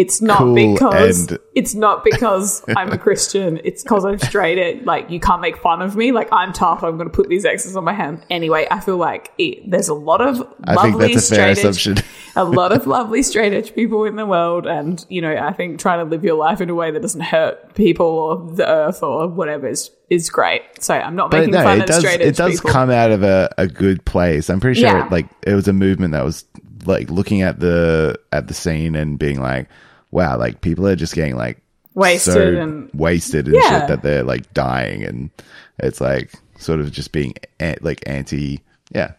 It's 0.00 0.22
not 0.22 0.38
Cool 0.38 0.54
because 0.54 1.28
and- 1.30 1.38
it's 1.54 1.74
not 1.74 2.04
because 2.04 2.64
I'm 2.76 2.90
a 2.92 2.98
Christian. 2.98 3.60
It's 3.64 3.82
because 3.82 4.04
I'm 4.04 4.18
straight. 4.18 4.56
It 4.58 4.84
like 4.86 5.10
you 5.10 5.20
can't 5.20 5.40
make 5.42 5.56
fun 5.58 5.82
of 5.82 5.94
me. 5.96 6.10
Like 6.12 6.28
I'm 6.32 6.52
tough. 6.52 6.82
I'm 6.82 6.96
going 6.96 7.08
to 7.10 7.14
put 7.14 7.28
these 7.28 7.44
X's 7.44 7.76
on 7.76 7.84
my 7.84 7.92
hand 7.92 8.24
anyway. 8.30 8.66
I 8.70 8.80
feel 8.80 8.96
like 8.96 9.32
it, 9.36 9.70
there's 9.70 9.88
a 9.88 9.94
lot 9.94 10.20
of 10.20 10.42
I 10.64 10.74
lovely 10.74 11.14
a 11.14 11.18
straight 11.20 11.58
edge 11.64 11.86
a 12.36 12.44
lot 12.44 12.72
of 12.72 12.86
lovely 12.96 13.22
straight 13.22 13.52
edge 13.52 13.74
people 13.74 14.04
in 14.04 14.14
the 14.16 14.24
world 14.24 14.64
and 14.66 15.04
you 15.08 15.20
know 15.20 15.34
i 15.36 15.52
think 15.52 15.80
trying 15.80 15.98
to 15.98 16.08
live 16.08 16.22
your 16.24 16.36
life 16.36 16.60
in 16.60 16.70
a 16.70 16.74
way 16.74 16.92
that 16.92 17.02
doesn't 17.02 17.22
hurt 17.22 17.74
people 17.74 18.06
or 18.06 18.54
the 18.54 18.64
earth 18.68 19.02
or 19.02 19.26
whatever 19.26 19.66
is 19.66 19.90
is 20.10 20.30
great 20.30 20.62
so 20.78 20.94
i'm 20.94 21.16
not 21.16 21.32
But 21.32 21.38
making 21.38 21.54
no, 21.54 21.62
fun 21.64 21.78
it 21.78 21.80
of 21.82 21.86
does. 21.88 21.98
straight 21.98 22.20
edge 22.20 22.28
It 22.28 22.36
does 22.36 22.60
people 22.60 22.70
come 22.70 22.88
out 22.90 23.10
of 23.10 23.24
a, 23.24 23.52
a 23.58 23.66
good 23.66 24.04
place. 24.04 24.48
I'm 24.48 24.60
pretty 24.60 24.80
sure, 24.80 24.90
Yeah. 24.90 25.08
like 25.10 25.26
it 25.44 25.54
was 25.54 25.66
a 25.66 25.72
movement 25.72 26.12
that 26.12 26.24
was 26.24 26.44
like 26.86 27.10
looking 27.10 27.42
at 27.42 27.58
the 27.58 28.16
at 28.32 28.46
the 28.46 28.54
scene 28.54 28.94
and 28.94 29.18
being 29.18 29.40
like, 29.40 29.68
"Wow, 30.10 30.38
like 30.38 30.60
people 30.60 30.86
are 30.86 30.96
just 30.96 31.14
getting 31.14 31.36
like 31.36 31.58
Wasted 31.94 32.32
so 32.34 32.40
and- 32.62 32.90
wasted 32.94 33.46
and 33.46 33.56
Yeah. 33.56 33.80
shit 33.80 33.88
that 33.88 34.02
they're 34.02 34.22
like 34.24 34.52
dying, 34.54 35.04
and 35.04 35.30
it's 35.78 36.00
like 36.00 36.32
sort 36.58 36.80
of 36.80 36.90
just 36.92 37.12
being 37.12 37.34
a- 37.60 37.76
like 37.80 38.02
anti, 38.06 38.60
yeah." 38.90 39.12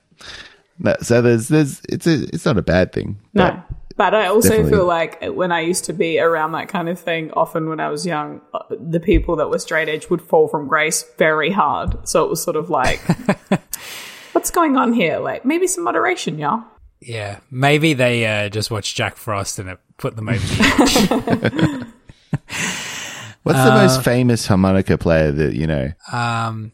So 1.02 1.22
there's 1.22 1.48
there's 1.50 1.82
it's 1.90 2.08
a 2.08 2.24
it's 2.34 2.46
not 2.46 2.58
a 2.58 2.62
bad 2.64 2.92
thing. 2.94 3.18
no 3.34 3.62
but 3.98 4.16
i 4.16 4.26
also 4.28 4.50
Definitely. 4.50 4.72
feel 4.72 4.86
like 4.86 5.22
when 5.36 5.52
i 5.52 5.60
used 5.60 5.84
to 5.86 5.94
be 5.94 6.18
around 6.18 6.54
that 6.54 6.70
kind 6.70 6.88
of 6.90 6.98
thing 6.98 7.30
often 7.34 7.68
when 7.70 7.80
i 7.82 7.90
was 7.90 8.06
young 8.06 8.40
uh, 8.54 8.60
the 8.80 9.02
people 9.02 9.36
that 9.36 9.50
were 9.50 9.60
straight 9.60 9.90
edge 9.90 10.10
would 10.10 10.22
fall 10.22 10.48
from 10.48 10.68
grace 10.68 11.04
very 11.18 11.52
hard 11.52 12.08
so 12.08 12.24
it 12.24 12.30
was 12.30 12.42
sort 12.42 12.56
of 12.56 12.70
like 12.70 13.00
what's 14.32 14.50
going 14.50 14.78
on 14.78 14.94
here 14.94 15.20
like 15.20 15.46
maybe 15.46 15.68
some 15.68 15.84
moderation 15.84 16.40
y'all 16.40 16.64
Yeah, 17.02 17.40
maybe 17.50 17.94
they 17.94 18.26
uh, 18.28 18.50
just 18.50 18.70
watched 18.70 18.96
Jack 18.96 19.16
Frost 19.18 19.58
and 19.60 19.70
it 19.70 19.80
put 19.98 20.16
them 20.16 20.30
over 20.30 20.38
the 20.38 21.88
What's 23.44 23.64
the 23.64 23.72
most 23.72 24.04
famous 24.04 24.46
harmonica 24.46 24.98
player 25.00 25.32
that 25.32 25.56
you 25.56 25.66
know? 25.66 25.92
Um, 26.12 26.72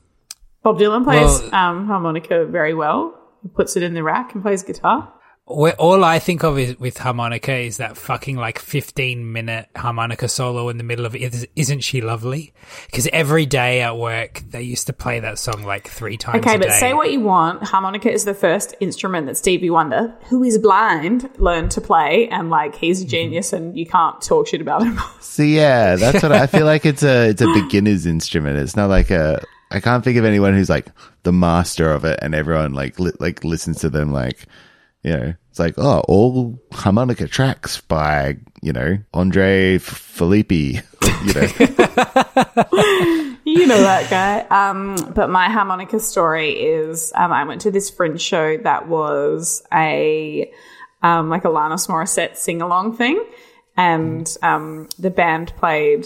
bob 0.64 0.78
dylan 0.78 1.04
plays 1.06 1.42
Well- 1.44 1.56
um, 1.56 1.88
harmonica 1.88 2.46
very 2.46 2.74
well. 2.74 3.14
He 3.42 3.48
puts 3.50 3.78
it 3.78 3.84
in 3.84 3.94
the 3.94 4.04
rack 4.04 4.34
and 4.34 4.44
plays 4.44 4.64
guitar. 4.64 5.00
where 5.04 5.14
all 5.48 6.04
I 6.04 6.20
think 6.20 6.44
of 6.44 6.60
is, 6.60 6.78
with 6.78 6.98
harmonica 6.98 7.54
is 7.56 7.78
that 7.78 7.96
fucking 7.96 8.36
like 8.36 8.60
15 8.60 9.32
minute 9.32 9.70
harmonica 9.76 10.28
solo 10.28 10.68
in 10.70 10.78
the 10.78 10.84
middle 10.84 11.06
of 11.06 11.16
it. 11.16 11.48
Isn't 11.56 11.80
she 11.82 12.02
lovely? 12.02 12.54
Because 12.88 13.08
every 13.14 13.46
day 13.46 13.82
at 13.82 13.98
work, 13.98 14.44
they 14.50 14.62
used 14.62 14.88
to 14.88 14.94
play 14.94 15.22
that 15.22 15.40
song 15.40 15.64
like 15.64 15.88
three 15.88 16.18
times 16.18 16.46
Okay, 16.46 16.56
a 16.56 16.60
but 16.60 16.68
day. 16.68 16.80
say 16.80 16.94
what 16.94 17.12
you 17.14 17.22
want. 17.22 17.64
Harmonica 17.64 18.12
is 18.12 18.26
the 18.26 18.34
first 18.34 18.76
instrument 18.82 19.28
that 19.28 19.38
Stevie 19.38 19.70
Wonder, 19.70 20.14
who 20.26 20.44
is 20.44 20.58
blind, 20.58 21.30
learned 21.40 21.72
to 21.72 21.82
play, 21.82 22.28
and 22.28 22.50
like 22.50 22.76
he's 22.76 23.02
a 23.02 23.04
Mm-hmm. 23.06 23.10
genius, 23.10 23.54
and 23.54 23.78
you 23.78 23.86
can't 23.86 24.22
talk 24.22 24.48
shit 24.48 24.60
about 24.62 24.84
him. 24.84 25.00
So 25.22 25.44
yeah, 25.44 25.96
that's 25.98 26.24
what 26.24 26.32
I, 26.32 26.44
I 26.44 26.48
feel 26.48 26.66
like. 26.66 26.84
It's 26.86 27.04
a 27.04 27.30
it's 27.30 27.42
a 27.42 27.54
beginner's 27.54 28.06
instrument. 28.08 28.58
It's 28.58 28.76
not 28.76 28.90
like 28.90 29.12
a. 29.12 29.44
I 29.70 29.80
can't 29.80 30.04
think 30.04 30.18
of 30.18 30.26
anyone 30.26 30.54
who's 30.56 30.70
like 30.70 30.88
the 31.24 31.32
master 31.32 31.92
of 31.92 32.06
it, 32.06 32.18
and 32.24 32.34
everyone 32.34 32.74
like 32.74 33.00
li- 33.00 33.12
like 33.20 33.44
listens 33.44 33.80
to 33.82 33.90
them. 33.90 34.12
Like 34.12 34.46
you 35.04 35.12
know, 35.12 35.34
it's 35.50 35.60
like 35.60 35.76
oh, 35.78 36.02
all 36.08 36.60
harmonica 36.72 37.28
tracks 37.28 37.82
by 37.82 38.38
you 38.62 38.74
know 38.74 38.98
Andre 39.14 39.78
Filippi. 39.80 40.84
You 41.26 41.34
know, 41.34 41.42
you 43.44 43.66
know 43.66 43.82
that 43.82 44.08
guy. 44.08 44.42
Um, 44.52 45.14
but 45.16 45.32
my 45.32 45.50
harmonica 45.50 46.00
story 46.00 46.52
is 46.52 47.12
um, 47.16 47.32
I 47.32 47.44
went 47.44 47.62
to 47.62 47.72
this 47.72 47.90
fringe 47.90 48.22
show 48.22 48.58
that 48.58 48.88
was 48.88 49.64
a 49.74 50.52
um, 51.02 51.30
like 51.30 51.44
a 51.44 51.48
Alanis 51.48 51.88
Morissette 51.88 52.36
sing 52.36 52.62
along 52.62 52.98
thing, 52.98 53.26
and 53.76 54.32
um, 54.44 54.90
the 55.00 55.10
band 55.10 55.54
played 55.58 56.06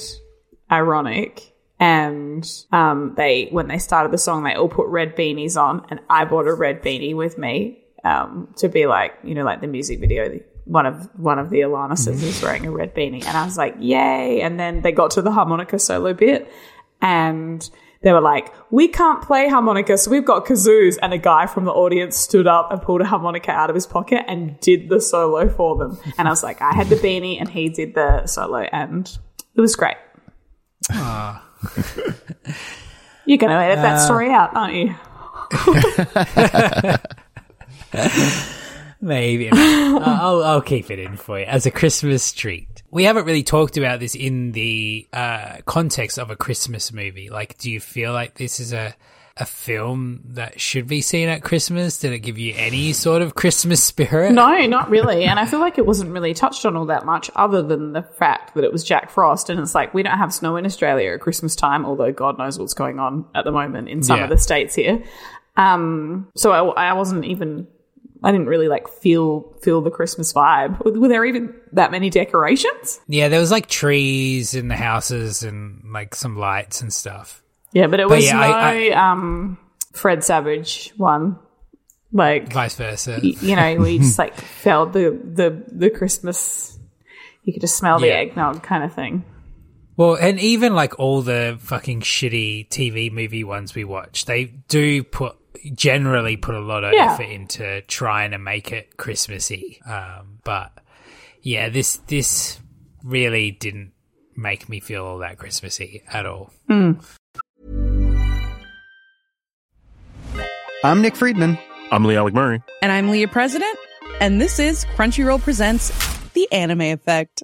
Ironic. 0.71 1.53
And 1.77 2.47
um, 2.71 3.15
they, 3.17 3.47
when 3.49 3.67
they 3.67 3.79
started 3.79 4.11
the 4.11 4.17
song, 4.19 4.43
they 4.43 4.53
all 4.53 4.69
put 4.69 4.87
red 4.87 5.15
beanies 5.15 5.59
on, 5.59 5.85
and 5.89 5.99
I 6.09 6.25
bought 6.25 6.47
a 6.47 6.53
red 6.53 6.83
beanie 6.83 7.15
with 7.15 7.39
me 7.39 7.80
um, 8.03 8.53
to 8.57 8.69
be 8.69 8.85
like, 8.87 9.13
you 9.23 9.35
know, 9.35 9.43
like 9.43 9.61
the 9.61 9.67
music 9.67 9.99
video. 9.99 10.29
the- 10.29 10.43
One 10.65 10.85
of 10.85 11.09
one 11.17 11.39
of 11.39 11.49
the 11.49 11.61
Alanises 11.61 12.15
mm-hmm. 12.15 12.27
is 12.27 12.41
wearing 12.41 12.65
a 12.65 12.71
red 12.71 12.93
beanie, 12.93 13.25
and 13.25 13.35
I 13.35 13.45
was 13.45 13.57
like, 13.57 13.75
"Yay!" 13.79 14.41
And 14.41 14.59
then 14.59 14.81
they 14.81 14.91
got 14.91 15.11
to 15.11 15.21
the 15.21 15.31
harmonica 15.31 15.79
solo 15.79 16.13
bit, 16.13 16.51
and 17.01 17.67
they 18.03 18.13
were 18.13 18.21
like, 18.21 18.53
"We 18.71 18.87
can't 18.87 19.21
play 19.21 19.49
harmonica, 19.49 19.97
so 19.97 20.11
we've 20.11 20.25
got 20.25 20.45
kazoos." 20.45 20.97
And 21.01 21.13
a 21.13 21.17
guy 21.17 21.47
from 21.47 21.65
the 21.65 21.71
audience 21.71 22.15
stood 22.15 22.47
up 22.47 22.71
and 22.71 22.81
pulled 22.81 23.01
a 23.01 23.05
harmonica 23.05 23.51
out 23.51 23.69
of 23.69 23.75
his 23.75 23.87
pocket 23.87 24.23
and 24.27 24.59
did 24.59 24.89
the 24.89 25.01
solo 25.01 25.49
for 25.49 25.77
them. 25.77 25.97
And 26.17 26.27
I 26.27 26.31
was 26.31 26.43
like, 26.43 26.61
"I 26.61 26.73
had 26.73 26.89
the 26.89 26.95
beanie, 26.95 27.39
and 27.39 27.49
he 27.49 27.69
did 27.69 27.95
the 27.95 28.25
solo, 28.27 28.59
and 28.71 29.09
it 29.55 29.61
was 29.61 29.75
great." 29.75 29.97
You're 33.25 33.37
going 33.37 33.51
to 33.51 33.57
edit 33.57 33.77
that 33.77 33.97
uh, 33.97 34.05
story 34.05 34.31
out, 34.31 34.55
aren't 34.55 34.73
you? 34.73 34.95
Maybe. 39.01 39.49
I'll, 39.51 40.43
I'll 40.43 40.61
keep 40.61 40.91
it 40.91 40.99
in 40.99 41.17
for 41.17 41.39
you 41.39 41.45
as 41.45 41.65
a 41.65 41.71
Christmas 41.71 42.31
treat. 42.33 42.83
We 42.91 43.05
haven't 43.05 43.25
really 43.25 43.43
talked 43.43 43.77
about 43.77 43.99
this 43.99 44.13
in 44.15 44.51
the 44.51 45.07
uh, 45.11 45.57
context 45.65 46.19
of 46.19 46.29
a 46.29 46.35
Christmas 46.35 46.93
movie. 46.93 47.29
Like, 47.29 47.57
do 47.57 47.71
you 47.71 47.79
feel 47.79 48.13
like 48.13 48.35
this 48.35 48.59
is 48.59 48.73
a 48.73 48.95
a 49.37 49.45
film 49.45 50.21
that 50.31 50.59
should 50.59 50.87
be 50.87 51.01
seen 51.01 51.29
at 51.29 51.41
Christmas? 51.41 51.97
Did 51.97 52.11
it 52.11 52.19
give 52.19 52.37
you 52.37 52.53
any 52.57 52.91
sort 52.91 53.21
of 53.21 53.33
Christmas 53.33 53.81
spirit? 53.81 54.33
No, 54.33 54.65
not 54.67 54.89
really. 54.89 55.23
And 55.23 55.39
I 55.39 55.45
feel 55.45 55.61
like 55.61 55.77
it 55.77 55.85
wasn't 55.85 56.11
really 56.11 56.33
touched 56.33 56.65
on 56.65 56.75
all 56.75 56.85
that 56.87 57.05
much, 57.05 57.31
other 57.35 57.61
than 57.63 57.93
the 57.93 58.03
fact 58.03 58.53
that 58.55 58.65
it 58.65 58.73
was 58.73 58.83
Jack 58.83 59.09
Frost. 59.09 59.49
And 59.49 59.57
it's 59.59 59.73
like 59.73 59.93
we 59.93 60.03
don't 60.03 60.17
have 60.17 60.33
snow 60.33 60.57
in 60.57 60.65
Australia 60.65 61.13
at 61.13 61.21
Christmas 61.21 61.55
time, 61.55 61.85
although 61.85 62.11
God 62.11 62.37
knows 62.37 62.59
what's 62.59 62.73
going 62.73 62.99
on 62.99 63.25
at 63.33 63.45
the 63.45 63.51
moment 63.53 63.87
in 63.87 64.03
some 64.03 64.17
Yeah. 64.17 64.25
of 64.25 64.29
the 64.29 64.37
states 64.37 64.75
here. 64.75 65.01
Um, 65.55 66.29
so 66.35 66.51
I, 66.51 66.89
I 66.89 66.93
wasn't 66.93 67.23
even. 67.25 67.67
I 68.23 68.31
didn't 68.31 68.47
really 68.47 68.67
like 68.67 68.87
feel 68.87 69.51
feel 69.61 69.81
the 69.81 69.89
Christmas 69.91 70.31
vibe. 70.33 70.83
Were, 70.83 70.99
were 70.99 71.07
there 71.07 71.25
even 71.25 71.55
that 71.73 71.91
many 71.91 72.09
decorations? 72.09 72.99
Yeah, 73.07 73.29
there 73.29 73.39
was 73.39 73.51
like 73.51 73.67
trees 73.67 74.53
in 74.53 74.67
the 74.67 74.75
houses 74.75 75.43
and 75.43 75.81
like 75.91 76.13
some 76.15 76.37
lights 76.37 76.81
and 76.81 76.93
stuff. 76.93 77.41
Yeah, 77.73 77.87
but 77.87 77.99
it 77.99 78.07
But 78.07 78.17
was 78.17 78.25
yeah, 78.25 78.33
no 78.33 78.41
I- 78.41 79.11
um, 79.11 79.57
Fred 79.93 80.23
Savage 80.23 80.93
one. 80.97 81.37
Like 82.13 82.51
Vice 82.51 82.75
versa. 82.75 83.19
y- 83.23 83.35
you 83.41 83.55
know, 83.55 83.75
we 83.75 83.97
just 83.99 84.19
like 84.19 84.35
felt 84.63 84.91
the 84.93 85.17
the 85.23 85.63
the 85.71 85.89
Christmas. 85.89 86.77
You 87.43 87.53
could 87.53 87.61
just 87.61 87.77
smell 87.77 87.99
the 87.99 88.07
Yeah. 88.07 88.15
eggnog 88.15 88.61
kind 88.61 88.83
of 88.83 88.93
thing. 88.93 89.23
Well, 89.97 90.15
and 90.15 90.39
even 90.39 90.75
like 90.75 90.99
all 90.99 91.21
the 91.21 91.57
fucking 91.61 92.01
shitty 92.01 92.69
TV 92.69 93.11
movie 93.11 93.43
ones 93.43 93.73
we 93.75 93.83
watch, 93.83 94.25
they 94.25 94.45
do 94.45 95.03
put 95.03 95.35
generally 95.73 96.37
put 96.37 96.55
a 96.55 96.59
lot 96.59 96.83
of 96.83 96.93
Yeah. 96.93 97.13
effort 97.13 97.23
into 97.29 97.81
trying 97.83 98.31
to 98.31 98.37
make 98.37 98.71
it 98.71 98.97
Christmassy. 98.97 99.79
Um, 99.85 100.39
but 100.43 100.71
yeah, 101.41 101.69
this 101.69 101.97
this 102.07 102.59
really 103.03 103.51
didn't 103.51 103.91
make 104.35 104.69
me 104.69 104.79
feel 104.79 105.03
all 105.05 105.17
that 105.19 105.37
Christmassy 105.37 106.03
at 106.11 106.25
all. 106.25 106.51
I'm 110.83 111.01
Nick 111.01 111.15
Friedman. 111.15 111.57
I'm 111.91 112.05
Lee 112.05 112.15
Alec 112.15 112.33
Murray. 112.33 112.61
And 112.81 112.91
I'm 112.91 113.09
Leah 113.09 113.27
President, 113.27 113.77
and 114.19 114.39
this 114.41 114.57
is 114.59 114.85
Crunchyroll 114.95 115.41
Presents 115.41 115.91
The 116.29 116.51
Anime 116.51 116.81
Effect. 116.81 117.43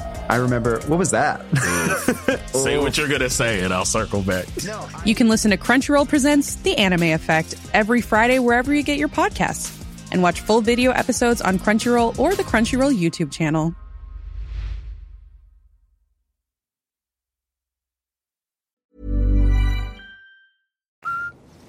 I 0.31 0.37
remember, 0.37 0.79
what 0.87 0.97
was 0.97 1.11
that? 1.11 1.41
say 2.53 2.77
what 2.77 2.97
you're 2.97 3.09
going 3.09 3.19
to 3.19 3.29
say, 3.29 3.63
and 3.63 3.73
I'll 3.73 3.83
circle 3.83 4.21
back. 4.21 4.45
You 5.03 5.13
can 5.13 5.27
listen 5.27 5.51
to 5.51 5.57
Crunchyroll 5.57 6.07
Presents 6.07 6.55
The 6.55 6.77
Anime 6.77 7.03
Effect 7.03 7.53
every 7.73 7.99
Friday, 7.99 8.39
wherever 8.39 8.73
you 8.73 8.81
get 8.81 8.97
your 8.97 9.09
podcasts, 9.09 9.83
and 10.09 10.23
watch 10.23 10.39
full 10.39 10.61
video 10.61 10.91
episodes 10.91 11.41
on 11.41 11.59
Crunchyroll 11.59 12.17
or 12.17 12.33
the 12.33 12.43
Crunchyroll 12.43 12.97
YouTube 12.97 13.29
channel. 13.29 13.75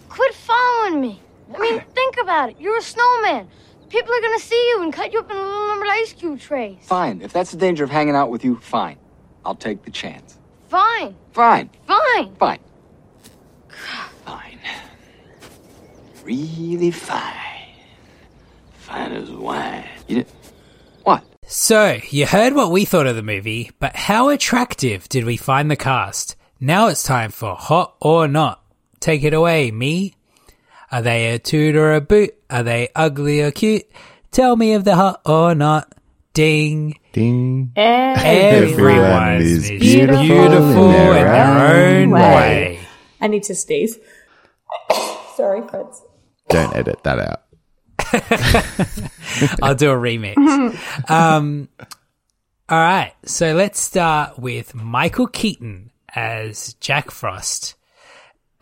Quit 0.09 0.35
following 0.35 1.01
me. 1.01 1.21
I 1.53 1.59
mean, 1.59 1.81
think 1.97 2.17
about 2.23 2.51
it. 2.51 2.61
You're 2.61 2.79
a 2.79 2.83
snowman. 2.83 3.49
People 3.93 4.15
are 4.15 4.23
gonna 4.23 4.39
see 4.39 4.71
you 4.71 4.83
and 4.83 4.91
cut 4.91 5.13
you 5.13 5.19
up 5.19 5.31
in 5.31 5.37
a 5.37 5.43
little 5.43 5.67
numbered 5.67 5.89
ice 5.91 6.15
cube 6.15 6.41
trays. 6.41 6.79
Fine. 6.81 7.21
If 7.21 7.35
that's 7.35 7.51
the 7.51 7.59
danger 7.59 7.85
of 7.85 7.91
hanging 7.91 8.15
out 8.15 8.31
with 8.31 8.43
you, 8.43 8.57
fine. 8.57 8.97
I'll 9.45 9.55
take 9.55 9.83
the 9.83 9.91
chance. 9.91 10.39
Fine. 10.69 11.15
Fine. 11.33 11.69
Fine. 11.87 12.35
Fine. 12.37 12.59
Fine. 14.25 14.59
Really 16.25 16.91
fine. 16.91 17.69
Fine 18.79 19.13
as 19.13 19.31
wine. 19.31 19.85
You 20.09 20.17
did. 20.17 20.27
What? 21.03 21.23
So, 21.47 21.99
you 22.09 22.25
heard 22.25 22.55
what 22.55 22.71
we 22.71 22.87
thought 22.87 23.07
of 23.07 23.17
the 23.17 23.23
movie, 23.23 23.73
but 23.79 23.95
how 23.95 24.31
attractive 24.31 25.07
did 25.11 25.25
we 25.25 25.37
find 25.37 25.71
the 25.71 25.77
cast? 25.77 26.35
Now 26.59 26.87
it's 26.87 27.03
time 27.03 27.31
for 27.31 27.55
Hot 27.55 27.95
or 28.01 28.27
Not. 28.27 28.65
Take 29.01 29.23
it 29.23 29.35
away, 29.35 29.71
me. 29.71 30.15
Are 30.93 31.01
they 31.01 31.35
a 31.35 31.39
toot 31.39 31.75
or 31.75 31.95
a 31.95 32.03
boot? 32.03 32.35
Are 32.51 32.63
they 32.63 32.91
ugly 32.95 33.41
or 33.41 33.51
cute? 33.51 33.87
Tell 34.31 34.55
me 34.55 34.75
if 34.75 34.85
they're 34.85 34.95
hot 34.95 35.23
or 35.25 35.55
not. 35.55 35.91
Ding. 36.35 36.99
Ding. 37.13 37.73
Everyone 37.77 39.37
is 39.37 39.71
is 39.71 39.81
beautiful, 39.81 40.23
beautiful 40.23 40.91
in 40.91 40.95
in 40.95 41.15
their, 41.15 41.15
their 41.15 41.97
own 41.97 42.03
own 42.03 42.11
way. 42.11 42.21
way. 42.21 42.81
I 43.23 43.29
need 43.29 43.43
to 43.45 43.55
sneeze. 43.55 43.99
Sorry, 45.37 45.67
Fritz. 45.67 46.03
Don't 46.51 46.77
edit 46.77 47.03
that 47.05 47.19
out. 47.19 47.43
I'll 49.63 49.75
do 49.75 49.91
a 49.91 49.95
remix. 49.95 50.37
um, 51.11 51.71
all 52.69 52.79
right, 52.79 53.15
so 53.25 53.55
let's 53.55 53.81
start 53.81 54.39
with 54.39 54.75
Michael 54.75 55.27
Keaton 55.27 55.91
as 56.15 56.75
Jack 56.75 57.11
Frost. 57.11 57.77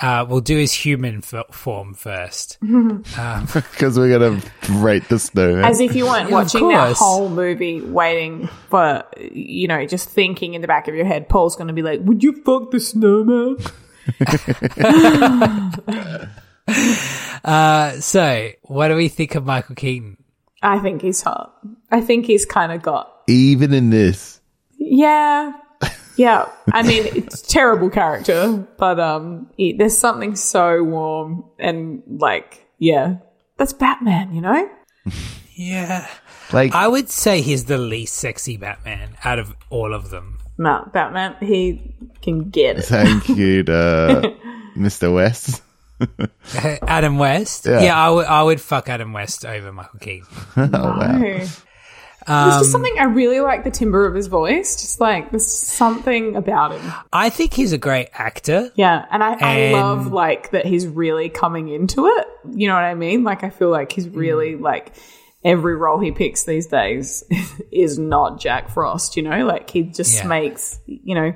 Uh, 0.00 0.24
we'll 0.28 0.40
do 0.40 0.56
his 0.56 0.72
human 0.72 1.16
f- 1.18 1.44
form 1.50 1.94
first. 1.94 2.58
Um, 2.62 3.46
Because 3.52 3.98
we're 3.98 4.18
gonna 4.18 4.40
rate 4.82 5.08
the 5.08 5.18
snowman. 5.18 5.64
As 5.64 5.80
if 5.80 5.94
you 5.94 6.06
weren't 6.06 6.30
watching 6.30 6.68
that 6.68 6.96
whole 6.96 7.28
movie, 7.28 7.80
waiting 7.80 8.48
for, 8.68 9.04
you 9.32 9.68
know, 9.68 9.84
just 9.86 10.08
thinking 10.08 10.54
in 10.54 10.60
the 10.60 10.68
back 10.68 10.88
of 10.88 10.94
your 10.94 11.04
head, 11.04 11.28
Paul's 11.28 11.56
going 11.56 11.68
to 11.68 11.74
be 11.74 11.82
like, 11.82 12.00
Would 12.02 12.22
you 12.22 12.32
fuck 12.42 12.70
the 12.70 12.80
snowman? 12.80 13.56
uh, 17.44 17.92
so, 18.00 18.50
what 18.62 18.88
do 18.88 18.96
we 18.96 19.08
think 19.08 19.34
of 19.34 19.44
Michael 19.44 19.74
Keaton? 19.74 20.16
I 20.62 20.78
think 20.78 21.02
he's 21.02 21.22
hot. 21.22 21.54
I 21.90 22.00
think 22.00 22.26
he's 22.26 22.44
kind 22.44 22.72
of 22.72 22.82
got, 22.82 23.12
Even 23.26 23.72
in 23.72 23.90
this, 23.90 24.40
yeah. 24.76 25.52
Yeah. 26.20 26.50
I 26.70 26.82
mean, 26.82 27.06
it's 27.16 27.40
a 27.40 27.46
terrible 27.46 27.88
character, 27.88 28.66
but 28.76 29.00
um, 29.00 29.48
he, 29.56 29.72
there's 29.72 29.96
something 29.96 30.36
so 30.36 30.84
warm 30.84 31.44
and 31.58 32.02
like, 32.06 32.62
yeah, 32.78 33.16
that's 33.56 33.72
Batman, 33.72 34.34
you 34.34 34.42
know? 34.42 34.68
Yeah. 35.54 36.06
like 36.54 36.74
I 36.74 36.88
would 36.88 37.10
say 37.10 37.42
he's 37.42 37.66
the 37.66 37.76
least 37.76 38.14
sexy 38.14 38.56
Batman 38.56 39.10
out 39.24 39.38
of 39.38 39.54
all 39.68 39.92
of 39.92 40.08
them. 40.08 40.38
No, 40.56 40.88
Batman, 40.90 41.36
he 41.40 41.82
can 42.22 42.48
get 42.48 42.78
it. 42.78 42.82
thank 42.84 43.28
you 43.28 43.62
to 43.70 44.34
Mr. 44.74 45.12
West. 45.14 45.62
Adam 46.88 47.18
West? 47.18 47.66
Yeah. 47.66 47.82
Yeah, 47.82 47.96
I 47.98 48.08
would 48.08 48.26
I 48.26 48.42
would 48.42 48.58
fuck 48.60 48.88
Adam 48.88 49.12
West 49.12 49.44
over 49.44 49.70
Michael 49.70 49.98
Keaton. 50.00 50.26
oh 50.56 50.68
wow. 50.70 51.46
Um, 52.26 52.48
There's 52.50 52.60
just 52.62 52.72
something 52.72 52.94
I 52.98 53.04
really 53.04 53.40
like 53.40 53.64
the 53.64 53.70
timbre 53.70 54.06
of 54.06 54.14
his 54.14 54.26
voice. 54.26 54.76
Just 54.80 55.00
like 55.00 55.30
there's 55.30 55.46
something 55.50 56.36
about 56.36 56.72
him. 56.72 56.92
I 57.12 57.30
think 57.30 57.54
he's 57.54 57.72
a 57.72 57.78
great 57.78 58.08
actor. 58.12 58.70
Yeah, 58.74 59.04
and 59.10 59.22
I, 59.24 59.36
I 59.40 59.72
love 59.72 60.12
like 60.12 60.50
that 60.50 60.66
he's 60.66 60.86
really 60.86 61.28
coming 61.30 61.68
into 61.68 62.06
it. 62.06 62.26
You 62.52 62.68
know 62.68 62.74
what 62.74 62.84
I 62.84 62.94
mean? 62.94 63.24
Like 63.24 63.42
I 63.42 63.50
feel 63.50 63.70
like 63.70 63.92
he's 63.92 64.08
really 64.08 64.52
Mm. 64.54 64.60
like 64.60 64.92
every 65.42 65.74
role 65.74 65.98
he 65.98 66.12
picks 66.12 66.44
these 66.44 66.66
days 66.66 67.24
is 67.72 67.98
not 67.98 68.38
Jack 68.38 68.68
Frost. 68.70 69.16
You 69.16 69.22
know, 69.22 69.46
like 69.46 69.70
he 69.70 69.82
just 69.84 70.16
Yeah. 70.22 70.26
makes 70.28 70.78
you 70.86 71.14
know. 71.14 71.34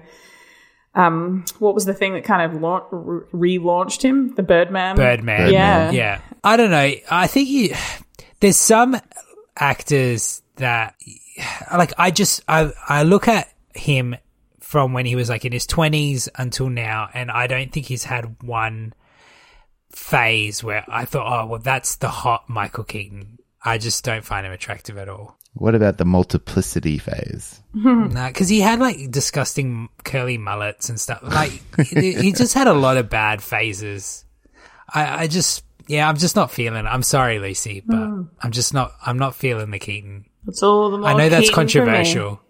Um, 0.97 1.45
what 1.59 1.74
was 1.74 1.87
the 1.87 1.95
thing 1.95 2.12
that 2.12 2.22
kind 2.24 2.43
of 2.55 2.61
lau- 2.62 2.87
re- 2.93 3.59
relaunched 3.59 4.03
him? 4.03 4.32
The 4.37 4.45
Birdman. 4.45 4.95
Birdman. 4.95 5.53
Yeah. 5.53 5.91
Yeah. 5.91 6.20
I 6.45 6.57
don't 6.57 6.70
know. 6.70 6.93
I 7.11 7.26
think 7.26 7.49
he, 7.49 7.74
there's 8.41 8.57
some 8.57 8.97
actors 9.57 10.41
that, 10.57 10.95
like, 11.73 11.93
I 11.99 12.11
just, 12.11 12.43
I, 12.49 12.73
I 12.89 13.03
look 13.03 13.29
at 13.29 13.49
him 13.75 14.17
from 14.61 14.93
when 14.93 15.07
he 15.07 15.15
was 15.17 15.29
like 15.29 15.45
in 15.45 15.53
his 15.53 15.67
20s 15.67 16.29
until 16.37 16.69
now, 16.69 17.09
and 17.15 17.31
I 17.31 17.47
don't 17.47 17.71
think 17.73 17.87
he's 17.87 18.05
had 18.05 18.43
one 18.43 18.93
phase 19.93 20.63
where 20.65 20.85
I 20.89 21.05
thought, 21.05 21.27
oh, 21.45 21.47
well, 21.47 21.61
that's 21.61 21.97
the 21.97 22.09
hot 22.09 22.49
Michael 22.49 22.85
Keaton. 22.85 23.39
I 23.65 23.79
just 23.79 24.05
don't 24.05 24.25
find 24.25 24.45
him 24.47 24.53
attractive 24.53 24.99
at 24.99 25.09
all. 25.09 25.39
What 25.55 25.75
about 25.77 25.99
the 25.99 26.05
multiplicity 26.05 26.99
phase? 26.99 27.61
No, 27.75 28.27
because 28.29 28.49
he 28.49 28.61
had 28.61 28.79
like 28.81 29.11
disgusting 29.11 29.89
curly 30.05 30.39
mullets 30.39 30.89
and 30.89 31.01
stuff. 31.01 31.21
Like 31.23 31.61
he, 31.89 32.13
he 32.15 32.33
just 32.33 32.55
had 32.55 32.67
a 32.69 32.73
lot 32.73 32.97
of 32.97 33.09
bad 33.11 33.43
phases. 33.43 34.25
I, 34.93 35.25
I 35.25 35.27
just, 35.27 35.65
yeah, 35.89 36.09
I'm 36.09 36.17
just 36.17 36.37
not 36.37 36.51
feeling. 36.53 36.85
it. 36.87 36.89
I'm 36.89 37.03
sorry, 37.03 37.39
Lucy, 37.41 37.83
but 37.85 37.97
Mm. 37.97 38.29
I'm 38.41 38.53
just 38.53 38.73
not. 38.75 38.93
I'm 39.05 39.19
not 39.19 39.35
feeling 39.35 39.71
the 39.73 39.79
Keaton. 39.81 40.25
It's 40.47 40.62
all 40.62 40.90
the 40.90 40.99
more 40.99 41.09
I 41.09 41.14
know 41.14 41.28
that's 41.28 41.49
Keaton 41.51 41.68
for 41.68 41.86
me. 41.86 41.92
controversial. 41.92 42.40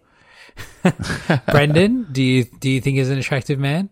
Brendan, 1.51 2.07
do 2.11 2.21
you 2.21 2.43
do 2.45 2.69
you 2.69 2.81
think 2.81 2.97
he's 2.97 3.09
an 3.09 3.17
attractive 3.17 3.59
man? 3.59 3.89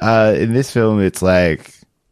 Uh, 0.00 0.34
in 0.36 0.52
this 0.52 0.70
film, 0.70 1.00
it's 1.00 1.22
like 1.22 1.68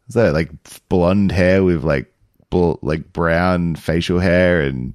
is 0.09 0.15
that 0.15 0.33
like 0.33 0.51
blonde 0.89 1.33
hair 1.33 1.63
with 1.65 1.85
like 1.85 2.13
bl- 2.51 2.75
like 2.83 3.13
brown 3.13 3.75
facial 3.77 4.19
hair 4.19 4.63
and 4.63 4.95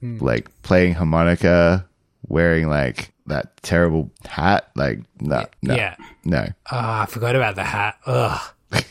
Hmm. 0.00 0.18
like 0.18 0.48
playing 0.62 0.94
harmonica, 0.94 1.84
wearing 2.28 2.68
like 2.68 3.12
that 3.26 3.56
terrible 3.62 4.10
hat. 4.24 4.70
Like 4.76 5.00
no, 5.20 5.44
no, 5.62 5.74
Yeah. 5.74 5.96
no. 6.24 6.46
Oh, 6.70 6.78
I 6.78 7.06
forgot 7.06 7.34
about 7.34 7.56
the 7.56 7.64
hat. 7.64 7.96
Ugh, 8.06 8.40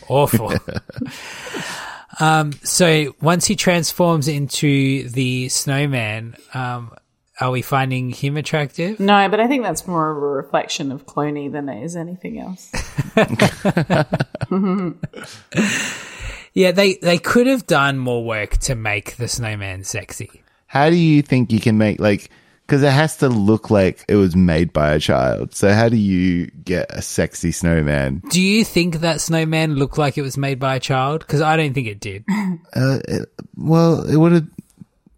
awful. 0.09 0.53
um, 2.19 2.53
so 2.63 3.15
once 3.21 3.45
he 3.45 3.55
transforms 3.55 4.27
into 4.27 5.07
the 5.09 5.49
snowman, 5.49 6.35
um, 6.53 6.93
are 7.39 7.51
we 7.51 7.61
finding 7.61 8.09
him 8.09 8.37
attractive? 8.37 8.99
No, 8.99 9.29
but 9.29 9.39
I 9.39 9.47
think 9.47 9.63
that's 9.63 9.87
more 9.87 10.11
of 10.11 10.17
a 10.17 10.27
reflection 10.27 10.91
of 10.91 11.05
Clooney 11.05 11.51
than 11.51 11.69
it 11.69 11.83
is 11.83 11.95
anything 11.95 12.39
else. 12.39 12.71
Yeah, 16.57 16.71
they 16.71 16.95
they 16.95 17.19
could 17.19 17.45
have 17.45 17.67
done 17.67 17.99
more 17.99 18.25
work 18.25 18.57
to 18.61 18.73
make 18.73 19.17
the 19.17 19.27
snowman 19.27 19.83
sexy. 19.83 20.41
How 20.65 20.89
do 20.89 20.95
you 20.95 21.21
think 21.21 21.51
you 21.51 21.59
can 21.59 21.77
make 21.77 21.99
like? 21.99 22.31
Because 22.67 22.83
it 22.83 22.91
has 22.91 23.15
to 23.17 23.29
look 23.29 23.69
like 23.71 24.03
it 24.09 24.17
was 24.17 24.35
made 24.35 24.73
by 24.73 24.91
a 24.91 24.99
child. 24.99 25.55
So 25.55 25.71
how 25.71 25.87
do 25.87 25.95
you 25.95 26.47
get 26.47 26.87
a 26.89 27.01
sexy 27.01 27.53
snowman? 27.53 28.21
Do 28.29 28.41
you 28.41 28.65
think 28.65 28.97
that 28.97 29.21
snowman 29.21 29.75
looked 29.75 29.97
like 29.97 30.17
it 30.17 30.21
was 30.21 30.37
made 30.37 30.59
by 30.59 30.75
a 30.75 30.79
child? 30.81 31.21
Because 31.21 31.39
I 31.39 31.55
don't 31.55 31.73
think 31.73 31.87
it 31.87 31.99
did. 32.01 32.25
Uh, 32.75 32.99
it, 33.07 33.29
well, 33.55 34.03
it 34.07 34.17
would 34.17 34.31
have 34.33 34.47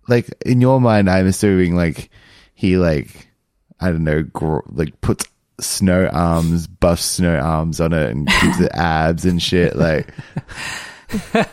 like 0.08 0.28
in 0.45 0.62
your 0.62 0.80
mind. 0.80 1.10
I'm 1.10 1.28
assuming 1.28 1.76
like 1.76 2.10
he 2.54 2.78
like 2.78 3.28
I 3.80 3.91
don't 3.91 4.04
know, 4.04 4.24
gr- 4.24 4.60
like 4.68 5.00
puts 5.02 5.26
snow 5.60 6.08
arms, 6.08 6.68
buff 6.68 7.00
snow 7.00 7.38
arms 7.38 7.82
on 7.82 7.93
it, 7.93 8.12
and 8.12 8.28
gives 8.28 8.60
it 8.62 8.72
abs 8.74 9.26
and 9.26 9.41
shit. 9.41 9.76
Like 9.76 10.14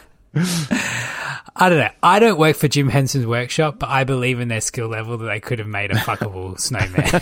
I 1.58 1.68
don't 1.70 1.78
know. 1.78 1.88
I 2.02 2.18
don't 2.18 2.38
work 2.38 2.54
for 2.56 2.68
Jim 2.68 2.88
Henson's 2.88 3.26
workshop, 3.26 3.78
but 3.78 3.88
I 3.88 4.04
believe 4.04 4.40
in 4.40 4.48
their 4.48 4.60
skill 4.60 4.88
level 4.88 5.16
that 5.18 5.24
they 5.26 5.40
could 5.40 5.58
have 5.58 5.68
made 5.68 5.90
a 5.90 5.94
fuckable 5.94 6.58
snowman. 6.60 7.20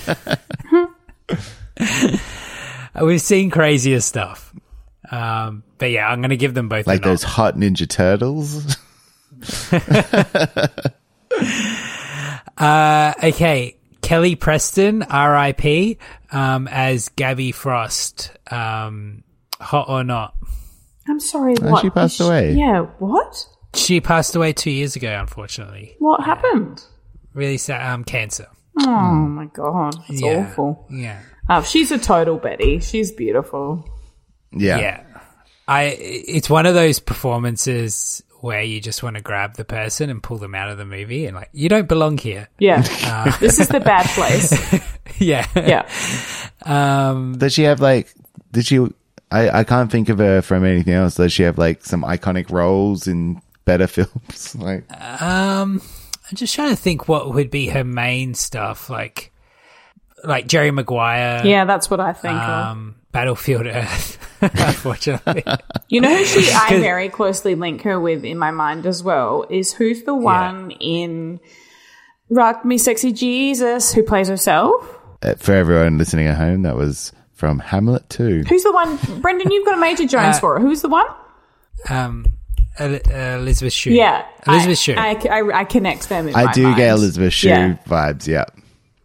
We've 3.06 3.20
seen 3.20 3.50
crazier 3.50 4.00
stuff. 4.00 4.52
Um, 5.10 5.62
but 5.78 5.90
yeah, 5.90 6.08
I'm 6.08 6.20
going 6.20 6.30
to 6.30 6.36
give 6.36 6.54
them 6.54 6.68
both 6.68 6.86
like 6.86 7.02
a 7.02 7.06
nod. 7.06 7.10
those 7.12 7.22
hot 7.22 7.54
Ninja 7.56 7.88
Turtles. 7.88 8.76
Uh, 12.56 13.12
okay, 13.22 13.76
Kelly 14.00 14.36
Preston, 14.36 15.02
R.I.P. 15.02 15.98
Um, 16.30 16.68
as 16.68 17.08
Gabby 17.08 17.50
Frost. 17.50 18.30
Um, 18.50 19.24
hot 19.60 19.88
or 19.88 20.04
not? 20.04 20.36
I'm 21.08 21.18
sorry, 21.18 21.54
Oh, 21.60 21.70
what? 21.72 21.82
she 21.82 21.90
passed 21.90 22.20
Is 22.20 22.26
away. 22.28 22.52
Yeah, 22.54 22.82
what? 23.00 23.46
She 23.74 24.00
passed 24.00 24.34
away 24.36 24.52
two 24.52 24.70
years 24.70 24.96
ago, 24.96 25.16
unfortunately. 25.20 25.96
What 25.98 26.22
happened? 26.24 26.82
Really 27.34 27.58
sad. 27.58 27.92
Um, 27.92 28.04
cancer. 28.04 28.46
Oh 28.80 28.86
my 29.28 29.46
god, 29.46 29.96
it's 30.08 30.20
Yeah. 30.22 30.46
awful. 30.48 30.86
Yeah. 30.90 31.20
Oh, 31.48 31.62
she's 31.62 31.90
a 31.92 31.98
total 31.98 32.36
Betty. 32.38 32.80
She's 32.80 33.12
beautiful. 33.12 33.88
Yeah. 34.52 34.78
Yeah. 34.78 35.00
I. 35.68 35.84
It's 35.98 36.48
one 36.50 36.66
of 36.66 36.74
those 36.74 36.98
performances 37.00 38.22
where 38.40 38.62
you 38.62 38.80
just 38.80 39.02
want 39.02 39.16
to 39.16 39.22
grab 39.22 39.54
the 39.56 39.64
person 39.64 40.10
and 40.10 40.22
pull 40.22 40.36
them 40.38 40.54
out 40.54 40.68
of 40.70 40.76
the 40.78 40.84
movie, 40.84 41.26
and 41.26 41.34
like 41.36 41.48
you 41.52 41.68
don't 41.68 41.88
belong 41.88 42.18
here. 42.18 42.48
Yeah, 42.58 42.82
Uh, 43.04 43.36
this 43.40 43.58
is 43.58 43.68
the 43.68 43.80
bad 43.80 44.06
place. 44.10 44.52
yeah. 45.18 45.46
Yeah, 45.56 45.88
Um. 46.64 47.38
Does 47.38 47.52
she 47.54 47.62
have 47.62 47.80
like? 47.80 48.12
Did 48.52 48.66
she? 48.66 48.78
I, 49.30 49.60
I 49.60 49.64
can't 49.64 49.90
think 49.90 50.08
of 50.10 50.18
her 50.18 50.42
from 50.42 50.64
anything 50.64 50.92
else. 50.94 51.16
Does 51.16 51.32
she 51.32 51.42
have 51.44 51.58
like 51.58 51.84
some 51.84 52.02
iconic 52.02 52.50
roles 52.50 53.06
in 53.08 53.40
better 53.64 53.86
films? 53.88 54.54
like, 54.56 54.84
Um, 55.22 55.80
I'm 56.30 56.36
just 56.36 56.54
trying 56.54 56.70
to 56.70 56.76
think 56.76 57.08
what 57.08 57.32
would 57.34 57.50
be 57.50 57.68
her 57.68 57.84
main 57.84 58.34
stuff, 58.34 58.88
like 58.90 59.30
like 60.24 60.46
Jerry 60.46 60.70
Maguire. 60.70 61.42
Yeah, 61.44 61.64
that's 61.66 61.90
what 61.90 62.00
I 62.00 62.12
think 62.14 62.34
of. 62.34 62.66
Um, 62.66 62.94
Battlefield 63.12 63.66
Earth. 63.66 64.18
unfortunately, 64.40 65.44
You 65.88 66.00
know 66.00 66.14
who 66.16 66.24
she 66.24 66.50
I 66.52 66.68
'Cause- 66.70 66.80
very 66.80 67.08
closely 67.08 67.54
link 67.54 67.82
her 67.82 68.00
with 68.00 68.24
in 68.24 68.38
my 68.38 68.50
mind 68.50 68.86
as 68.86 69.02
well 69.02 69.44
is 69.50 69.72
who's 69.72 70.02
the 70.04 70.14
one 70.14 70.70
in 70.72 71.40
Rock 72.30 72.64
Me 72.64 72.78
Sexy 72.78 73.12
Jesus 73.12 73.92
who 73.92 74.02
plays 74.02 74.28
herself? 74.28 74.82
uh, 75.22 75.34
for 75.36 75.52
everyone 75.52 75.98
listening 75.98 76.26
at 76.26 76.36
home, 76.36 76.62
that 76.62 76.74
was 76.76 77.12
from 77.34 77.58
Hamlet 77.58 78.08
2. 78.10 78.44
Who's 78.48 78.62
the 78.62 78.72
one 78.72 78.96
Brendan, 79.20 79.50
you've 79.50 79.64
got 79.66 79.76
a 79.76 79.80
Major 79.80 80.06
Jones 80.06 80.36
Uh, 80.36 80.40
for 80.40 80.54
her. 80.54 80.60
Who's 80.60 80.80
the 80.82 80.88
one? 80.88 81.06
um, 81.90 82.26
El- 82.78 82.94
uh, 82.96 83.38
Elisabeth 83.38 83.72
Shue. 83.72 83.92
Yeah. 83.92 84.24
Elizabeth 84.46 84.78
I, 84.98 85.14
Shue. 85.20 85.28
I, 85.30 85.38
I, 85.40 85.58
I 85.60 85.64
connect 85.64 86.08
them 86.08 86.28
in 86.28 86.34
I 86.34 86.44
my 86.46 86.52
do 86.52 86.62
mind. 86.64 86.76
get 86.76 86.90
Elisabeth 86.90 87.32
Shue 87.32 87.48
Yeah. 87.48 87.76
vibes, 87.86 88.26
yeah. 88.26 88.44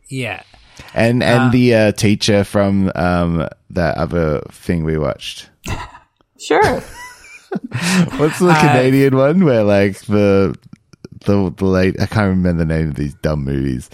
yeah. 0.07 0.43
And 0.93 1.21
and 1.21 1.49
Uh, 1.49 1.51
the 1.51 1.75
uh, 1.75 1.91
teacher 1.91 2.43
from 2.43 2.91
um, 2.95 3.47
that 3.71 3.97
other 3.97 4.41
thing 4.51 4.83
we 4.83 4.97
watched. 4.97 5.49
Sure. 6.39 6.63
What's 8.17 8.39
the 8.39 8.47
Uh, 8.49 8.61
Canadian 8.61 9.15
one 9.17 9.43
where 9.43 9.63
like 9.63 9.99
the 10.05 10.55
the 11.25 11.53
the 11.57 11.65
late 11.65 11.99
I 11.99 12.05
can't 12.05 12.29
remember 12.29 12.63
the 12.63 12.73
name 12.73 12.89
of 12.89 12.95
these 12.95 13.13
dumb 13.15 13.43
movies. 13.43 13.89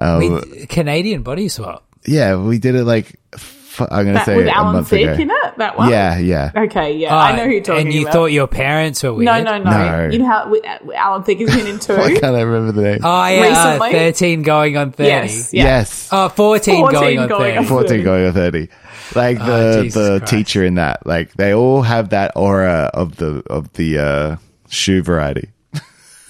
Um, 0.00 0.20
We- 0.20 0.66
Canadian 0.66 1.22
body 1.22 1.48
swap. 1.48 1.84
yeah, 2.06 2.36
we 2.36 2.58
did 2.58 2.76
it 2.76 2.84
like 2.84 3.18
f- 3.34 3.57
I'm 3.80 3.88
gonna 3.88 4.12
That, 4.14 4.26
say 4.26 4.36
with 4.36 4.46
a 4.46 4.56
Alan 4.56 4.72
month 4.76 4.88
Thicke 4.88 5.02
ago. 5.08 5.22
in 5.22 5.30
it? 5.30 5.56
That 5.58 5.76
one? 5.78 5.90
Yeah, 5.90 6.18
yeah. 6.18 6.50
Okay, 6.54 6.96
yeah. 6.96 7.16
I 7.16 7.36
know 7.36 7.44
who 7.44 7.50
you're 7.50 7.60
talking 7.62 7.78
Uh, 7.78 7.80
And 7.86 7.92
you 7.94 8.02
about. 8.02 8.12
thought 8.12 8.26
your 8.26 8.46
parents 8.46 9.02
were 9.02 9.12
weird? 9.14 9.24
no, 9.26 9.42
no, 9.42 9.58
no, 9.58 9.70
No. 9.70 10.08
You 10.10 10.18
know 10.18 10.26
how 10.26 10.48
with, 10.50 10.64
with 10.82 10.96
Alan 10.96 11.22
Thicke 11.22 11.40
has 11.40 11.54
been 11.54 11.66
in 11.66 11.78
two? 11.80 11.96
Why 11.96 12.10
can't 12.14 12.34
I 12.36 12.40
remember 12.42 12.72
the 12.72 12.82
name? 12.82 12.98
Oh, 13.02 13.26
yeah. 13.26 13.78
uh, 13.80 13.90
13 13.90 14.42
going 14.42 14.76
on 14.76 14.92
30. 14.92 15.08
Yes, 15.08 15.54
yeah. 15.54 15.64
Yes, 15.64 16.08
Oh, 16.12 16.28
14, 16.28 16.80
14 16.80 17.00
going 17.00 17.18
on 17.18 17.28
going 17.28 17.54
30. 17.56 17.66
14 17.66 18.04
going 18.04 18.26
on 18.26 18.32
30. 18.32 18.68
Like 19.14 19.38
Oh, 19.40 19.46
the 19.76 19.82
Jesus 19.84 19.94
the 19.94 20.18
Christ. 20.18 20.30
teacher 20.30 20.64
in 20.64 20.74
that, 20.74 21.06
like 21.06 21.32
they 21.34 21.54
all 21.54 21.82
have 21.82 22.10
that 22.10 22.32
aura 22.36 22.90
of 22.92 23.16
the 23.16 23.42
of 23.48 23.72
the 23.72 23.98
uh, 23.98 24.36
shoe 24.68 25.02
variety. 25.02 25.48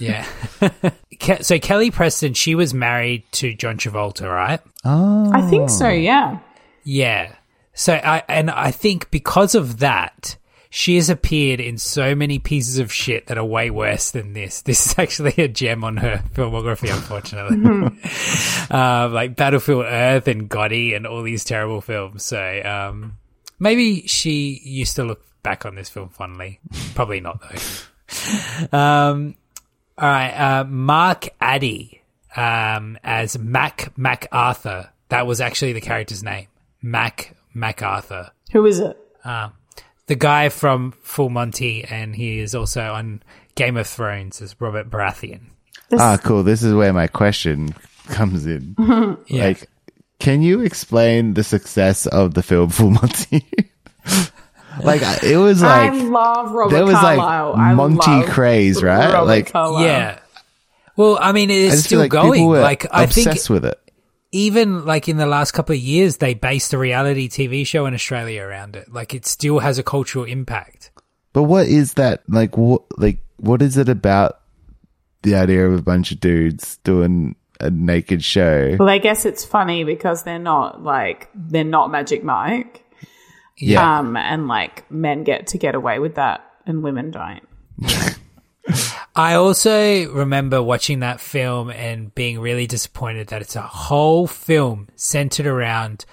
Yeah. 0.01 0.25
Ke- 1.19 1.43
so 1.43 1.59
Kelly 1.59 1.91
Preston, 1.91 2.33
she 2.35 2.55
was 2.55 2.73
married 2.73 3.25
to 3.33 3.53
John 3.53 3.77
Travolta, 3.79 4.33
right? 4.33 4.61
Oh, 4.85 5.33
I 5.35 5.41
think 5.51 5.69
so, 5.71 5.89
yeah. 5.89 6.39
Yeah. 6.85 7.33
So 7.79 7.95
I 7.95 8.25
and 8.29 8.51
I 8.51 8.73
think 8.73 9.09
because 9.13 9.55
of 9.55 9.79
that, 9.79 10.37
she 10.69 10.97
has 10.97 11.09
appeared 11.09 11.61
in 11.61 11.79
so 11.79 12.13
many 12.17 12.41
pieces 12.41 12.81
of 12.81 12.93
shit 12.93 13.29
that 13.29 13.39
are 13.39 13.45
way 13.45 13.71
worse 13.71 14.11
than 14.11 14.33
this. 14.33 14.63
This 14.67 14.85
is 14.85 14.99
actually 14.99 15.35
a 15.39 15.47
gem 15.47 15.85
on 15.85 15.97
her 15.99 16.25
filmography, 16.35 16.93
unfortunately. 16.93 17.57
um, 18.69 19.13
like 19.15 19.37
Battlefield 19.37 19.85
Earth 19.87 20.27
and 20.27 20.51
Gotti 20.51 20.97
and 20.97 21.07
all 21.07 21.23
these 21.23 21.45
terrible 21.45 21.81
films. 21.81 22.25
So 22.25 22.63
um, 22.65 23.17
maybe 23.61 24.09
she 24.09 24.61
used 24.65 24.97
to 24.97 25.05
look 25.05 25.25
back 25.45 25.65
on 25.65 25.77
this 25.77 25.89
film 25.89 26.09
fondly. 26.09 26.59
Probably 26.97 27.21
not 27.21 27.41
though. 27.41 28.77
um, 28.77 29.37
all 29.97 30.09
right, 30.09 30.33
uh, 30.33 30.65
Mark 30.65 31.29
Addy 31.41 32.03
um, 32.35 32.99
as 33.05 33.39
Mac 33.39 33.97
MacArthur. 33.97 34.91
That 35.11 35.29
was 35.29 35.41
actually 35.41 35.75
the 35.75 35.81
character's 35.81 36.25
name, 36.25 36.49
Mac 36.83 37.37
MacArthur. 37.59 38.31
Who 38.53 38.67
is 38.67 38.81
it? 38.81 38.97
Um, 39.25 39.53
the 40.07 40.15
guy 40.15 40.49
from 40.49 40.93
Full 41.03 41.29
Monty, 41.29 41.85
and 41.85 42.17
he 42.17 42.39
is 42.39 42.55
also 42.55 42.93
on 42.93 43.23
Game 43.55 43.77
of 43.77 43.87
Thrones 43.87 44.41
as 44.41 44.59
Robert 44.61 44.91
Baratheon. 44.91 45.41
Ah, 45.93 46.19
cool. 46.23 46.43
This 46.43 46.63
is 46.63 46.75
where 46.75 46.93
my 46.93 47.07
question 47.07 47.75
comes 48.09 48.47
in. 48.47 48.77
Yeah. 49.29 49.45
Like, 49.49 49.69
can 50.19 50.43
you 50.43 50.61
explain 50.63 51.35
the 51.35 51.45
success 51.45 52.07
of 52.07 52.35
the 52.35 52.43
film 52.43 52.71
Full 52.71 52.91
Monty? 52.91 53.45
like, 54.83 55.03
it 55.23 55.37
was 55.37 55.63
like 55.63 55.93
I 55.93 55.95
love 55.95 56.53
Robert 56.53 56.75
there 56.75 56.85
was 56.85 56.95
Carlyle. 56.95 57.53
like 57.53 57.77
Monty 57.77 58.27
craze, 58.31 58.83
right? 58.83 59.13
Robert 59.13 59.27
like, 59.27 59.53
Carlyle. 59.53 59.85
Yeah. 59.85 60.19
Well, 60.97 61.19
I 61.21 61.33
mean, 61.33 61.51
it 61.51 61.55
I 61.55 61.57
is 61.67 61.73
just 61.73 61.85
still 61.85 62.01
like 62.01 62.11
going. 62.11 62.47
were 62.47 62.61
Like, 62.61 62.87
I 62.93 63.07
think 63.07 63.29
obsessed 63.29 63.51
with 63.51 63.65
it. 63.65 63.79
Even 64.33 64.85
like 64.85 65.09
in 65.09 65.17
the 65.17 65.27
last 65.27 65.53
couple 65.53 65.75
of 65.75 65.81
years, 65.81 66.19
they 66.19 66.35
based 66.35 66.73
a 66.73 66.79
reality 66.79 67.29
TV 67.29 67.67
show 67.67 67.87
in 67.87 67.95
Australia 67.95 68.43
around 68.43 68.77
it. 68.77 68.93
Like, 68.93 69.15
it 69.15 69.27
still 69.27 69.61
has 69.61 69.79
a 69.79 69.83
cultural 69.83 70.25
impact. 70.25 70.91
But 71.33 71.45
what 71.45 71.67
is 71.67 71.95
that? 71.95 72.23
Like, 72.29 72.57
what? 72.57 72.83
Like, 72.99 73.19
what 73.37 73.63
is 73.63 73.77
it 73.77 73.89
about 73.89 74.41
the 75.23 75.35
idea 75.35 75.67
of 75.67 75.79
a 75.79 75.83
bunch 75.83 76.13
of 76.13 76.21
dudes 76.21 76.79
doing 76.79 77.37
a 77.61 77.71
naked 77.71 78.23
show? 78.25 78.77
Well, 78.79 78.89
I 78.89 78.99
guess 78.99 79.25
it's 79.25 79.45
funny 79.45 79.85
because 79.85 80.23
they're 80.23 80.39
not 80.39 80.83
like 80.83 81.29
they're 81.35 81.65
not 81.65 81.91
Magic 81.91 82.25
Mike. 82.25 82.85
Yeah. 83.57 83.99
Um, 83.99 84.17
and 84.17 84.47
like 84.47 84.91
men 84.91 85.25
get 85.25 85.49
to 85.49 85.59
get 85.59 85.75
away 85.75 85.99
with 85.99 86.15
that 86.15 86.45
and 86.67 86.83
women 86.83 87.11
don't. 87.11 87.47
I 89.19 89.35
also 89.35 90.09
remember 90.13 90.63
watching 90.63 91.01
that 91.01 91.21
film 91.21 91.71
and 91.71 92.15
being 92.15 92.39
really 92.39 92.69
disappointed 92.69 93.27
that 93.29 93.43
it's 93.43 93.57
a 93.57 93.63
whole 93.63 94.29
film 94.29 94.87
centered 94.95 95.47
around 95.47 96.05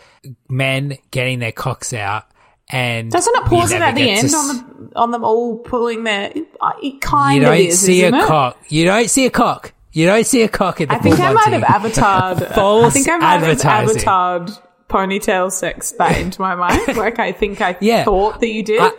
men 0.49 0.97
getting 1.12 1.38
their 1.38 1.51
cocks 1.51 1.93
out 1.93 2.26
and 2.68 3.12
Doesn't 3.12 3.36
it 3.36 3.45
pause 3.45 3.72
it 3.72 3.84
at 3.84 3.93
the 3.93 4.06
to 4.06 4.10
end 4.10 4.34
on 4.34 4.47
the 4.47 4.91
on 4.95 5.12
them 5.12 5.24
all 5.24 5.60
pulling 5.60 6.03
their? 6.03 6.32
It, 6.34 6.47
it 6.82 6.99
kind 6.99 7.36
you 7.36 7.41
don't 7.43 7.58
is, 7.58 7.80
see 7.80 8.03
a 8.03 8.08
it? 8.08 8.26
cock. 8.26 8.58
You 8.70 8.86
don't 8.86 9.08
see 9.08 9.28
a 9.28 9.30
cock. 9.30 9.74
You 9.91 10.08
don't 10.08 10.26
see 10.26 10.41
a 10.41 10.49
cock 10.49 10.82
in 10.82 10.89
the 10.89 10.95
I 10.95 10.97
think 10.97 11.20
I 11.20 11.32
might 11.32 11.53
have 11.53 11.62
avatared. 11.62 12.41
I 12.58 12.89
think 12.89 13.08
I 13.08 13.18
might 13.20 13.43
have 13.43 13.60
avatared 13.60 14.64
ponytail 14.95 15.51
sex 15.51 15.91
that 15.93 16.17
into 16.19 16.39
my 16.41 16.55
mind. 16.55 16.81
Like 16.95 17.19
I 17.19 17.31
think 17.33 17.59
I 17.61 17.75
Yeah. 17.81 18.03
thought 18.05 18.39
that 18.39 18.47
you 18.49 18.63
did 18.63 18.91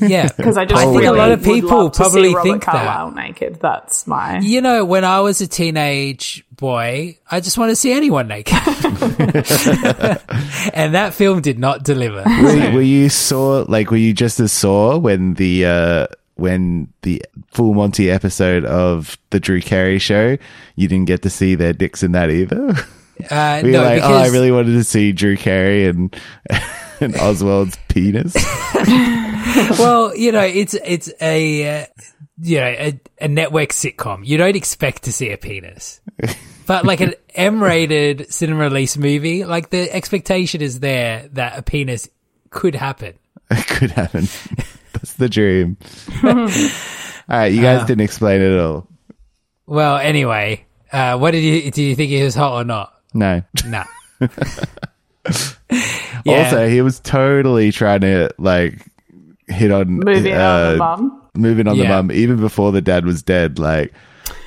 Yeah, 0.00 0.28
because 0.36 0.56
I 0.56 0.64
just 0.64 0.80
I 0.80 0.84
think 0.84 0.96
really 1.02 1.06
a 1.06 1.12
lot 1.12 1.30
of 1.32 1.42
people 1.44 1.90
probably 1.90 2.30
see 2.30 2.34
Robert 2.34 2.48
think 2.48 2.64
that. 2.64 2.70
Carlyle 2.72 3.10
naked. 3.10 3.58
That's 3.60 4.06
my. 4.06 4.38
You 4.38 4.60
know, 4.62 4.84
when 4.84 5.04
I 5.04 5.20
was 5.20 5.40
a 5.42 5.46
teenage 5.46 6.44
boy, 6.50 7.18
I 7.30 7.40
just 7.40 7.58
want 7.58 7.70
to 7.70 7.76
see 7.76 7.92
anyone 7.92 8.28
naked. 8.28 8.54
and 10.74 10.94
that 10.94 11.12
film 11.14 11.40
did 11.42 11.58
not 11.58 11.82
deliver. 11.84 12.22
were, 12.42 12.72
were 12.74 12.82
you 12.82 13.08
sore? 13.08 13.64
Like, 13.64 13.90
were 13.90 13.96
you 13.96 14.12
just 14.14 14.40
as 14.40 14.52
sore 14.52 14.98
when 14.98 15.34
the 15.34 15.66
uh 15.66 16.06
when 16.36 16.88
the 17.02 17.22
Full 17.48 17.74
Monty 17.74 18.10
episode 18.10 18.64
of 18.64 19.18
the 19.30 19.40
Drew 19.40 19.60
Carey 19.60 19.98
show? 19.98 20.36
You 20.76 20.88
didn't 20.88 21.06
get 21.06 21.22
to 21.22 21.30
see 21.30 21.54
their 21.54 21.72
dicks 21.72 22.02
in 22.02 22.12
that 22.12 22.30
either. 22.30 22.74
Uh, 23.30 23.60
Were 23.62 23.66
you 23.68 23.72
no, 23.72 23.82
like, 23.82 23.94
because 23.96 24.10
oh, 24.10 24.14
I 24.14 24.28
really 24.28 24.50
wanted 24.50 24.72
to 24.72 24.84
see 24.84 25.12
Drew 25.12 25.36
Carey 25.36 25.86
and 25.86 26.14
and 27.00 27.14
Oswald's 27.16 27.78
penis. 27.88 28.34
well, 29.78 30.14
you 30.16 30.32
know, 30.32 30.40
it's 30.42 30.74
it's 30.74 31.10
a 31.20 31.82
uh, 31.82 31.86
you 32.40 32.60
know 32.60 32.66
a, 32.66 33.00
a 33.20 33.28
network 33.28 33.70
sitcom. 33.70 34.24
You 34.26 34.36
don't 34.38 34.56
expect 34.56 35.04
to 35.04 35.12
see 35.12 35.30
a 35.30 35.36
penis, 35.36 36.00
but 36.66 36.84
like 36.84 37.00
an 37.00 37.14
M-rated 37.34 38.32
cinema 38.32 38.64
release 38.64 38.96
movie, 38.96 39.44
like 39.44 39.70
the 39.70 39.92
expectation 39.92 40.62
is 40.62 40.80
there 40.80 41.28
that 41.32 41.58
a 41.58 41.62
penis 41.62 42.08
could 42.50 42.74
happen. 42.74 43.14
It 43.50 43.66
could 43.66 43.90
happen. 43.90 44.28
That's 44.92 45.14
the 45.14 45.28
dream. 45.28 45.76
all 46.22 46.48
right, 47.28 47.46
you 47.52 47.60
guys 47.60 47.82
Uh, 47.82 47.86
didn't 47.86 48.02
explain 48.02 48.40
it 48.40 48.52
at 48.52 48.60
all. 48.60 48.88
Well, 49.66 49.96
anyway, 49.96 50.64
uh, 50.92 51.18
what 51.18 51.32
did 51.32 51.40
you 51.42 51.70
do? 51.70 51.82
You 51.82 51.96
think 51.96 52.10
he 52.10 52.22
was 52.22 52.34
hot 52.34 52.54
or 52.54 52.64
not? 52.64 52.91
No. 53.14 53.42
No. 53.66 53.82
Also, 56.26 56.68
he 56.68 56.82
was 56.82 57.00
totally 57.00 57.72
trying 57.72 58.00
to 58.02 58.30
like 58.38 58.86
hit 59.48 59.70
on 59.72 59.88
Moving 59.88 60.16
on 60.16 60.22
the 60.22 60.32
uh, 60.34 60.76
mum. 60.78 61.22
moving 61.34 61.66
on 61.66 61.76
the 61.78 61.84
mum, 61.88 62.12
even 62.12 62.36
before 62.38 62.70
the 62.72 62.80
dad 62.80 63.04
was 63.04 63.22
dead. 63.22 63.58
Like, 63.58 63.92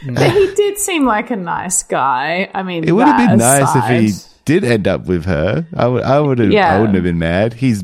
But 0.07 0.31
he 0.31 0.53
did 0.55 0.77
seem 0.77 1.05
like 1.05 1.31
a 1.31 1.35
nice 1.35 1.83
guy. 1.83 2.49
I 2.53 2.63
mean, 2.63 2.83
it 2.87 2.91
would 2.93 3.05
have 3.07 3.29
been 3.29 3.39
nice 3.39 3.63
aside. 3.63 3.93
if 3.93 4.01
he 4.13 4.13
did 4.45 4.63
end 4.63 4.87
up 4.87 5.05
with 5.05 5.25
her. 5.25 5.65
I 5.75 5.87
would. 5.87 6.03
I 6.03 6.19
would 6.19 6.39
have. 6.39 6.51
Yeah. 6.51 6.75
I 6.75 6.79
wouldn't 6.79 6.95
have 6.95 7.03
been 7.03 7.19
mad. 7.19 7.53
He's 7.53 7.83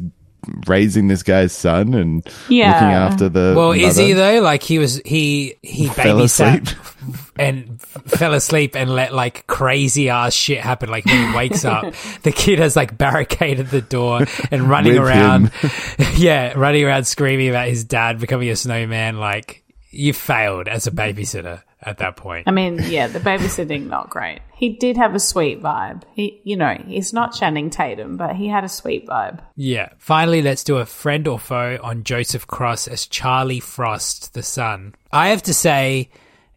raising 0.68 1.08
this 1.08 1.24
guy's 1.24 1.52
son 1.52 1.94
and 1.94 2.26
Yeah. 2.50 2.72
looking 2.74 2.88
after 2.88 3.30
the. 3.30 3.54
Well, 3.58 3.72
is 3.74 3.98
he 3.98 4.14
though? 4.14 4.40
Like 4.42 4.64
he 4.64 4.80
was, 4.80 5.02
he 5.06 5.56
he 5.62 5.88
Fell 5.88 6.18
babysat 6.20 6.62
asleep. 6.72 7.18
and 7.38 7.82
fell 7.82 8.34
asleep 8.34 8.76
and 8.76 8.90
let 8.90 9.14
like 9.14 9.48
crazy 9.48 10.10
ass 10.10 10.34
shit 10.34 10.60
happen. 10.60 10.90
Like 10.90 11.06
when 11.06 11.30
he 11.30 11.36
wakes 11.36 11.66
up, 11.66 11.94
the 12.24 12.32
kid 12.32 12.60
has 12.60 12.76
like 12.76 12.98
barricaded 12.98 13.68
the 13.68 13.82
door 13.82 14.26
and 14.52 14.70
running 14.70 14.94
With 14.94 15.04
around, 15.04 15.52
yeah, 16.16 16.54
running 16.56 16.84
around 16.84 17.06
screaming 17.06 17.50
about 17.50 17.68
his 17.68 17.84
dad 17.84 18.20
becoming 18.20 18.50
a 18.50 18.56
snowman. 18.56 19.18
Like 19.18 19.64
you 19.92 20.14
failed 20.14 20.68
as 20.68 20.88
a 20.88 20.92
babysitter. 20.92 21.62
at 21.82 21.98
that 21.98 22.16
point. 22.16 22.48
I 22.48 22.52
mean, 22.52 22.80
yeah, 22.84 23.08
the 23.08 23.20
babysitting 23.20 23.88
not 23.88 24.10
great. 24.10 24.40
He 24.54 24.70
did 24.70 24.98
have 24.98 25.16
a 25.16 25.20
sweet 25.20 25.62
vibe. 25.62 26.04
He, 26.14 26.40
you 26.44 26.56
know, 26.56 26.78
he's 26.86 27.12
not 27.12 27.34
Channing 27.34 27.72
Tatum, 27.72 28.18
but 28.18 28.36
he 28.36 28.48
had 28.48 28.64
a 28.64 28.70
sweet 28.70 29.08
vibe. 29.08 29.40
Yeah. 29.56 29.90
Finally, 29.98 30.44
let's 30.44 30.64
do 30.64 30.78
a 30.78 30.86
friend 30.86 31.28
or 31.28 31.40
foe 31.40 31.80
on 31.82 32.04
Joseph 32.04 32.46
Cross 32.46 32.88
as 32.88 33.08
Charlie 33.08 33.60
Frost, 33.60 34.34
the 34.36 34.44
son. 34.44 34.94
I 35.12 35.30
have 35.30 35.42
to 35.44 35.54
say, 35.54 36.12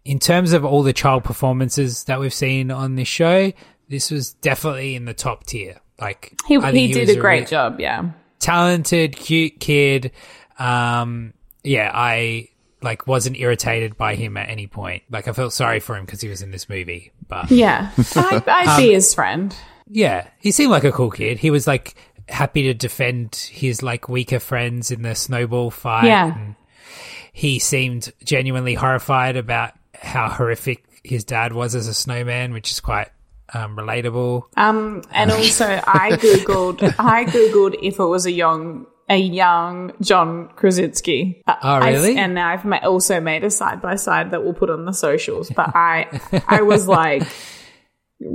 in 0.04 0.18
terms 0.18 0.52
of 0.52 0.64
all 0.64 0.82
the 0.82 0.92
child 0.92 1.24
performances 1.24 2.04
that 2.04 2.20
we've 2.20 2.34
seen 2.34 2.70
on 2.70 2.94
this 2.96 3.08
show, 3.08 3.52
this 3.88 4.10
was 4.10 4.32
definitely 4.34 4.94
in 4.94 5.04
the 5.06 5.14
top 5.14 5.44
tier. 5.44 5.80
Like 6.00 6.38
He, 6.46 6.58
think 6.60 6.74
he 6.74 6.88
did 6.92 7.08
a 7.08 7.16
great 7.20 7.34
really 7.36 7.46
job. 7.46 7.80
Yeah. 7.80 8.10
talented, 8.40 9.16
cute 9.16 9.60
kid. 9.60 10.10
Um, 10.58 11.32
yeah, 11.62 11.90
I 11.92 12.48
like 12.82 13.06
wasn't 13.06 13.38
irritated 13.38 13.96
by 13.96 14.14
him 14.14 14.36
at 14.36 14.48
any 14.50 14.66
point. 14.66 15.02
Like 15.10 15.26
I 15.28 15.32
felt 15.32 15.52
sorry 15.52 15.80
for 15.80 15.96
him 15.96 16.04
because 16.04 16.20
he 16.20 16.28
was 16.28 16.42
in 16.42 16.50
this 16.50 16.68
movie, 16.68 17.12
but 17.28 17.50
Yeah. 17.50 17.90
I, 18.14 18.42
I'd 18.46 18.66
Um, 18.68 18.76
be 18.76 18.92
his 18.92 19.14
friend. 19.14 19.54
yeah, 19.88 20.28
he 20.38 20.50
seemed 20.52 20.70
like 20.70 20.84
a 20.84 20.92
cool 20.92 21.10
kid. 21.10 21.38
He 21.38 21.50
was 21.50 21.66
like 21.66 21.94
happy 22.28 22.64
to 22.64 22.74
defend 22.74 23.34
his 23.50 23.82
like 23.82 24.08
weaker 24.08 24.38
friends 24.40 24.90
in 24.90 25.02
the 25.02 25.14
snowball 25.14 25.70
fight. 25.70 26.06
Yeah. 26.06 26.36
he 27.32 27.58
seemed 27.58 28.12
genuinely 28.24 28.74
horrified 28.74 29.36
about 29.36 29.72
how 30.04 30.28
horrific 30.28 30.84
his 31.02 31.24
dad 31.24 31.52
was 31.52 31.74
as 31.74 31.88
a 31.88 31.94
snowman, 31.94 32.52
which 32.52 32.70
is 32.70 32.80
quite 32.80 33.08
um, 33.52 33.76
relatable. 33.76 34.44
Um, 34.56 35.02
and 35.10 35.30
also 35.30 35.66
I 35.86 36.12
googled, 36.12 36.82
I 36.98 37.24
googled 37.24 37.76
if 37.82 37.98
it 37.98 38.04
was 38.04 38.24
a 38.26 38.32
young, 38.32 38.86
a 39.08 39.16
young 39.18 39.92
John 40.00 40.48
Krasinski. 40.56 41.42
Oh, 41.46 41.52
I- 41.62 41.90
really? 41.92 42.16
and 42.16 42.34
now 42.34 42.48
I've 42.48 42.64
ma- 42.64 42.78
also 42.82 43.20
made 43.20 43.44
a 43.44 43.50
side 43.50 43.82
by 43.82 43.96
side 43.96 44.30
that 44.30 44.42
we'll 44.44 44.54
put 44.54 44.70
on 44.70 44.84
the 44.86 44.92
socials. 44.92 45.50
But 45.50 45.70
I, 45.76 46.20
I 46.48 46.62
was 46.62 46.88
like, 46.88 47.22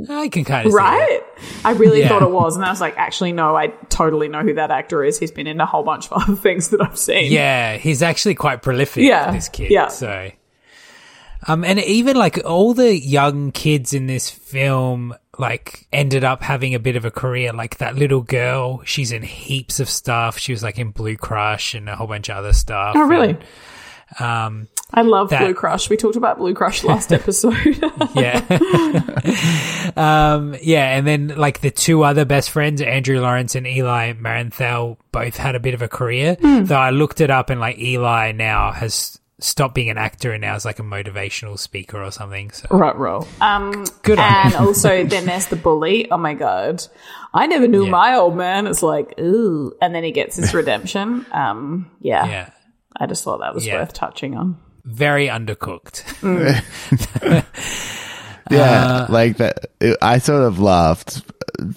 I 0.10 0.28
can 0.28 0.44
kind 0.44 0.68
of 0.68 0.74
right? 0.74 1.22
I 1.66 1.72
really 1.72 2.02
Yeah. 2.02 2.10
thought 2.10 2.22
it 2.22 2.30
was, 2.30 2.56
and 2.56 2.64
I 2.64 2.70
was 2.70 2.80
like, 2.82 2.96
actually, 2.98 3.32
no, 3.32 3.56
I 3.56 3.68
totally 3.90 4.28
know 4.28 4.42
who 4.44 4.54
that 4.56 4.70
actor 4.70 5.04
is. 5.04 5.18
He's 5.18 5.32
been 5.32 5.48
in 5.48 5.60
a 5.60 5.66
whole 5.66 5.82
bunch 5.84 6.12
of 6.12 6.14
other 6.22 6.36
things 6.36 6.70
that 6.70 6.82
I've 6.82 7.00
seen. 7.00 7.32
Yeah, 7.32 7.78
he's 7.78 8.04
actually 8.04 8.36
quite 8.36 8.62
prolific. 8.62 9.04
Yeah, 9.04 9.32
this 9.32 9.50
kid. 9.50 9.72
yeah. 9.72 9.88
So, 9.88 10.30
um, 11.48 11.64
and 11.64 11.80
even 11.80 12.16
like 12.18 12.40
all 12.46 12.74
the 12.74 12.98
young 12.98 13.52
kids 13.52 13.94
in 13.94 14.08
this 14.08 14.30
film, 14.30 15.16
like 15.38 15.88
ended 15.94 16.24
up 16.24 16.42
having 16.44 16.76
a 16.76 16.80
bit 16.80 16.96
of 16.96 17.06
a 17.06 17.12
career. 17.12 17.54
Like 17.54 17.78
that 17.78 17.96
little 17.96 18.22
girl, 18.22 18.82
she's 18.86 19.12
in 19.12 19.24
heaps 19.24 19.80
of 19.80 19.90
stuff. 19.90 20.38
She 20.38 20.52
was 20.52 20.62
like 20.64 20.78
in 20.80 20.92
Blue 20.92 21.16
Crush 21.16 21.74
and 21.74 21.88
a 21.90 21.96
whole 21.96 22.08
bunch 22.08 22.30
of 22.30 22.38
other 22.38 22.54
stuff. 22.54 22.94
Oh, 22.98 23.08
really? 23.08 23.38
And, 24.20 24.20
um, 24.20 24.68
I 24.92 25.04
love 25.04 25.30
That- 25.30 25.42
Blue 25.42 25.54
Crush. 25.54 25.88
We 25.90 25.98
talked 25.98 26.16
about 26.16 26.40
Blue 26.40 26.54
Crush 26.56 26.84
last 26.84 27.14
episode. 27.14 27.56
yeah. 28.16 28.44
um, 29.96 30.56
yeah, 30.62 30.98
and 30.98 31.06
then 31.06 31.28
like 31.38 31.62
the 31.62 31.72
two 31.72 32.04
other 32.04 32.26
best 32.26 32.50
friends, 32.50 32.82
Andrew 32.82 33.20
Lawrence 33.22 33.56
and 33.56 33.68
Eli 33.68 34.14
Marienthal, 34.14 34.98
both 35.12 35.38
had 35.38 35.56
a 35.56 35.60
bit 35.60 35.74
of 35.74 35.82
a 35.82 35.88
career. 35.88 36.38
Hmm. 36.42 36.64
Though 36.64 36.76
I 36.76 36.90
looked 36.90 37.22
it 37.22 37.30
up 37.30 37.50
and 37.50 37.60
like 37.62 37.78
Eli 37.80 38.32
now 38.32 38.72
has 38.72 39.19
stopped 39.40 39.74
being 39.76 39.90
an 39.90 39.98
actor 39.98 40.32
and 40.34 40.42
now 40.42 40.56
is 40.56 40.66
like 40.66 40.80
a 40.80 40.84
motivational 40.84 41.58
speaker 41.58 42.04
or 42.04 42.12
something. 42.12 42.52
So 42.52 42.68
Right, 42.72 42.96
roll. 42.96 43.28
Um, 43.42 43.86
Good 44.04 44.20
and 44.20 44.54
him. 44.54 44.62
also 44.68 45.04
then 45.06 45.26
there's 45.26 45.48
the 45.48 45.56
bully. 45.56 46.10
Oh 46.12 46.18
my 46.18 46.34
god, 46.34 46.86
I 47.34 47.48
never 47.48 47.68
knew 47.68 47.86
Yeah. 47.86 47.92
my 47.92 48.16
old 48.16 48.36
man. 48.36 48.68
It's 48.68 48.84
like, 48.84 49.18
ooh, 49.20 49.74
and 49.82 49.96
then 49.96 50.04
he 50.04 50.12
gets 50.12 50.36
his 50.36 50.54
redemption. 50.60 51.26
Um, 51.32 51.90
yeah, 52.02 52.26
yeah, 52.28 52.50
I 53.00 53.06
just 53.06 53.24
thought 53.24 53.40
that 53.40 53.54
was 53.56 53.66
Yeah. 53.66 53.76
worth 53.80 53.94
touching 53.94 54.36
on. 54.36 54.58
very 54.86 55.28
undercooked. 55.28 56.04
Yeah, 58.52 59.06
like 59.10 59.38
that. 59.38 59.68
it- 59.80 59.98
I 60.02 60.18
sort 60.18 60.42
of 60.44 60.60
laughed 60.60 61.22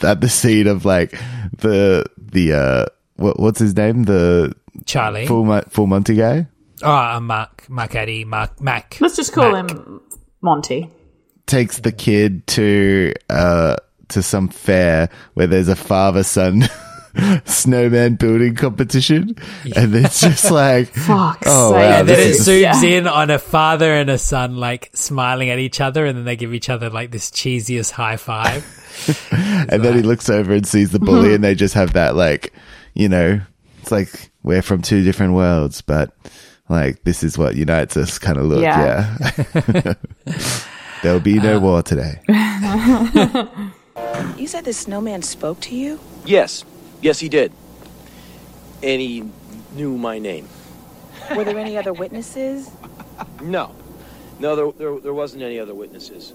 at 0.03 0.21
the 0.23 0.29
scene 0.31 0.67
of 0.67 0.87
like 0.87 1.11
the 1.59 2.07
the 2.17 2.53
uh 2.55 2.87
what, 3.17 3.39
what's 3.39 3.59
his 3.59 3.77
name 3.77 4.05
the 4.05 4.55
Charlie. 4.87 5.27
full 5.27 5.45
Mon- 5.45 5.65
full 5.69 5.87
Monty 5.87 6.15
guy 6.15 6.47
Oh, 6.83 6.93
uh, 6.93 7.21
Mark, 7.21 7.69
Mark 7.69 7.95
Addy, 7.95 8.25
Mark, 8.25 8.61
Mac. 8.61 8.97
Let's 9.01 9.17
just 9.17 9.33
call 9.33 9.53
Mac. 9.53 9.71
him 9.71 10.01
Monty. 10.41 10.91
takes 11.47 11.79
the 11.81 11.93
kid 11.93 12.47
to 12.49 13.13
uh 13.31 13.77
to 14.09 14.23
some 14.23 14.49
fair 14.49 15.09
where 15.35 15.47
there's 15.47 15.69
a 15.69 15.77
father 15.77 16.23
son 16.23 16.65
snowman 17.45 18.15
building 18.17 18.55
competition 18.55 19.35
and 19.77 19.95
it's 19.95 20.21
just 20.21 20.51
like 20.51 20.89
Fuck's 20.95 21.47
oh 21.47 21.73
sake. 21.73 21.79
wow 21.81 21.99
And 22.01 22.09
then 22.09 22.19
it 22.21 22.25
this 22.25 22.49
zooms 22.49 22.83
Yeah. 22.83 22.83
in 22.99 23.07
on 23.07 23.31
a 23.31 23.39
father 23.39 23.93
and 23.93 24.11
a 24.11 24.19
son 24.19 24.57
like 24.57 24.91
smiling 24.95 25.51
at 25.51 25.59
each 25.59 25.81
other, 25.81 26.05
and 26.07 26.17
then 26.17 26.25
they 26.25 26.37
give 26.37 26.55
each 26.55 26.69
other 26.71 26.91
like 26.91 27.11
this 27.11 27.31
cheesiest 27.31 27.91
high 27.93 28.17
five. 28.17 28.65
and 29.31 29.83
then 29.85 29.95
he 29.97 30.03
looks 30.03 30.29
over 30.31 30.53
and 30.53 30.67
sees 30.67 30.91
the 30.91 30.99
bully 30.99 31.35
and 31.35 31.43
they 31.45 31.55
just 31.55 31.75
have 31.75 31.95
that 31.95 32.15
like 32.15 32.53
you 32.95 33.09
know 33.09 33.41
it's 33.81 33.91
like 33.91 34.31
we're 34.43 34.63
from 34.63 34.83
two 34.83 35.03
different 35.03 35.33
worlds 35.33 35.81
but 35.81 36.15
like 36.73 37.03
this 37.05 37.23
is 37.23 37.39
what 37.39 37.55
unites 37.55 37.97
us 37.97 38.19
kind 38.19 38.39
of 38.39 38.45
look 38.47 38.63
Yeah. 38.63 39.17
yeah, 39.75 39.95
there'll 41.03 41.21
be 41.21 41.39
no 41.39 41.59
um, 41.59 41.63
war 41.63 41.83
today 41.83 42.21
You 44.37 44.47
said 44.47 44.65
the 44.65 44.73
snowman 44.73 45.23
spoke 45.23 45.61
to 45.61 45.75
you? 45.77 46.01
Yes, 46.25 46.65
yes, 47.01 47.21
he 47.21 47.29
did. 47.29 47.53
And 48.83 49.01
he 49.01 49.25
knew 49.75 49.97
my 49.99 50.19
name. 50.19 50.49
Were 51.37 51.45
there 51.45 51.59
any 51.59 51.77
other 51.77 51.93
witnesses? 51.93 52.71
No, 53.41 53.75
no, 54.41 54.57
there, 54.57 54.73
there, 54.73 55.01
there 55.01 55.15
wasn't 55.15 55.43
any 55.43 55.59
other 55.59 55.75
witnesses. 55.75 56.33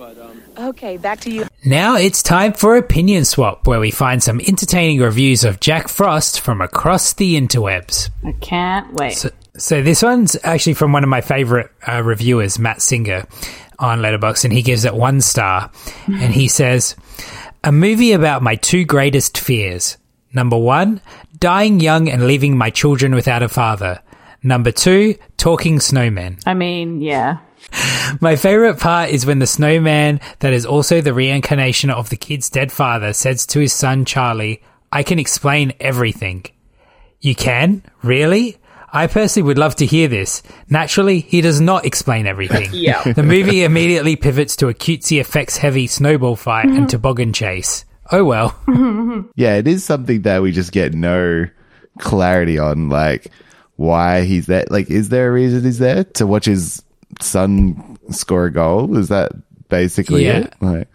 But 0.00 0.16
um, 0.18 0.40
Okay, 0.56 0.96
back 0.96 1.20
to 1.20 1.30
you. 1.30 1.46
Now 1.62 1.96
it's 1.96 2.22
time 2.22 2.54
for 2.54 2.74
Opinion 2.74 3.26
Swap, 3.26 3.66
where 3.66 3.80
we 3.80 3.90
find 3.90 4.22
some 4.22 4.40
entertaining 4.40 4.98
reviews 4.98 5.44
of 5.44 5.60
Jack 5.60 5.88
Frost 5.88 6.40
from 6.40 6.62
across 6.62 7.12
the 7.12 7.38
interwebs. 7.38 8.08
I 8.24 8.32
can't 8.40 8.94
wait. 8.94 9.12
So, 9.12 9.28
so 9.58 9.82
this 9.82 10.02
one's 10.02 10.38
actually 10.42 10.72
from 10.72 10.94
one 10.94 11.02
of 11.02 11.10
my 11.10 11.20
favorite 11.20 11.70
uh, 11.86 12.02
reviewers, 12.02 12.58
Matt 12.58 12.80
Singer, 12.80 13.26
on 13.78 13.98
Letterboxd, 13.98 14.44
and 14.44 14.54
he 14.54 14.62
gives 14.62 14.86
it 14.86 14.94
one 14.94 15.20
star, 15.20 15.70
and 16.06 16.32
he 16.32 16.48
says, 16.48 16.96
"A 17.62 17.70
movie 17.70 18.12
about 18.12 18.42
my 18.42 18.54
two 18.54 18.86
greatest 18.86 19.36
fears. 19.36 19.98
Number 20.32 20.56
one, 20.56 21.02
dying 21.38 21.78
young 21.78 22.08
and 22.08 22.26
leaving 22.26 22.56
my 22.56 22.70
children 22.70 23.14
without 23.14 23.42
a 23.42 23.50
father. 23.50 24.00
Number 24.42 24.72
two, 24.72 25.16
talking 25.36 25.78
snowmen." 25.78 26.42
I 26.46 26.54
mean, 26.54 27.02
yeah. 27.02 27.40
My 28.20 28.36
favorite 28.36 28.78
part 28.78 29.10
is 29.10 29.26
when 29.26 29.38
the 29.38 29.46
snowman, 29.46 30.20
that 30.40 30.52
is 30.52 30.66
also 30.66 31.00
the 31.00 31.14
reincarnation 31.14 31.90
of 31.90 32.10
the 32.10 32.16
kid's 32.16 32.50
dead 32.50 32.72
father, 32.72 33.12
says 33.12 33.46
to 33.46 33.60
his 33.60 33.72
son 33.72 34.04
Charlie, 34.04 34.62
I 34.92 35.02
can 35.02 35.18
explain 35.18 35.72
everything. 35.80 36.46
You 37.20 37.34
can? 37.34 37.82
Really? 38.02 38.56
I 38.92 39.06
personally 39.06 39.46
would 39.46 39.58
love 39.58 39.76
to 39.76 39.86
hear 39.86 40.08
this. 40.08 40.42
Naturally, 40.68 41.20
he 41.20 41.40
does 41.40 41.60
not 41.60 41.84
explain 41.84 42.26
everything. 42.26 42.70
Yeah. 42.80 43.02
The 43.12 43.22
movie 43.22 43.62
immediately 43.62 44.16
pivots 44.16 44.56
to 44.56 44.68
a 44.68 44.74
cutesy 44.74 45.20
effects 45.20 45.56
heavy 45.56 45.86
snowball 45.86 46.34
fight 46.34 46.64
and 46.64 46.78
mm-hmm. 46.78 46.86
toboggan 46.86 47.32
chase. 47.32 47.84
Oh 48.10 48.24
well. 48.24 48.58
yeah 49.36 49.56
it 49.56 49.68
is 49.68 49.84
something 49.84 50.22
that 50.22 50.42
we 50.42 50.50
just 50.50 50.72
get 50.72 50.94
no 50.94 51.46
clarity 51.98 52.58
on 52.58 52.88
like 52.88 53.30
why 53.76 54.22
he's 54.22 54.46
there 54.46 54.64
like 54.70 54.90
is 54.90 55.10
there 55.10 55.28
a 55.28 55.32
reason 55.32 55.62
he's 55.62 55.78
there 55.78 56.04
to 56.04 56.26
watch 56.26 56.46
his 56.46 56.82
son 57.20 57.98
score 58.10 58.46
a 58.46 58.52
goal 58.52 58.96
is 58.96 59.08
that 59.08 59.32
basically 59.68 60.24
Yeah. 60.26 60.38
it 60.38 60.54
like 60.60 60.88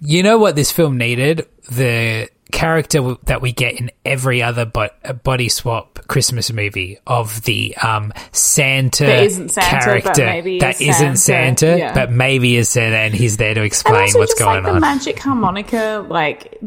You 0.00 0.22
know 0.22 0.38
what 0.38 0.56
this 0.56 0.70
film 0.70 0.98
needed? 0.98 1.46
The 1.70 2.28
character 2.52 2.98
w- 2.98 3.18
that 3.24 3.40
we 3.42 3.50
get 3.52 3.80
in 3.80 3.90
every 4.04 4.40
other 4.42 4.64
but 4.64 4.96
uh, 5.04 5.12
body 5.14 5.48
swap 5.48 5.98
Christmas 6.06 6.52
movie 6.52 6.98
of 7.06 7.42
the 7.44 7.74
um 7.78 8.12
Santa 8.32 9.06
That 9.06 9.22
isn't 9.24 9.48
Santa, 9.50 9.70
character 9.84 10.58
that 10.60 10.80
is 10.80 10.88
isn't 10.88 11.16
Santa, 11.16 11.56
Santa, 11.66 11.78
yeah. 11.78 11.94
but 11.94 12.12
maybe 12.12 12.56
is 12.56 12.68
Santa, 12.68 12.96
and 12.96 13.14
he's 13.14 13.38
there 13.38 13.54
to 13.54 13.60
And 13.60 13.66
explain 13.66 14.02
also 14.02 14.18
what's 14.20 14.32
just 14.32 14.38
going 14.38 14.62
like 14.62 14.74
the 14.74 14.80
magic 14.80 15.18
harmonica, 15.18 16.06
like 16.08 16.58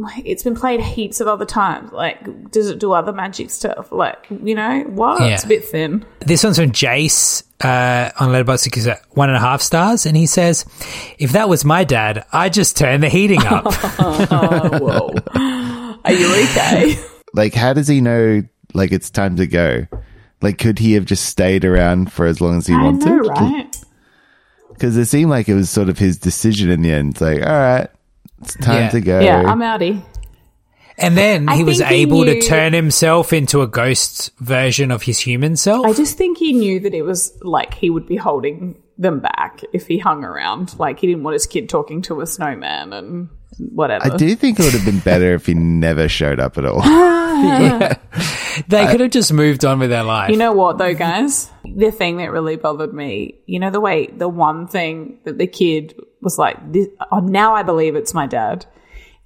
like, 0.00 0.22
it's 0.24 0.42
been 0.42 0.54
played 0.54 0.80
heaps 0.80 1.20
of 1.20 1.28
other 1.28 1.44
times. 1.44 1.92
Like, 1.92 2.50
does 2.50 2.68
it 2.68 2.78
do 2.78 2.92
other 2.92 3.12
magic 3.12 3.50
stuff? 3.50 3.92
Like, 3.92 4.26
you 4.42 4.54
know, 4.54 4.82
what? 4.88 5.22
It's 5.22 5.44
a 5.44 5.48
bit 5.48 5.64
thin. 5.64 6.04
This 6.20 6.44
one's 6.44 6.58
from 6.58 6.72
Jace 6.72 7.42
uh, 7.62 8.10
on 8.18 8.30
Letterboxd. 8.30 8.70
Gives 8.72 8.86
it 8.86 8.98
one 9.10 9.28
and 9.28 9.36
a 9.36 9.40
half 9.40 9.62
stars, 9.62 10.06
and 10.06 10.16
he 10.16 10.26
says, 10.26 10.64
"If 11.18 11.32
that 11.32 11.48
was 11.48 11.64
my 11.64 11.84
dad, 11.84 12.24
I'd 12.32 12.52
just 12.52 12.76
turn 12.76 13.00
the 13.00 13.08
heating 13.08 13.44
up." 13.44 13.64
oh, 13.66 14.78
whoa. 15.34 15.98
Are 16.04 16.12
you 16.12 16.44
okay? 16.44 16.96
like 17.34 17.54
how 17.54 17.72
does 17.72 17.88
he 17.88 18.00
know 18.00 18.42
like 18.74 18.92
it's 18.92 19.08
time 19.08 19.36
to 19.36 19.46
go 19.46 19.86
like 20.42 20.58
could 20.58 20.78
he 20.78 20.92
have 20.92 21.06
just 21.06 21.24
stayed 21.26 21.64
around 21.64 22.12
for 22.12 22.26
as 22.26 22.40
long 22.40 22.58
as 22.58 22.66
he 22.66 22.74
I 22.74 22.82
wanted 22.82 23.06
know, 23.06 23.18
right? 23.20 23.76
because 24.82 24.96
it 24.96 25.06
seemed 25.06 25.30
like 25.30 25.48
it 25.48 25.54
was 25.54 25.70
sort 25.70 25.88
of 25.88 25.98
his 25.98 26.18
decision 26.18 26.68
in 26.68 26.82
the 26.82 26.90
end. 26.90 27.12
It's 27.12 27.20
like, 27.20 27.40
all 27.40 27.52
right, 27.52 27.88
it's 28.42 28.54
time 28.56 28.82
Yeah. 28.82 28.88
to 28.90 29.00
go. 29.00 29.20
Yeah, 29.20 29.42
I'm 29.46 29.60
outie. 29.60 30.02
And 30.98 31.16
then 31.16 31.48
I 31.48 31.56
he 31.56 31.64
was 31.64 31.78
think 31.78 31.90
he 31.90 31.96
able 32.02 32.24
knew- 32.24 32.40
to 32.40 32.46
turn 32.46 32.72
himself 32.74 33.32
into 33.32 33.62
a 33.62 33.66
ghost 33.66 34.30
version 34.38 34.90
of 34.90 35.02
his 35.02 35.18
human 35.18 35.56
self. 35.56 35.86
I 35.86 35.92
just 35.94 36.18
think 36.18 36.38
he 36.38 36.52
knew 36.52 36.80
that 36.80 36.92
it 36.94 37.02
was 37.02 37.32
like 37.42 37.74
he 37.74 37.88
would 37.90 38.06
be 38.06 38.16
holding 38.16 38.76
them 38.98 39.18
back 39.20 39.62
if 39.72 39.86
he 39.86 39.98
hung 39.98 40.22
around. 40.22 40.78
Like 40.78 41.00
he 41.00 41.06
didn't 41.06 41.22
want 41.24 41.32
his 41.34 41.46
kid 41.46 41.68
talking 41.68 42.02
to 42.02 42.20
a 42.20 42.26
snowman 42.26 42.92
and 42.92 43.30
whatever. 43.58 44.12
I 44.12 44.16
do 44.16 44.34
think 44.36 44.60
it 44.60 44.64
would 44.64 44.74
have 44.74 44.84
been 44.84 45.00
better 45.00 45.32
if 45.34 45.46
he 45.46 45.54
never 45.54 46.08
showed 46.08 46.38
up 46.38 46.58
at 46.58 46.66
all. 46.66 46.82
yeah. 46.84 47.94
They 48.68 48.86
could 48.86 49.00
have 49.00 49.10
just 49.10 49.32
moved 49.32 49.64
on 49.64 49.78
with 49.78 49.90
their 49.90 50.02
life. 50.04 50.30
You 50.30 50.36
know 50.36 50.52
what 50.52 50.78
though, 50.78 50.94
guys? 50.94 51.50
The 51.64 51.90
thing 51.90 52.16
that 52.18 52.30
really 52.32 52.56
bothered 52.56 52.92
me, 52.92 53.40
you 53.46 53.58
know, 53.58 53.70
the 53.70 53.80
way 53.80 54.06
the 54.06 54.28
one 54.28 54.66
thing 54.66 55.18
that 55.24 55.38
the 55.38 55.46
kid 55.46 55.94
was 56.20 56.38
like, 56.38 56.72
this, 56.72 56.88
oh, 57.10 57.18
now 57.20 57.54
I 57.54 57.62
believe 57.62 57.94
it's 57.96 58.14
my 58.14 58.26
dad, 58.26 58.66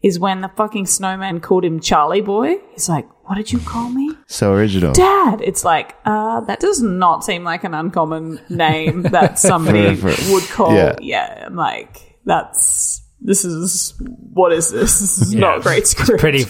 is 0.02 0.18
when 0.18 0.40
the 0.40 0.48
fucking 0.56 0.86
snowman 0.86 1.40
called 1.40 1.64
him 1.64 1.80
Charlie 1.80 2.20
Boy. 2.20 2.56
He's 2.72 2.88
like, 2.88 3.06
what 3.28 3.34
did 3.36 3.50
you 3.52 3.58
call 3.58 3.88
me? 3.90 4.12
So 4.26 4.52
original. 4.52 4.92
Dad. 4.92 5.40
It's 5.40 5.64
like, 5.64 5.96
uh, 6.04 6.40
that 6.42 6.60
does 6.60 6.80
not 6.80 7.24
seem 7.24 7.42
like 7.44 7.64
an 7.64 7.74
uncommon 7.74 8.40
name 8.48 9.02
that 9.02 9.38
somebody 9.38 9.96
For- 9.96 10.10
for- 10.10 10.32
would 10.32 10.44
call. 10.44 10.74
yeah. 10.74 10.94
Yeah. 11.00 11.44
I'm 11.46 11.56
like, 11.56 12.18
that's, 12.24 13.02
this 13.20 13.44
is, 13.44 13.94
what 14.00 14.52
is 14.52 14.70
this? 14.70 15.00
This 15.00 15.18
is 15.18 15.34
Yeah. 15.34 15.40
not 15.40 15.62
great 15.62 15.86
script. 15.86 16.20
Pretty. 16.20 16.44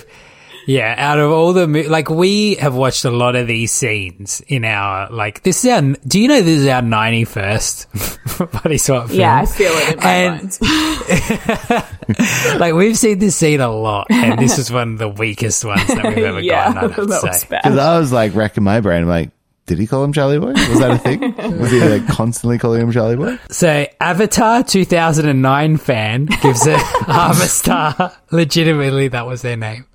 Yeah, 0.66 0.94
out 0.98 1.18
of 1.20 1.30
all 1.30 1.52
the 1.52 1.68
mo- 1.68 1.84
like 1.88 2.10
we 2.10 2.56
have 2.56 2.74
watched 2.74 3.04
a 3.04 3.10
lot 3.10 3.36
of 3.36 3.46
these 3.46 3.70
scenes 3.72 4.42
in 4.48 4.64
our 4.64 5.08
like 5.12 5.42
this 5.44 5.64
is 5.64 5.70
our 5.70 5.80
do 6.06 6.20
you 6.20 6.26
know 6.28 6.40
this 6.42 6.60
is 6.60 6.66
our 6.66 6.82
91st 6.82 8.52
body 8.62 8.78
swap 8.78 9.06
film? 9.08 9.20
Yeah, 9.20 9.40
I 9.42 9.46
feel 9.46 9.72
it 9.72 9.94
in 9.94 9.98
my 10.00 10.12
And- 10.12 10.40
bones. 10.40 10.60
like 12.60 12.74
we've 12.74 12.96
seen 12.98 13.18
this 13.18 13.36
scene 13.36 13.60
a 13.60 13.70
lot 13.70 14.06
and 14.10 14.38
this 14.38 14.58
is 14.58 14.70
one 14.70 14.92
of 14.94 14.98
the 14.98 15.08
weakest 15.08 15.64
ones 15.64 15.86
that 15.86 16.04
we've 16.04 16.18
ever 16.18 16.40
Yeah, 16.46 16.72
gotten, 16.72 16.90
I'd 16.90 16.96
that 17.10 17.22
was 17.22 17.44
bad. 17.44 17.62
Because 17.62 17.78
I 17.78 17.98
was 17.98 18.12
like 18.12 18.34
racking 18.34 18.64
my 18.64 18.80
brain. 18.80 19.02
I'm 19.02 19.08
like, 19.08 19.30
did 19.66 19.78
he 19.78 19.86
call 19.86 20.04
him 20.04 20.12
Charlie 20.12 20.38
Boy? 20.38 20.52
Was 20.52 20.78
that 20.78 20.90
a 20.92 20.98
thing? 20.98 21.34
Was 21.58 21.70
he 21.72 21.80
like 21.80 22.06
constantly 22.08 22.58
calling 22.58 22.82
him 22.82 22.92
Charlie 22.92 23.16
Boy? 23.16 23.36
So, 23.50 23.86
Avatar 24.00 24.62
2009 24.62 25.76
fan 25.78 26.26
gives 26.26 26.66
it 26.68 26.78
half 26.78 27.42
a 27.42 27.48
star. 27.48 28.12
Legitimately, 28.30 29.08
that 29.08 29.26
was 29.26 29.42
their 29.42 29.56
name. 29.56 29.86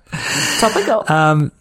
Topical. 0.58 1.04
Um, 1.08 1.52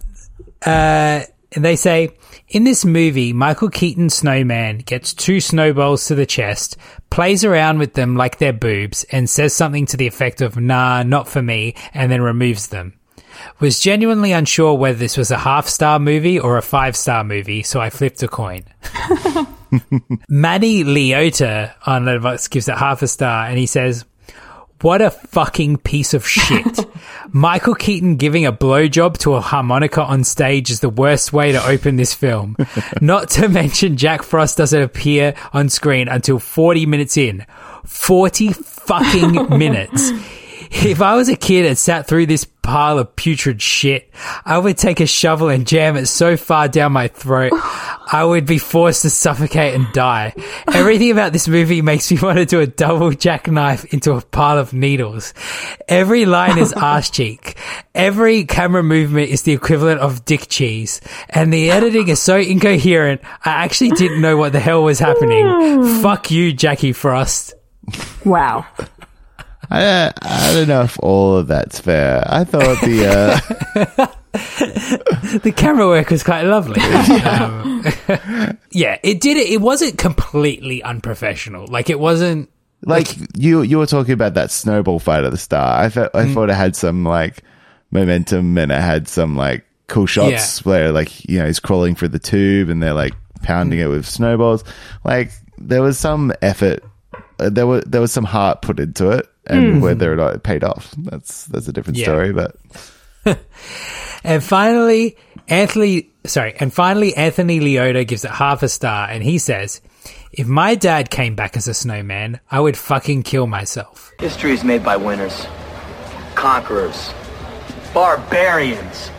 uh, 0.65 1.23
they 1.51 1.75
say 1.75 2.11
in 2.47 2.63
this 2.63 2.85
movie, 2.85 3.33
Michael 3.33 3.69
Keaton 3.69 4.09
Snowman 4.09 4.79
gets 4.79 5.13
two 5.13 5.39
snowballs 5.39 6.05
to 6.07 6.15
the 6.15 6.25
chest, 6.25 6.77
plays 7.09 7.43
around 7.43 7.79
with 7.79 7.93
them 7.93 8.15
like 8.15 8.37
they're 8.37 8.53
boobs, 8.53 9.03
and 9.05 9.29
says 9.29 9.53
something 9.53 9.85
to 9.87 9.97
the 9.97 10.07
effect 10.07 10.41
of 10.41 10.57
"Nah, 10.57 11.03
not 11.03 11.27
for 11.27 11.41
me," 11.41 11.75
and 11.93 12.11
then 12.11 12.21
removes 12.21 12.67
them. 12.67 12.93
Was 13.59 13.79
genuinely 13.79 14.33
unsure 14.33 14.73
whether 14.75 14.97
this 14.97 15.17
was 15.17 15.31
a 15.31 15.37
half 15.37 15.67
star 15.67 15.99
movie 15.99 16.39
or 16.39 16.57
a 16.57 16.61
five 16.61 16.95
star 16.95 17.23
movie, 17.23 17.63
so 17.63 17.79
I 17.79 17.89
flipped 17.89 18.21
a 18.23 18.27
coin. 18.27 18.63
Maddie 20.29 20.83
Leota 20.83 21.73
on 21.85 22.03
Letterboxd 22.03 22.49
gives 22.49 22.67
it 22.67 22.77
half 22.77 23.01
a 23.01 23.07
star, 23.07 23.45
and 23.45 23.57
he 23.57 23.65
says, 23.65 24.05
"What 24.81 25.01
a 25.01 25.11
fucking 25.11 25.77
piece 25.77 26.13
of 26.13 26.27
shit." 26.27 26.85
Michael 27.31 27.75
Keaton 27.75 28.17
giving 28.17 28.45
a 28.45 28.51
blowjob 28.51 29.17
to 29.19 29.35
a 29.35 29.41
harmonica 29.41 30.03
on 30.03 30.23
stage 30.23 30.69
is 30.69 30.79
the 30.81 30.89
worst 30.89 31.31
way 31.31 31.51
to 31.51 31.65
open 31.65 31.95
this 31.95 32.13
film. 32.13 32.57
Not 33.01 33.29
to 33.31 33.47
mention 33.47 33.97
Jack 33.97 34.23
Frost 34.23 34.57
doesn't 34.57 34.81
appear 34.81 35.33
on 35.53 35.69
screen 35.69 36.07
until 36.07 36.39
40 36.39 36.85
minutes 36.85 37.17
in. 37.17 37.45
40 37.85 38.53
fucking 38.53 39.49
minutes. 39.57 40.11
If 40.81 41.01
I 41.01 41.15
was 41.15 41.27
a 41.27 41.35
kid 41.35 41.65
and 41.65 41.77
sat 41.77 42.07
through 42.07 42.27
this 42.27 42.45
pile 42.45 42.97
of 42.97 43.15
putrid 43.17 43.61
shit, 43.61 44.09
I 44.45 44.57
would 44.57 44.77
take 44.77 45.01
a 45.01 45.05
shovel 45.05 45.49
and 45.49 45.67
jam 45.67 45.97
it 45.97 46.05
so 46.05 46.37
far 46.37 46.69
down 46.69 46.93
my 46.93 47.09
throat, 47.09 47.51
I 48.11 48.23
would 48.23 48.45
be 48.45 48.57
forced 48.57 49.01
to 49.01 49.09
suffocate 49.09 49.75
and 49.75 49.91
die. 49.91 50.33
Everything 50.73 51.11
about 51.11 51.33
this 51.33 51.49
movie 51.49 51.81
makes 51.81 52.09
me 52.09 52.19
want 52.21 52.37
to 52.37 52.45
do 52.45 52.61
a 52.61 52.67
double 52.67 53.11
jackknife 53.11 53.93
into 53.93 54.13
a 54.13 54.21
pile 54.21 54.57
of 54.57 54.71
needles. 54.71 55.33
Every 55.89 56.25
line 56.25 56.57
is 56.57 56.71
arse 56.71 57.09
cheek. 57.09 57.57
Every 57.93 58.45
camera 58.45 58.81
movement 58.81 59.29
is 59.29 59.41
the 59.41 59.51
equivalent 59.51 59.99
of 59.99 60.23
dick 60.23 60.47
cheese. 60.47 61.01
And 61.29 61.51
the 61.51 61.69
editing 61.69 62.07
is 62.07 62.21
so 62.21 62.37
incoherent, 62.37 63.21
I 63.43 63.49
actually 63.65 63.91
didn't 63.91 64.21
know 64.21 64.37
what 64.37 64.53
the 64.53 64.61
hell 64.61 64.83
was 64.83 64.99
happening. 64.99 66.01
Fuck 66.01 66.31
you, 66.31 66.53
Jackie 66.53 66.93
Frost. 66.93 67.55
Wow. 68.23 68.65
I, 69.71 70.11
I 70.21 70.53
don't 70.53 70.67
know 70.67 70.81
if 70.81 70.99
all 70.99 71.37
of 71.37 71.47
that's 71.47 71.79
fair. 71.79 72.23
I 72.27 72.43
thought 72.43 72.81
the 72.81 73.07
uh, 73.95 74.07
the 75.39 75.53
camera 75.55 75.87
work 75.87 76.09
was 76.09 76.23
quite 76.23 76.43
lovely. 76.43 76.81
Um, 77.21 77.83
yeah, 78.71 78.99
it 79.01 79.21
did 79.21 79.37
it. 79.37 79.49
It 79.49 79.61
wasn't 79.61 79.97
completely 79.97 80.83
unprofessional. 80.83 81.67
Like 81.67 81.89
it 81.89 81.99
wasn't 81.99 82.49
like 82.83 83.15
you 83.35 83.61
you 83.61 83.77
were 83.77 83.85
talking 83.85 84.13
about 84.13 84.33
that 84.33 84.51
snowball 84.51 84.99
fight 84.99 85.23
at 85.23 85.31
the 85.31 85.37
start. 85.37 85.79
I 85.79 85.89
thought 85.89 86.13
I 86.13 86.31
thought 86.33 86.49
it 86.49 86.55
had 86.55 86.75
some 86.75 87.03
like 87.03 87.43
momentum 87.91 88.57
and 88.57 88.71
it 88.71 88.81
had 88.81 89.07
some 89.07 89.35
like 89.35 89.65
cool 89.87 90.05
shots 90.05 90.65
where 90.65 90.91
like 90.91 91.27
you 91.29 91.39
know 91.39 91.45
he's 91.45 91.59
crawling 91.59 91.95
through 91.95 92.09
the 92.09 92.19
tube 92.19 92.69
and 92.69 92.83
they're 92.83 92.93
like 92.93 93.13
pounding 93.41 93.79
it 93.79 93.87
with 93.87 94.05
snowballs. 94.05 94.63
Like 95.03 95.31
there 95.57 95.81
was 95.81 95.97
some 95.97 96.33
effort. 96.41 96.83
Uh, 97.39 97.49
There 97.49 97.67
was 97.67 97.83
there 97.85 98.01
was 98.01 98.11
some 98.11 98.23
heart 98.25 98.61
put 98.61 98.79
into 98.79 99.09
it, 99.11 99.27
and 99.47 99.75
Mm. 99.75 99.81
whether 99.81 100.11
or 100.11 100.15
not 100.15 100.35
it 100.35 100.43
paid 100.43 100.63
off, 100.63 100.93
that's 100.97 101.45
that's 101.45 101.67
a 101.67 101.73
different 101.73 101.97
Yeah. 101.97 102.05
story. 102.05 102.31
But 102.33 102.55
And 104.23 104.43
finally, 104.43 105.17
Anthony, 105.47 106.09
sorry, 106.25 106.53
and 106.59 106.71
finally, 106.73 107.15
Anthony 107.15 107.59
Leota 107.59 108.07
gives 108.07 108.23
it 108.23 108.31
half 108.31 108.61
a 108.63 108.69
star, 108.69 109.09
and 109.09 109.23
he 109.23 109.37
says, 109.39 109.81
"If 110.31 110.47
my 110.47 110.75
dad 110.75 111.09
came 111.09 111.35
back 111.35 111.57
as 111.57 111.67
a 111.67 111.73
snowman, 111.73 112.39
I 112.51 112.59
would 112.59 112.77
fucking 112.77 113.23
kill 113.23 113.47
myself." 113.47 114.11
History 114.19 114.51
is 114.53 114.63
made 114.63 114.83
by 114.83 114.95
winners, 114.97 115.47
conquerors, 116.35 117.11
barbarians. 117.93 119.09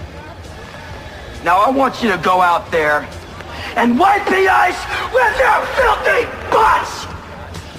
Now 1.44 1.58
I 1.58 1.70
want 1.70 2.00
you 2.02 2.10
to 2.12 2.18
go 2.18 2.40
out 2.40 2.70
there 2.70 3.06
and 3.74 3.98
wipe 3.98 4.24
the 4.26 4.46
ice 4.48 4.78
with 5.12 5.34
your 5.42 5.66
filthy 5.74 6.24
butts! 6.52 7.06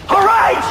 Alright? 0.09 0.63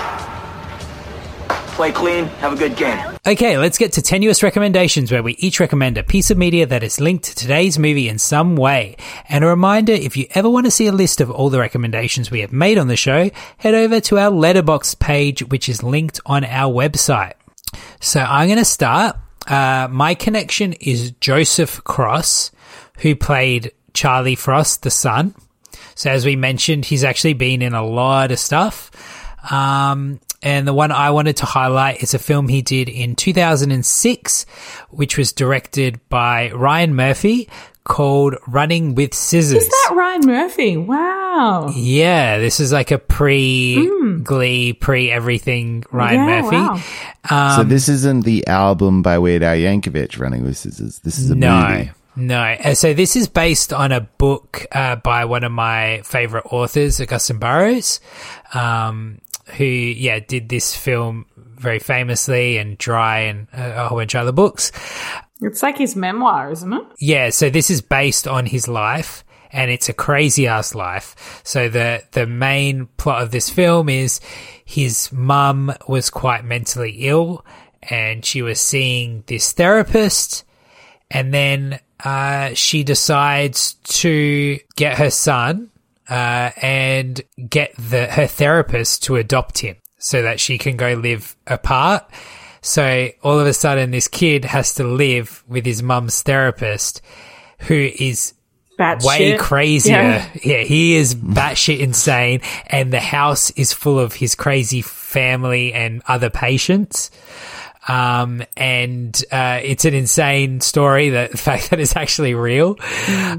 Play 1.74 1.92
clean, 1.92 2.26
have 2.26 2.52
a 2.52 2.56
good 2.56 2.76
game. 2.76 2.98
Okay, 3.26 3.56
let's 3.56 3.78
get 3.78 3.92
to 3.92 4.02
tenuous 4.02 4.42
recommendations 4.42 5.10
where 5.10 5.22
we 5.22 5.32
each 5.36 5.58
recommend 5.58 5.96
a 5.96 6.02
piece 6.02 6.30
of 6.30 6.36
media 6.36 6.66
that 6.66 6.82
is 6.82 7.00
linked 7.00 7.24
to 7.24 7.34
today's 7.34 7.78
movie 7.78 8.08
in 8.08 8.18
some 8.18 8.56
way. 8.56 8.96
And 9.28 9.42
a 9.42 9.46
reminder, 9.46 9.92
if 9.92 10.16
you 10.16 10.26
ever 10.34 10.50
want 10.50 10.66
to 10.66 10.70
see 10.70 10.86
a 10.86 10.92
list 10.92 11.20
of 11.20 11.30
all 11.30 11.48
the 11.48 11.58
recommendations 11.58 12.30
we 12.30 12.40
have 12.40 12.52
made 12.52 12.76
on 12.76 12.88
the 12.88 12.96
show, 12.96 13.30
head 13.56 13.74
over 13.74 14.00
to 14.00 14.18
our 14.18 14.30
Letterboxd 14.30 14.98
page, 14.98 15.42
which 15.48 15.68
is 15.68 15.82
linked 15.82 16.20
on 16.26 16.44
our 16.44 16.72
website. 16.72 17.34
So 18.00 18.20
I'm 18.20 18.48
going 18.48 18.58
to 18.58 18.64
start. 18.66 19.16
Uh, 19.46 19.88
my 19.90 20.14
connection 20.14 20.74
is 20.74 21.12
Joseph 21.12 21.82
Cross, 21.84 22.50
who 22.98 23.16
played 23.16 23.72
Charlie 23.94 24.34
Frost, 24.34 24.82
the 24.82 24.90
son. 24.90 25.34
So 25.94 26.10
as 26.10 26.26
we 26.26 26.36
mentioned, 26.36 26.84
he's 26.84 27.04
actually 27.04 27.34
been 27.34 27.62
in 27.62 27.72
a 27.72 27.84
lot 27.84 28.30
of 28.30 28.38
stuff. 28.38 28.90
Um, 29.50 30.20
and 30.42 30.66
the 30.66 30.74
one 30.74 30.90
I 30.92 31.10
wanted 31.10 31.36
to 31.38 31.46
highlight 31.46 32.02
is 32.02 32.14
a 32.14 32.18
film 32.18 32.48
he 32.48 32.62
did 32.62 32.88
in 32.88 33.14
2006, 33.16 34.46
which 34.90 35.16
was 35.16 35.32
directed 35.32 36.00
by 36.08 36.50
Ryan 36.52 36.94
Murphy 36.94 37.48
called 37.84 38.36
Running 38.46 38.94
with 38.94 39.12
Scissors. 39.14 39.62
Is 39.62 39.68
that 39.68 39.92
Ryan 39.96 40.20
Murphy? 40.26 40.76
Wow. 40.76 41.72
Yeah, 41.74 42.38
this 42.38 42.60
is 42.60 42.72
like 42.72 42.90
a 42.92 42.98
pre 42.98 43.88
Glee, 44.22 44.72
pre 44.72 45.10
everything 45.10 45.84
Ryan 45.90 46.20
Hmm. 46.22 46.28
Yeah, 46.28 46.42
Murphy. 46.42 46.56
wow. 46.56 47.54
so 47.56 47.62
Um, 47.62 47.68
this 47.68 47.88
isn't 47.88 48.24
the 48.24 48.46
album 48.46 49.02
by 49.02 49.18
Weird 49.18 49.42
Al 49.42 49.56
Yankovic, 49.56 50.18
Running 50.20 50.44
with 50.44 50.56
Scissors. 50.56 51.00
This 51.00 51.18
is 51.18 51.30
a 51.30 51.34
no, 51.34 51.68
movie. 51.68 51.90
no. 52.16 52.40
Uh, 52.40 52.74
So 52.74 52.94
this 52.94 53.16
is 53.16 53.26
based 53.28 53.72
on 53.72 53.90
a 53.90 54.00
book 54.02 54.66
uh, 54.72 54.96
by 54.96 55.24
one 55.24 55.42
of 55.42 55.50
my 55.52 56.02
favorite 56.04 56.44
authors, 56.50 56.98
Augusten 57.00 57.40
Burroughs, 57.40 58.00
um, 58.54 59.18
who 59.56 59.64
yeah 59.64 60.20
did 60.20 60.48
this 60.48 60.76
film 60.76 61.26
very 61.36 61.78
famously 61.78 62.58
and 62.58 62.76
Dry 62.78 63.20
and 63.20 63.46
uh, 63.56 63.72
a 63.76 63.88
whole 63.88 63.98
bunch 63.98 64.14
of 64.14 64.22
other 64.22 64.32
books. 64.32 64.72
It's 65.40 65.62
like 65.62 65.78
his 65.78 65.96
memoir, 65.96 66.50
isn't 66.52 66.72
it? 66.72 66.82
Yeah, 67.00 67.30
so 67.30 67.50
this 67.50 67.70
is 67.70 67.80
based 67.80 68.28
on 68.28 68.46
his 68.46 68.68
life 68.68 69.24
and 69.50 69.70
it's 69.70 69.88
a 69.88 69.92
crazy 69.92 70.46
ass 70.46 70.74
life. 70.74 71.42
So 71.44 71.68
the 71.68 72.02
the 72.12 72.26
main 72.26 72.86
plot 72.96 73.22
of 73.22 73.30
this 73.30 73.50
film 73.50 73.88
is 73.88 74.20
his 74.64 75.12
mum 75.12 75.72
was 75.88 76.10
quite 76.10 76.44
mentally 76.44 76.92
ill 77.00 77.44
and 77.82 78.24
she 78.24 78.42
was 78.42 78.60
seeing 78.60 79.24
this 79.26 79.52
therapist 79.52 80.44
and 81.10 81.34
then 81.34 81.80
uh, 82.04 82.54
she 82.54 82.82
decides 82.82 83.74
to 83.84 84.58
get 84.76 84.98
her 84.98 85.10
son 85.10 85.70
uh, 86.08 86.50
and 86.60 87.20
get 87.48 87.74
the 87.76 88.06
her 88.06 88.26
therapist 88.26 89.04
to 89.04 89.16
adopt 89.16 89.58
him 89.58 89.76
so 89.98 90.22
that 90.22 90.40
she 90.40 90.58
can 90.58 90.76
go 90.76 90.94
live 90.94 91.36
apart. 91.46 92.04
So 92.60 93.08
all 93.22 93.38
of 93.40 93.46
a 93.46 93.52
sudden, 93.52 93.90
this 93.90 94.08
kid 94.08 94.44
has 94.44 94.74
to 94.74 94.84
live 94.84 95.42
with 95.48 95.66
his 95.66 95.82
mum's 95.82 96.22
therapist, 96.22 97.02
who 97.60 97.74
is 97.98 98.34
Bat 98.78 99.02
way 99.02 99.18
shit. 99.32 99.40
crazier. 99.40 99.92
Yeah. 99.92 100.28
Yeah. 100.42 100.58
he 100.62 100.94
is 100.96 101.14
batshit 101.14 101.80
insane, 101.80 102.40
and 102.66 102.92
the 102.92 103.00
house 103.00 103.50
is 103.50 103.72
full 103.72 103.98
of 103.98 104.14
his 104.14 104.34
crazy 104.34 104.80
family 104.82 105.72
and 105.72 106.02
other 106.06 106.30
patients. 106.30 107.10
Um, 107.88 108.42
and 108.56 109.20
uh, 109.32 109.60
it's 109.62 109.84
an 109.84 109.94
insane 109.94 110.60
story. 110.60 111.10
That 111.10 111.30
the 111.32 111.38
fact 111.38 111.70
that 111.70 111.80
it's 111.80 111.96
actually 111.96 112.34
real. 112.34 112.76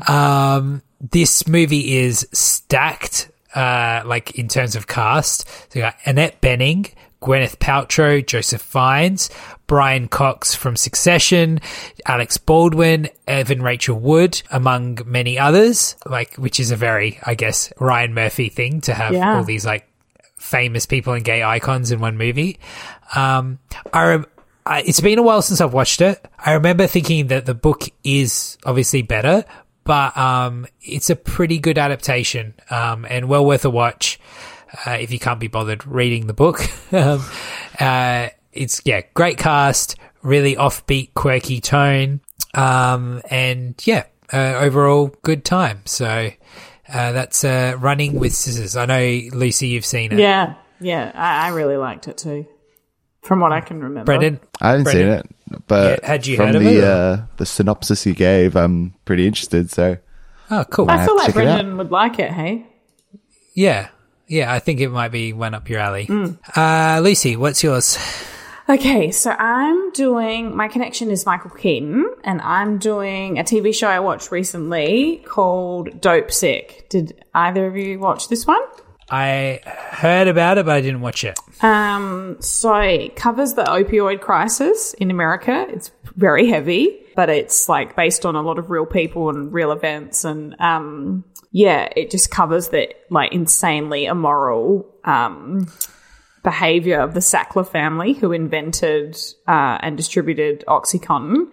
Um, 0.08 0.82
this 1.00 1.48
movie 1.48 1.98
is 1.98 2.28
stacked. 2.34 3.30
Uh, 3.56 4.02
like 4.08 4.32
in 4.32 4.48
terms 4.48 4.76
of 4.76 4.88
cast, 4.88 5.48
so 5.48 5.78
you 5.78 5.82
got 5.82 5.96
Annette 6.08 6.42
Bening, 6.42 6.92
Gwyneth 7.22 7.58
Paltrow, 7.58 8.26
Joseph 8.26 8.64
Fiennes, 8.64 9.30
Brian 9.68 10.08
Cox 10.08 10.56
from 10.56 10.76
Succession, 10.76 11.60
Alec 12.08 12.32
Baldwin, 12.48 13.10
Evan 13.28 13.62
Rachel 13.62 14.00
Wood, 14.00 14.42
among 14.50 14.98
many 15.06 15.38
others. 15.38 15.96
Like, 16.08 16.34
which 16.38 16.60
is 16.60 16.72
a 16.72 16.76
very, 16.76 17.20
I 17.24 17.36
guess, 17.36 17.72
Ryan 17.80 18.16
Murphy 18.16 18.50
thing 18.50 18.82
to 18.82 18.94
have 18.96 19.14
Yeah. 19.14 19.38
all 19.38 19.44
these 19.44 19.68
like 19.68 19.88
famous 20.40 20.88
people 20.88 21.14
and 21.14 21.24
gay 21.24 21.44
icons 21.44 21.92
in 21.92 22.00
one 22.00 22.18
movie. 22.18 22.58
Um, 23.16 23.60
I, 23.94 24.24
It's 24.68 25.02
been 25.02 25.20
a 25.20 25.24
while 25.24 25.42
since 25.42 25.62
I've 25.62 25.74
watched 25.74 26.02
it. 26.02 26.26
I 26.38 26.54
remember 26.54 26.88
thinking 26.88 27.28
that 27.28 27.46
the 27.46 27.54
book 27.54 27.84
is 28.04 28.58
obviously 28.66 29.02
better, 29.02 29.46
but 29.84 30.16
um, 30.18 30.66
it's 30.82 31.10
a 31.10 31.16
pretty 31.16 31.60
good 31.60 31.78
adaptation 31.78 32.54
um, 32.70 33.06
and 33.10 33.28
well 33.28 33.46
worth 33.46 33.66
a 33.66 33.70
watch 33.70 34.20
uh, 34.86 34.92
if 34.92 35.12
you 35.12 35.20
can't 35.20 35.40
be 35.40 35.48
bothered 35.48 35.86
reading 35.86 36.28
the 36.28 36.34
book. 36.34 36.62
um, 36.94 37.24
uh, 37.80 38.30
it's 38.52 38.82
yeah, 38.86 39.02
great 39.14 39.38
cast, 39.38 39.96
really 40.22 40.56
offbeat, 40.56 41.14
quirky 41.14 41.60
tone, 41.60 42.22
um, 42.54 43.22
and 43.30 43.76
yeah, 43.86 44.06
uh, 44.32 44.56
overall 44.60 45.14
good 45.24 45.44
time. 45.44 45.82
So 45.86 46.30
uh, 46.88 47.12
that's 47.12 47.44
uh, 47.44 47.76
running 47.80 48.20
with 48.20 48.34
scissors. 48.34 48.76
I 48.76 48.86
know 48.86 49.20
Lucy, 49.34 49.68
you've 49.70 49.86
seen 49.86 50.12
it. 50.12 50.20
Yeah, 50.20 50.56
yeah, 50.80 51.12
I, 51.14 51.48
I 51.48 51.50
really 51.50 51.78
liked 51.78 52.08
it 52.08 52.18
too. 52.18 52.48
From 53.24 53.40
what 53.40 53.52
I 53.54 53.62
can 53.62 53.82
remember, 53.82 54.06
Brendan, 54.06 54.40
I 54.62 54.72
haven't 54.72 54.86
seen 54.88 55.08
it, 55.08 55.26
but 55.68 56.02
Yeah, 56.04 56.08
had 56.08 56.28
you 56.28 56.36
from 56.36 56.48
heard 56.48 56.56
of 56.58 56.64
the 56.64 56.78
it, 56.78 56.84
uh, 56.84 57.22
the 57.38 57.46
synopsis 57.46 58.06
you 58.06 58.14
gave, 58.14 58.56
I'm 58.56 58.94
pretty 59.06 59.26
interested. 59.28 59.72
So 59.72 59.98
Oh, 60.52 60.66
cool. 60.70 60.90
I 60.92 61.06
feel 61.06 61.16
like 61.16 61.28
check. 61.28 61.36
Brendan 61.36 61.78
would 61.78 61.90
like 61.92 62.20
it. 62.20 62.32
Hey, 62.32 62.66
Yeah, 63.56 63.90
yeah, 64.28 64.52
I 64.54 64.60
think 64.60 64.80
it 64.82 64.90
might 64.90 65.12
be 65.12 65.32
one 65.34 65.54
up 65.54 65.70
your 65.70 65.80
alley. 65.80 66.06
Mm. 66.08 66.38
Uh, 66.56 67.00
Lucy, 67.02 67.36
what's 67.36 67.64
yours? 67.64 67.98
Okay, 68.70 69.12
so 69.12 69.32
I'm 69.32 69.92
doing 69.92 70.56
my 70.56 70.68
connection 70.70 71.12
is 71.12 71.26
Michael 71.26 71.50
Keaton, 71.52 72.10
and 72.24 72.42
I'm 72.42 72.78
doing 72.78 73.38
a 73.38 73.44
TV 73.44 73.74
show 73.76 73.88
I 73.88 74.00
watched 74.00 74.32
recently 74.32 75.22
called 75.26 75.90
Dopesick. 76.02 76.88
Did 76.90 77.24
either 77.34 77.68
of 77.68 77.76
you 77.76 78.00
watch 78.00 78.30
this 78.30 78.48
one? 78.48 78.62
I 79.10 79.62
heard 79.66 80.28
about 80.28 80.58
it, 80.58 80.66
but 80.66 80.76
I 80.76 80.82
didn't 80.82 81.02
watch 81.02 81.24
it. 81.24 81.38
Um, 81.62 82.38
so 82.40 82.76
it 82.76 83.16
covers 83.16 83.54
the 83.54 83.64
opioid 83.64 84.22
crisis 84.22 84.94
in 84.96 85.12
America. 85.12 85.68
It's 85.70 85.92
very 86.16 86.48
heavy, 86.48 87.00
but 87.16 87.30
it's 87.30 87.70
like 87.70 87.96
based 87.96 88.26
on 88.26 88.36
a 88.36 88.42
lot 88.42 88.58
of 88.58 88.70
real 88.70 88.86
people 88.86 89.30
and 89.30 89.54
real 89.54 89.72
events. 89.72 90.24
And, 90.26 90.60
um, 90.60 91.24
yeah, 91.52 91.90
it 91.96 92.12
just 92.12 92.32
covers 92.32 92.70
the 92.70 92.94
like 93.10 93.34
insanely 93.34 94.06
immoral, 94.06 94.90
um, 95.04 95.72
behavior 96.44 97.00
of 97.00 97.14
the 97.14 97.20
Sackler 97.20 97.68
family 97.68 98.14
who 98.14 98.32
invented, 98.32 99.16
uh, 99.48 99.78
and 99.82 99.96
distributed 99.96 100.64
Oxycontin. 100.68 101.52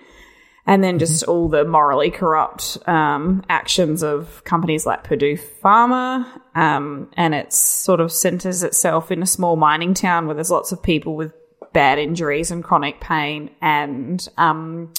And 0.66 0.84
then 0.84 0.98
just 0.98 1.24
all 1.24 1.48
the 1.48 1.64
morally 1.64 2.10
corrupt 2.10 2.78
um, 2.86 3.42
actions 3.48 4.02
of 4.02 4.44
companies 4.44 4.86
like 4.86 5.04
Purdue 5.04 5.36
Pharma. 5.36 6.26
Um, 6.54 7.10
and 7.16 7.34
it 7.34 7.52
sort 7.52 8.00
of 8.00 8.12
centers 8.12 8.62
itself 8.62 9.10
in 9.10 9.22
a 9.22 9.26
small 9.26 9.56
mining 9.56 9.94
town 9.94 10.26
where 10.26 10.34
there's 10.34 10.50
lots 10.50 10.70
of 10.70 10.82
people 10.82 11.16
with 11.16 11.32
bad 11.72 11.98
injuries 11.98 12.50
and 12.50 12.62
chronic 12.62 13.00
pain. 13.00 13.50
And 13.60 14.26
um, 14.36 14.92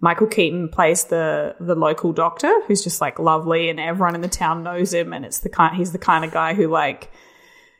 Michael 0.00 0.26
Keaton 0.26 0.68
plays 0.68 1.04
the 1.04 1.54
the 1.60 1.74
local 1.74 2.12
doctor 2.12 2.52
who's 2.66 2.82
just 2.82 3.00
like 3.00 3.18
lovely, 3.18 3.68
and 3.68 3.78
everyone 3.78 4.14
in 4.14 4.20
the 4.20 4.28
town 4.28 4.62
knows 4.62 4.92
him. 4.92 5.12
And 5.12 5.24
it's 5.24 5.40
the 5.40 5.48
kind 5.48 5.76
he's 5.76 5.92
the 5.92 5.98
kind 5.98 6.24
of 6.24 6.32
guy 6.32 6.54
who 6.54 6.68
like 6.68 7.10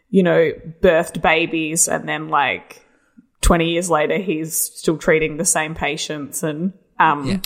you 0.08 0.22
know 0.22 0.52
birthed 0.80 1.20
babies, 1.20 1.88
and 1.88 2.08
then 2.08 2.28
like 2.28 2.86
20 3.40 3.70
years 3.70 3.90
later 3.90 4.18
he's 4.18 4.56
still 4.56 4.96
treating 4.96 5.36
the 5.36 5.44
same 5.44 5.74
patients 5.74 6.44
and 6.44 6.72
um 6.98 7.40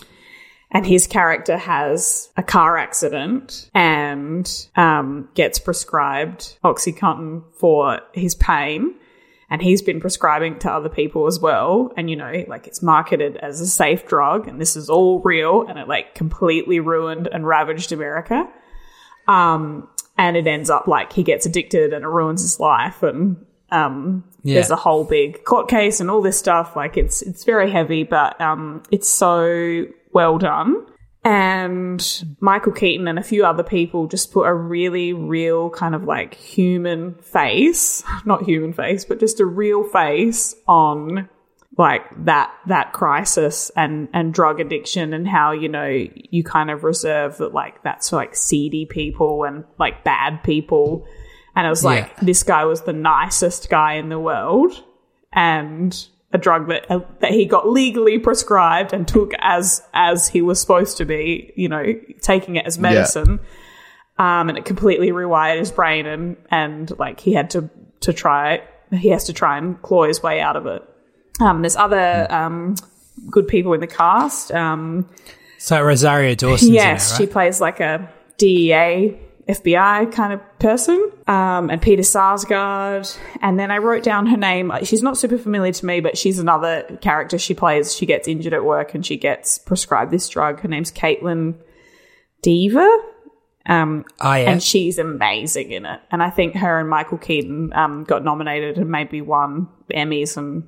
and 0.70 0.86
his 0.86 1.06
character 1.06 1.56
has 1.56 2.30
a 2.36 2.42
car 2.42 2.76
accident 2.76 3.70
and 3.74 4.68
um 4.76 5.28
gets 5.34 5.58
prescribed 5.58 6.58
oxycontin 6.64 7.42
for 7.58 8.00
his 8.12 8.34
pain. 8.34 8.94
And 9.48 9.62
he's 9.62 9.80
been 9.80 10.00
prescribing 10.00 10.58
to 10.58 10.72
other 10.72 10.88
people 10.88 11.28
as 11.28 11.38
well. 11.38 11.92
And 11.96 12.10
you 12.10 12.16
know 12.16 12.44
like 12.48 12.66
it's 12.66 12.82
marketed 12.82 13.36
as 13.36 13.60
a 13.60 13.66
safe 13.66 14.06
drug 14.06 14.48
and 14.48 14.60
this 14.60 14.74
is 14.76 14.90
all 14.90 15.20
real 15.20 15.66
and 15.68 15.78
it 15.78 15.86
like 15.86 16.14
completely 16.14 16.80
ruined 16.80 17.28
and 17.28 17.46
ravaged 17.46 17.92
america. 17.92 18.48
Um 19.28 19.88
and 20.18 20.36
it 20.36 20.46
ends 20.46 20.70
up 20.70 20.86
like 20.86 21.12
he 21.12 21.22
gets 21.22 21.46
addicted 21.46 21.92
and 21.92 22.04
it 22.04 22.08
ruins 22.08 22.42
his 22.42 22.58
life 22.58 23.02
and 23.02 23.44
um 23.70 24.24
Yeah. 24.46 24.54
there's 24.54 24.70
a 24.70 24.76
whole 24.76 25.04
big 25.04 25.44
court 25.44 25.68
case 25.68 26.00
and 26.00 26.10
all 26.10 26.22
this 26.22 26.38
stuff. 26.38 26.76
Like 26.76 26.96
it's 26.96 27.22
it's 27.22 27.44
very 27.44 27.70
heavy 27.70 28.04
but 28.04 28.40
um 28.40 28.82
it's 28.90 29.08
so 29.08 29.86
well 30.12 30.38
done. 30.38 30.86
And 31.24 32.24
Michael 32.38 32.70
Keaton 32.70 33.08
and 33.08 33.18
a 33.18 33.22
few 33.22 33.44
other 33.44 33.64
people 33.64 34.06
just 34.06 34.32
put 34.32 34.46
a 34.46 34.54
really 34.54 35.12
real 35.12 35.70
kind 35.70 35.96
of 35.96 36.04
like 36.04 36.34
human 36.34 37.14
face, 37.16 38.04
not 38.24 38.44
human 38.44 38.72
face, 38.72 39.04
but 39.04 39.18
just 39.18 39.40
a 39.40 39.44
real 39.44 39.82
face 39.82 40.54
on 40.68 41.28
like 41.78 42.04
that 42.24 42.54
that 42.66 42.92
crisis 42.92 43.70
and 43.76 44.08
and 44.12 44.32
drug 44.32 44.60
addiction 44.60 45.12
and 45.12 45.28
how 45.28 45.52
you 45.52 45.68
know 45.68 46.06
you 46.14 46.42
kind 46.42 46.70
of 46.70 46.84
reserve 46.84 47.36
that 47.38 47.52
like 47.52 47.82
that's 47.82 48.10
for 48.10 48.16
like 48.16 48.34
seedy 48.34 48.86
people 48.86 49.44
and 49.44 49.64
like 49.78 50.02
bad 50.02 50.42
people 50.42 51.06
and 51.56 51.66
it 51.66 51.70
was 51.70 51.82
like 51.82 52.04
Yeah. 52.18 52.24
this 52.24 52.42
guy 52.44 52.64
was 52.64 52.82
the 52.82 52.92
nicest 52.92 53.68
guy 53.68 53.94
in 53.94 54.08
the 54.10 54.20
world 54.20 54.84
and 55.32 56.06
a 56.32 56.38
drug 56.38 56.68
that 56.68 56.88
uh, 56.90 57.00
that 57.20 57.30
he 57.32 57.44
got 57.46 57.68
legally 57.68 58.18
prescribed 58.18 58.92
and 58.92 59.06
took 59.08 59.32
as 59.40 59.82
as 59.94 60.28
he 60.28 60.42
was 60.42 60.60
supposed 60.60 60.96
to 60.98 61.04
be 61.04 61.52
you 61.56 61.68
know 61.68 61.94
taking 62.20 62.56
it 62.56 62.66
as 62.66 62.78
medicine 62.78 63.40
um 64.18 64.48
and 64.48 64.58
it 64.58 64.64
completely 64.64 65.10
rewired 65.10 65.58
his 65.58 65.70
brain 65.70 66.06
and 66.06 66.36
and 66.50 66.96
like 66.98 67.20
he 67.20 67.32
had 67.32 67.50
to 67.50 67.68
to 68.00 68.12
try 68.12 68.62
he 68.92 69.08
has 69.08 69.24
to 69.24 69.32
try 69.32 69.56
and 69.58 69.80
claw 69.82 70.04
his 70.04 70.22
way 70.22 70.40
out 70.40 70.56
of 70.56 70.66
it 70.66 70.82
um 71.40 71.62
there's 71.62 71.76
other 71.76 72.26
um 72.30 72.74
good 73.30 73.46
people 73.48 73.72
in 73.72 73.80
the 73.80 73.86
cast 73.86 74.52
um 74.52 75.08
So 75.58 75.80
Rosario 75.82 76.34
Dawson. 76.34 76.72
yes, 76.72 77.16
she 77.16 77.22
it, 77.22 77.26
right? 77.26 77.32
plays 77.32 77.60
like 77.60 77.80
a 77.80 78.10
DEA, 78.36 79.18
FBI 79.48 80.12
kind 80.12 80.32
of 80.32 80.58
person. 80.58 81.10
Um, 81.28 81.70
and 81.70 81.80
Peter 81.80 82.02
Sarsgaard. 82.02 83.16
And 83.40 83.58
then 83.58 83.70
I 83.70 83.78
wrote 83.78 84.02
down 84.02 84.26
her 84.26 84.36
name. 84.36 84.72
She's 84.82 85.02
not 85.02 85.16
super 85.16 85.38
familiar 85.38 85.72
to 85.72 85.86
me, 85.86 86.00
but 86.00 86.18
she's 86.18 86.38
another 86.38 86.82
character 87.00 87.38
she 87.38 87.54
plays. 87.54 87.94
She 87.94 88.06
gets 88.06 88.26
injured 88.28 88.52
at 88.54 88.64
work 88.64 88.94
and 88.94 89.04
she 89.06 89.16
gets 89.16 89.58
prescribed 89.58 90.10
this 90.10 90.28
drug. 90.28 90.60
Her 90.60 90.68
name's 90.68 90.90
Kaitlyn 90.90 91.54
Dever. 92.42 92.88
Um, 93.68 94.04
Oh, 94.20 94.32
yeah. 94.34 94.50
and 94.50 94.62
she's 94.62 94.98
amazing 94.98 95.72
in 95.72 95.86
it. 95.86 96.00
And 96.10 96.22
I 96.22 96.30
think 96.30 96.54
her 96.56 96.78
and 96.78 96.88
Michael 96.88 97.18
Keaton 97.18 97.72
um, 97.74 98.04
got 98.04 98.22
nominated 98.24 98.78
and 98.78 98.90
maybe 98.90 99.20
won 99.20 99.68
Emmys 99.92 100.36
and 100.36 100.64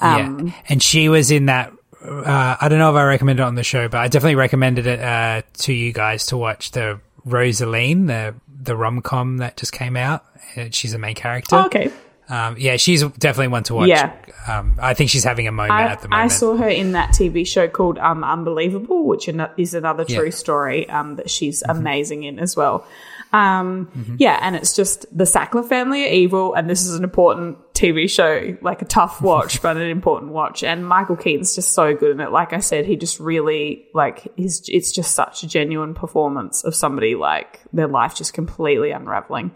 um, 0.00 0.48
yeah, 0.48 0.52
and 0.68 0.82
she 0.82 1.08
was 1.08 1.30
in 1.30 1.46
that. 1.46 1.72
Uh, 2.04 2.56
I 2.60 2.68
don't 2.68 2.80
know 2.80 2.90
if 2.90 2.96
I 2.96 3.04
recommended 3.04 3.42
it 3.42 3.46
on 3.46 3.54
the 3.54 3.62
show, 3.62 3.88
but 3.88 3.98
I 4.00 4.08
definitely 4.08 4.34
recommended 4.34 4.86
it 4.88 4.98
uh, 5.00 5.42
to 5.58 5.72
you 5.72 5.92
guys 5.92 6.26
to 6.26 6.36
watch 6.36 6.72
the 6.72 7.00
Rosaline, 7.24 8.06
the 8.06 8.34
the 8.62 8.76
rom 8.76 9.00
com 9.02 9.38
that 9.38 9.56
just 9.56 9.72
came 9.72 9.96
out. 9.96 10.24
Uh, 10.56 10.66
She's 10.70 10.94
a 10.94 10.98
main 10.98 11.14
character. 11.14 11.56
Oh, 11.56 11.66
okay. 11.66 11.92
Um, 12.26 12.56
yeah, 12.58 12.76
she's 12.76 13.02
definitely 13.02 13.48
one 13.48 13.64
to 13.64 13.74
watch. 13.74 13.88
Yeah. 13.88 14.14
Um, 14.48 14.76
I 14.80 14.94
think 14.94 15.10
she's 15.10 15.24
having 15.24 15.46
a 15.46 15.52
moment 15.52 15.72
I, 15.72 15.82
at 15.84 16.00
the 16.00 16.08
moment. 16.08 16.32
I 16.32 16.34
saw 16.34 16.56
her 16.56 16.68
in 16.68 16.92
that 16.92 17.10
TV 17.10 17.46
show 17.46 17.68
called 17.68 17.98
um, 17.98 18.24
Unbelievable, 18.24 19.04
which 19.04 19.28
is 19.58 19.74
another 19.74 20.06
Yeah. 20.08 20.18
true 20.18 20.30
story 20.30 20.88
um, 20.88 21.16
that 21.16 21.28
she's 21.28 21.62
amazing 21.62 22.22
in 22.24 22.38
as 22.38 22.56
well. 22.56 22.86
Um, 23.34 24.16
Yeah, 24.18 24.38
and 24.40 24.54
it's 24.54 24.76
just 24.76 25.06
the 25.16 25.24
Sackler 25.24 25.68
family 25.68 26.04
are 26.04 26.08
evil, 26.12 26.54
and 26.54 26.70
this 26.70 26.86
is 26.86 26.94
an 26.94 27.02
important 27.02 27.58
TV 27.74 28.08
show, 28.08 28.56
like 28.62 28.80
a 28.80 28.84
tough 28.84 29.20
watch, 29.30 29.60
but 29.60 29.76
an 29.76 29.82
important 29.82 30.30
watch. 30.32 30.62
And 30.62 30.86
Michael 30.86 31.16
Keaton's 31.16 31.54
just 31.54 31.72
so 31.72 31.94
good 31.94 32.12
in 32.12 32.20
it. 32.20 32.30
Like 32.30 32.52
I 32.52 32.60
said, 32.60 32.86
he 32.86 32.96
just 32.96 33.18
really 33.18 33.86
like 33.92 34.32
he's. 34.36 34.62
It's 34.68 34.92
just 34.92 35.12
such 35.12 35.42
a 35.42 35.48
genuine 35.48 35.94
performance 35.94 36.62
of 36.64 36.74
somebody 36.74 37.16
like 37.16 37.60
their 37.72 37.88
life 37.88 38.14
just 38.14 38.34
completely 38.34 38.92
unraveling. 38.92 39.50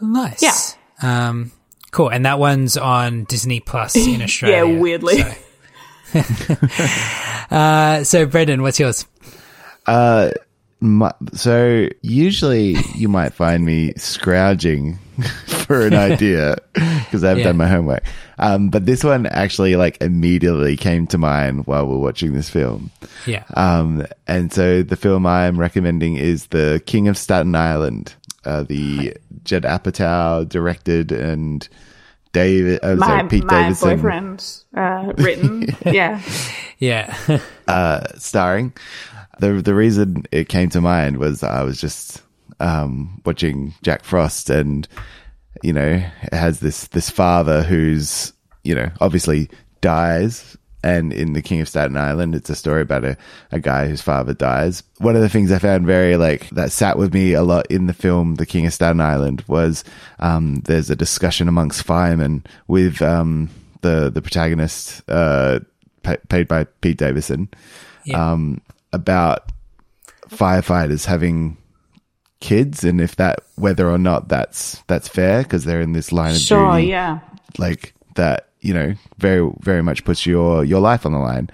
Nice. 0.00 0.40
Yeah. 0.42 1.28
Um, 1.28 1.50
cool. 1.90 2.10
And 2.10 2.24
that 2.24 2.38
one's 2.38 2.76
on 2.76 3.24
Disney 3.24 3.58
Plus 3.58 3.96
in 3.96 4.22
Australia. 4.28 4.72
yeah, 4.72 4.80
weirdly. 4.80 5.22
So, 5.22 5.34
uh, 7.50 8.04
so 8.04 8.26
Brendan, 8.26 8.62
what's 8.62 8.78
yours? 8.78 9.06
Uh, 9.86 10.30
My, 10.80 11.12
so 11.32 11.88
usually 12.02 12.76
you 12.94 13.08
might 13.08 13.34
find 13.34 13.64
me 13.64 13.92
scrounging 13.96 14.98
for 15.46 15.84
an 15.84 15.94
idea 15.94 16.56
because 16.74 17.24
I've 17.24 17.38
Yeah. 17.38 17.44
done 17.44 17.56
my 17.56 17.66
homework. 17.66 18.04
Um, 18.38 18.70
but 18.70 18.86
this 18.86 19.02
one 19.02 19.26
actually 19.26 19.74
like 19.74 20.00
immediately 20.00 20.76
came 20.76 21.08
to 21.08 21.18
mind 21.18 21.66
while 21.66 21.86
we're 21.86 21.98
watching 21.98 22.32
this 22.32 22.48
film. 22.48 22.90
Yeah. 23.26 23.42
Um, 23.54 24.06
and 24.28 24.52
so 24.52 24.82
the 24.84 24.94
film 24.96 25.26
I'm 25.26 25.58
recommending 25.58 26.14
is 26.16 26.46
The 26.48 26.80
King 26.86 27.08
of 27.08 27.18
Staten 27.18 27.56
Island, 27.56 28.14
uh, 28.44 28.62
the 28.62 29.16
Judd 29.42 29.64
Apatow 29.64 30.48
directed 30.48 31.10
and 31.10 31.68
David, 32.32 32.78
uh, 32.84 32.94
my 32.94 33.06
sorry, 33.06 33.28
Pete 33.28 33.44
my 33.44 33.62
Davidson 33.62 33.96
boyfriend 33.96 34.62
uh, 34.76 35.12
written. 35.16 35.66
yeah. 35.86 36.20
Yeah. 36.78 37.16
uh, 37.66 38.06
starring. 38.16 38.72
The 39.38 39.62
the 39.62 39.74
reason 39.74 40.24
it 40.32 40.48
came 40.48 40.68
to 40.70 40.80
mind 40.80 41.18
was 41.18 41.42
I 41.42 41.62
was 41.62 41.80
just 41.80 42.22
um, 42.60 43.20
watching 43.24 43.74
Jack 43.82 44.04
Frost, 44.04 44.50
and 44.50 44.86
you 45.62 45.72
know, 45.72 46.02
it 46.22 46.34
has 46.34 46.60
this 46.60 46.88
this 46.88 47.08
father 47.10 47.62
who's 47.62 48.32
you 48.64 48.74
know 48.74 48.90
obviously 49.00 49.48
dies. 49.80 50.56
And 50.84 51.12
in 51.12 51.32
The 51.32 51.42
King 51.42 51.60
of 51.60 51.68
Staten 51.68 51.96
Island, 51.96 52.36
it's 52.36 52.48
a 52.50 52.54
story 52.54 52.82
about 52.82 53.04
a, 53.04 53.16
a 53.50 53.58
guy 53.58 53.88
whose 53.88 54.00
father 54.00 54.32
dies. 54.32 54.84
One 54.98 55.16
of 55.16 55.22
the 55.22 55.28
things 55.28 55.50
I 55.50 55.58
found 55.58 55.86
very 55.86 56.16
like 56.16 56.48
that 56.50 56.70
sat 56.70 56.96
with 56.96 57.12
me 57.12 57.32
a 57.32 57.42
lot 57.42 57.66
in 57.68 57.88
the 57.88 57.92
film 57.92 58.36
The 58.36 58.46
King 58.46 58.64
of 58.64 58.72
Staten 58.72 59.00
Island 59.00 59.42
was 59.48 59.82
um, 60.20 60.60
there's 60.66 60.88
a 60.88 60.94
discussion 60.96 61.48
amongst 61.48 61.82
firemen 61.82 62.44
with 62.68 63.02
um, 63.02 63.50
the 63.80 64.08
the 64.08 64.22
protagonist 64.22 65.02
uh, 65.08 65.58
pa- 66.04 66.16
played 66.28 66.46
by 66.46 66.62
Pete 66.80 66.96
Davidson 66.98 67.48
Yeah. 68.04 68.32
um, 68.32 68.60
about 68.92 69.50
firefighters 70.28 71.06
having 71.06 71.56
kids 72.40 72.84
and 72.84 73.00
if 73.00 73.16
that 73.16 73.40
whether 73.56 73.90
or 73.90 73.98
not 73.98 74.28
that's 74.28 74.80
that's 74.86 75.08
fair 75.08 75.42
because 75.42 75.64
they're 75.64 75.80
in 75.80 75.92
this 75.92 76.12
line 76.12 76.32
of 76.32 76.36
Sure. 76.40 76.72
duty 76.76 76.88
Yeah. 76.88 77.18
like 77.58 77.94
that 78.14 78.50
you 78.60 78.72
know 78.72 78.94
very 79.18 79.50
very 79.60 79.82
much 79.82 80.04
puts 80.04 80.24
your 80.24 80.64
your 80.64 80.80
life 80.80 81.04
on 81.04 81.12
the 81.12 81.18
line 81.18 81.50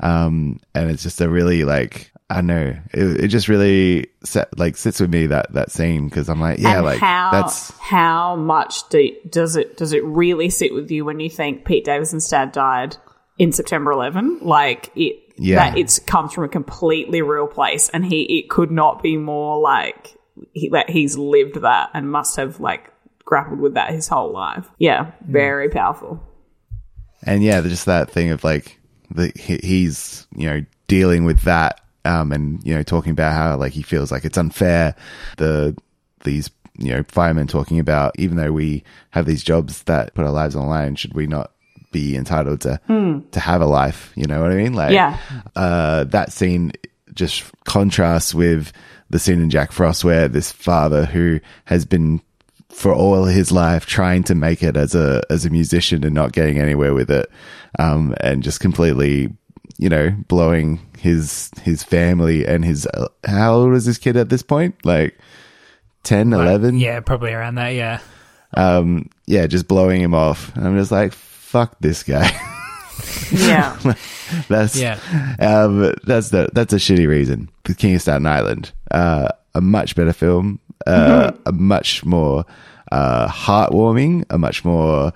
um 0.00 0.58
and 0.74 0.90
it's 0.90 1.04
just 1.04 1.20
a 1.20 1.28
really 1.28 1.62
like 1.64 2.10
i 2.30 2.40
know 2.40 2.74
it, 2.92 3.24
it 3.24 3.28
just 3.28 3.46
really 3.46 4.08
set, 4.24 4.58
like 4.58 4.76
sits 4.76 4.98
with 4.98 5.10
me 5.12 5.26
that 5.26 5.52
that 5.52 5.70
scene 5.70 6.08
because 6.08 6.28
i'm 6.28 6.40
like 6.40 6.58
yeah 6.58 6.78
and 6.78 6.84
like 6.84 6.98
how 6.98 7.30
that's 7.30 7.70
how 7.78 8.34
much 8.34 8.88
do, 8.88 9.14
does 9.30 9.54
it 9.54 9.76
does 9.76 9.92
it 9.92 10.02
really 10.04 10.50
sit 10.50 10.74
with 10.74 10.90
you 10.90 11.04
when 11.04 11.20
you 11.20 11.30
think 11.30 11.64
Pete 11.64 11.84
Davidson's 11.84 12.28
dad 12.28 12.50
died 12.50 12.96
in 13.38 13.52
September 13.52 13.90
11? 13.92 14.40
Like 14.42 14.90
it, 14.96 15.16
Yeah. 15.36 15.56
that 15.70 15.78
it's 15.78 15.98
comes 15.98 16.32
from 16.32 16.44
a 16.44 16.48
completely 16.48 17.22
real 17.22 17.46
place, 17.46 17.88
and 17.90 18.04
he 18.04 18.38
it 18.38 18.48
could 18.50 18.70
not 18.70 19.02
be 19.02 19.16
more 19.16 19.58
like 19.60 20.16
he, 20.52 20.68
that 20.70 20.90
he's 20.90 21.16
lived 21.18 21.60
that 21.62 21.90
and 21.94 22.10
must 22.10 22.36
have 22.36 22.60
like 22.60 22.90
grappled 23.24 23.60
with 23.60 23.74
that 23.74 23.90
his 23.92 24.08
whole 24.08 24.32
life. 24.32 24.66
Yeah, 24.78 25.12
very 25.26 25.68
powerful. 25.70 26.22
and 27.26 27.42
yeah 27.42 27.60
just 27.62 27.86
that 27.86 28.10
thing 28.10 28.30
of 28.30 28.44
like 28.44 28.78
the 29.10 29.32
he's 29.36 30.26
you 30.36 30.46
know 30.48 30.64
dealing 30.88 31.24
with 31.24 31.40
that 31.42 31.80
um 32.04 32.32
and 32.32 32.62
you 32.64 32.74
know 32.74 32.82
talking 32.82 33.12
about 33.12 33.32
how 33.32 33.56
like 33.56 33.72
he 33.72 33.80
feels 33.82 34.12
like 34.12 34.24
it's 34.26 34.36
unfair 34.36 34.94
the 35.38 35.74
these 36.24 36.50
you 36.78 36.90
know 36.90 37.02
firemen 37.08 37.46
talking 37.46 37.78
about 37.78 38.12
even 38.18 38.36
though 38.36 38.52
we 38.52 38.84
have 39.10 39.24
these 39.24 39.42
jobs 39.42 39.82
that 39.84 40.12
put 40.14 40.24
our 40.26 40.32
lives 40.32 40.54
on 40.54 40.64
the 40.64 40.68
line 40.68 40.94
should 40.96 41.14
we 41.14 41.26
not 41.26 41.52
be 41.94 42.14
entitled 42.16 42.60
to 42.66 42.78
Hmm. 42.88 43.20
to 43.30 43.40
have 43.40 43.60
a 43.62 43.66
life 43.80 44.12
you 44.20 44.26
know 44.26 44.40
what 44.42 44.50
i 44.50 44.56
mean 44.62 44.74
like 44.74 44.92
Yeah. 44.92 45.16
uh 45.56 46.04
that 46.16 46.32
scene 46.32 46.72
just 47.14 47.44
contrasts 47.64 48.34
with 48.34 48.72
the 49.10 49.18
scene 49.18 49.40
in 49.40 49.48
jack 49.50 49.70
frost 49.72 50.04
where 50.04 50.26
this 50.28 50.50
father 50.52 51.04
who 51.06 51.38
has 51.66 51.84
been 51.86 52.20
for 52.68 52.92
all 52.92 53.24
his 53.26 53.52
life 53.52 53.86
trying 53.86 54.24
to 54.24 54.34
make 54.34 54.60
it 54.62 54.76
as 54.76 54.94
a 54.96 55.22
as 55.30 55.46
a 55.46 55.50
musician 55.50 56.02
and 56.04 56.14
not 56.14 56.32
getting 56.32 56.58
anywhere 56.58 56.92
with 56.92 57.10
it 57.10 57.26
um 57.78 58.14
and 58.20 58.42
just 58.42 58.58
completely 58.60 59.32
you 59.78 59.88
know 59.88 60.10
blowing 60.28 60.78
his 60.98 61.50
his 61.62 61.82
family 61.84 62.44
and 62.46 62.64
his 62.64 62.86
uh, 62.94 63.06
how 63.26 63.54
old 63.54 63.70
was 63.70 63.84
this 63.86 63.98
kid 63.98 64.16
at 64.16 64.28
this 64.28 64.42
point 64.42 64.74
like 64.84 65.16
10 66.04 66.32
11 66.32 66.78
yeah, 66.78 67.00
probably 67.00 67.32
around 67.32 67.54
that. 67.56 67.70
Yeah. 67.74 67.98
um 68.56 69.08
yeah 69.26 69.46
just 69.46 69.66
blowing 69.68 70.00
him 70.02 70.14
off 70.14 70.54
and 70.56 70.66
i'm 70.66 70.76
just 70.76 70.92
like 70.92 71.12
fuck 71.54 71.76
this 71.80 72.02
guy 72.02 72.26
Yeah. 73.30 73.78
that's 74.48 74.74
Yeah. 74.76 74.98
um 75.38 75.94
that's 76.04 76.30
the 76.30 76.48
that's 76.52 76.72
a 76.72 76.76
shitty 76.82 77.06
reason 77.06 77.48
the 77.64 77.74
king 77.74 77.94
of 77.94 78.02
staten 78.02 78.26
island 78.26 78.72
uh 78.90 79.28
a 79.54 79.60
much 79.60 79.94
better 79.94 80.12
film 80.12 80.58
uh 80.86 81.30
a 81.46 81.52
much 81.52 82.04
more 82.04 82.44
uh 82.92 83.28
heartwarming 83.28 84.24
a 84.30 84.38
much 84.38 84.64
more 84.64 85.12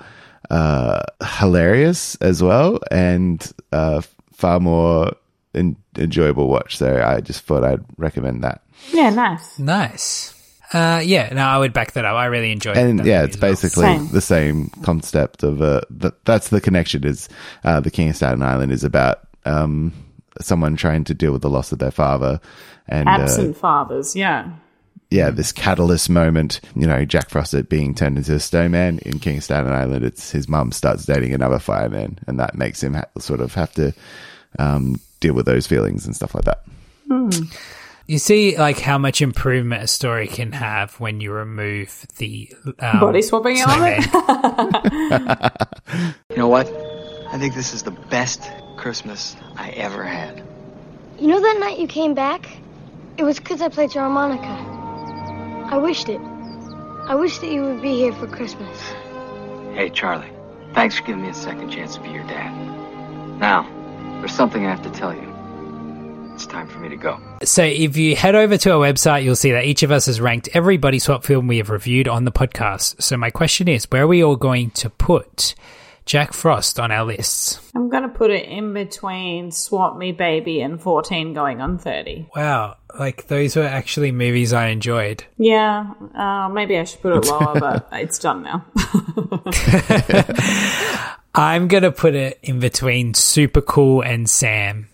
uh 0.51 1.01
hilarious 1.41 2.14
as 2.20 2.43
well 2.43 2.78
and 2.93 3.53
uh 3.72 4.01
far 4.32 4.61
more 4.61 5.11
en- 5.55 5.76
enjoyable 5.97 6.49
watch 6.49 6.76
so 6.78 7.03
i 7.03 7.20
just 7.20 7.43
thought 7.47 7.64
i'd 7.64 7.84
recommend 7.97 8.43
that 8.45 8.62
yeah, 8.93 9.11
nice. 9.11 9.59
Nice. 9.59 10.34
Uh, 10.72 11.00
yeah, 11.04 11.32
no, 11.32 11.42
I 11.42 11.58
would 11.58 11.72
back 11.72 11.92
that 11.92 12.04
up. 12.04 12.14
I 12.14 12.26
really 12.26 12.52
enjoyed 12.52 12.76
it. 12.76 12.84
and 12.86 13.04
yeah, 13.06 13.24
it's 13.24 13.36
basically 13.36 13.84
Same. 13.84 14.08
the 14.08 14.20
same 14.20 14.68
concept 14.82 15.42
of 15.42 15.62
uh, 15.62 15.80
th- 16.00 16.14
that's 16.24 16.48
the 16.48 16.60
connection. 16.60 17.04
Is 17.06 17.28
uh, 17.64 17.80
the 17.80 17.90
King 17.90 18.10
of 18.10 18.16
Staten 18.16 18.42
Island 18.42 18.70
is 18.72 18.84
about 18.84 19.20
um, 19.46 19.92
someone 20.40 20.76
trying 20.76 21.04
to 21.04 21.14
deal 21.14 21.32
with 21.32 21.42
the 21.42 21.48
loss 21.50 21.72
of 21.72 21.78
their 21.78 21.90
father, 21.90 22.38
and 22.86 23.08
uh, 23.08 23.12
Absent 23.12 23.56
fathers. 23.56 24.14
Yeah. 24.14 24.50
yeah, 25.10 25.30
this 25.30 25.52
catalyst 25.52 26.10
moment. 26.10 26.60
You 26.76 26.86
know, 26.86 27.04
Jack 27.06 27.30
Frost 27.30 27.68
being 27.70 27.94
turned 27.94 28.18
into 28.18 28.34
a 28.34 28.40
snowman 28.40 28.98
in 29.06 29.20
King 29.20 29.38
of 29.38 29.44
Staten 29.44 29.72
Island. 29.72 30.04
It's 30.04 30.30
his 30.32 30.48
mum 30.50 30.72
starts 30.72 31.06
dating 31.06 31.32
another 31.32 31.58
fireman, 31.58 32.18
and 32.26 32.38
that 32.40 32.54
makes 32.54 32.82
him 32.82 32.92
ha- 32.92 33.06
sort 33.18 33.40
of 33.40 33.54
have 33.54 33.72
to 33.74 33.94
um, 34.58 35.00
deal 35.20 35.32
with 35.32 35.46
those 35.46 35.66
feelings 35.66 36.04
and 36.04 36.14
stuff 36.14 36.34
like 36.34 36.44
that. 36.44 36.62
You 38.09 38.16
see, 38.16 38.56
like 38.56 38.80
how 38.80 38.96
much 38.96 39.20
improvement 39.20 39.82
a 39.82 39.86
story 39.86 40.28
can 40.28 40.52
have 40.52 40.98
when 40.98 41.20
you 41.20 41.30
remove 41.30 42.06
the 42.16 42.50
um, 42.78 43.00
Body 43.00 43.20
swapping 43.20 43.61
element. 43.61 44.06
You 46.30 46.36
know 46.36 46.48
what? 46.48 46.66
I 47.32 47.38
think 47.38 47.54
this 47.54 47.74
is 47.74 47.82
the 47.82 47.90
best 47.90 48.50
Christmas 48.78 49.36
I 49.56 49.70
ever 49.70 50.04
had. 50.04 50.42
You 51.18 51.28
know 51.28 51.40
that 51.40 51.59
night 51.61 51.78
you 51.78 51.86
came 51.86 52.14
back? 52.14 52.48
It 53.18 53.24
was 53.24 53.38
because 53.38 53.61
I 53.61 53.68
played 53.68 53.94
your 53.94 54.04
harmonica. 54.04 55.68
I 55.70 55.76
wished 55.76 56.09
it. 56.09 56.20
I 56.20 57.14
wish 57.14 57.38
that 57.40 57.50
you 57.50 57.62
would 57.62 57.82
be 57.82 57.92
here 57.92 58.14
for 58.14 58.26
Christmas. 58.26 58.80
Hey, 59.74 59.90
Charlie. 59.90 60.30
Thanks 60.72 60.98
for 60.98 61.04
giving 61.04 61.22
me 61.22 61.28
a 61.28 61.34
second 61.34 61.70
chance 61.70 61.96
to 61.96 62.00
be 62.00 62.09
your 62.09 62.24
dad. 62.24 62.52
Now, 63.38 63.68
there's 64.20 64.32
something 64.32 64.64
I 64.64 64.70
have 64.70 64.82
to 64.82 64.90
tell 64.90 65.14
you. 65.14 65.34
It's 66.39 66.47
time 66.47 66.68
for 66.68 66.78
me 66.78 66.89
to 66.91 66.97
go. 66.97 67.20
So 67.43 67.64
if 67.64 67.97
you 67.97 68.14
head 68.14 68.36
over 68.36 68.57
to 68.59 68.70
our 68.70 68.78
website, 68.78 69.24
you'll 69.24 69.34
see 69.34 69.51
that 69.51 69.64
each 69.64 69.82
of 69.82 69.91
us 69.91 70.07
has 70.07 70.20
ranked 70.20 70.49
every 70.55 70.76
body 70.76 71.01
swap 71.01 71.24
film 71.24 71.49
we 71.49 71.57
have 71.57 71.68
reviewed 71.68 72.07
on 72.07 72.24
the 72.24 72.30
podcast. 72.30 73.03
So 73.03 73.16
my 73.16 73.30
question 73.30 73.66
is, 73.66 73.91
where 73.91 74.05
are 74.05 74.07
we 74.07 74.22
all 74.22 74.36
going 74.36 74.70
to 74.70 74.89
put 74.89 75.57
Jack 76.07 76.32
Frost 76.32 76.78
on 76.78 76.93
our 76.93 77.05
lists? 77.05 77.61
I'm 77.74 77.89
gonna 77.89 78.09
put 78.09 78.30
it 78.30 78.47
in 78.47 78.72
between 78.72 79.51
Swap 79.51 79.97
Me 79.97 80.12
Baby 80.12 80.61
and 80.61 80.80
14 80.80 81.34
going 81.34 81.61
on 81.61 81.76
30. 81.76 82.28
Wow, 82.36 82.76
like 82.97 83.26
those 83.26 83.57
were 83.57 83.64
actually 83.64 84.12
movies 84.12 84.53
I 84.53 84.68
enjoyed. 84.68 85.25
Yeah, 85.38 85.92
uh, 86.14 86.49
maybe 86.50 86.79
I 86.79 86.84
should 86.84 87.03
put 87.03 87.17
it 87.17 87.26
lower, 87.26 87.54
but 87.58 87.88
it's 87.95 88.21
done 88.21 88.45
now. 88.45 88.64
I'm 91.34 91.67
gonna 91.67 91.91
put 91.91 92.14
it 92.14 92.38
in 92.45 92.61
between 92.61 93.14
Super 93.14 93.61
Cool 93.61 94.03
and 94.03 94.30
Sam 94.30 94.87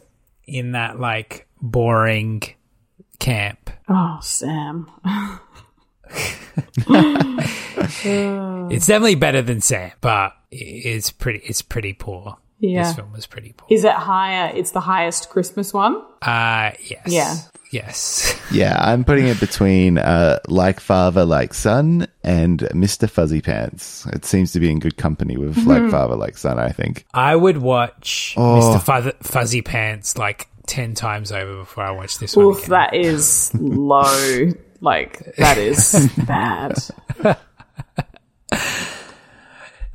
in 0.46 0.72
that 0.72 0.98
like 0.98 1.46
boring 1.60 2.42
camp. 3.18 3.70
oh, 3.88 4.18
Sam. 4.22 4.90
It's 8.06 8.86
definitely 8.86 9.14
better 9.14 9.42
than 9.42 9.60
Sam, 9.60 9.92
but 10.00 10.32
it's 10.50 11.10
pretty. 11.10 11.40
It's 11.44 11.62
pretty 11.62 11.92
poor. 11.92 12.36
Yeah. 12.60 12.84
This 12.84 12.94
film 12.96 13.12
was 13.12 13.26
pretty 13.26 13.52
poor. 13.56 13.66
Is 13.70 13.84
it 13.84 13.92
higher? 13.92 14.52
It's 14.54 14.70
the 14.70 14.80
highest 14.80 15.28
Christmas 15.30 15.72
one? 15.74 15.96
Uh 16.22 16.70
yes. 16.80 17.02
Yeah. 17.06 17.34
Yes. 17.74 18.38
Yeah, 18.52 18.76
I'm 18.78 19.02
putting 19.05 19.26
it 19.26 19.40
between 19.40 19.98
uh, 19.98 20.38
Like 20.46 20.78
Father, 20.78 21.24
Like 21.24 21.52
Son 21.55 22.06
and 22.22 22.60
Mr. 22.60 23.10
Fuzzy 23.10 23.40
Pants. 23.40 24.06
It 24.12 24.24
seems 24.24 24.52
to 24.52 24.60
be 24.60 24.70
in 24.70 24.78
good 24.78 24.96
company 24.96 25.36
with 25.36 25.56
Mhm. 25.56 25.66
Like 25.66 25.90
Father, 25.90 26.14
Like 26.14 26.38
Son, 26.38 26.59
I 26.59 26.70
think. 26.70 27.05
I 27.12 27.34
would 27.34 27.59
watch 27.59 28.34
Oh. 28.36 28.60
Mr. 28.60 28.80
Fuzz- 28.82 29.14
Fuzzy 29.22 29.60
Pants 29.62 30.16
like 30.16 30.46
ten 30.66 30.94
times 30.94 31.32
over 31.32 31.56
before 31.59 31.82
I 31.84 31.90
watch 31.90 32.18
this 32.18 32.36
one. 32.36 32.46
Oof, 32.46 32.66
that 32.66 32.94
is 32.94 33.51
low. 33.55 34.52
Like, 34.80 35.34
that 35.36 35.56
is 35.56 36.10
bad. 36.26 36.74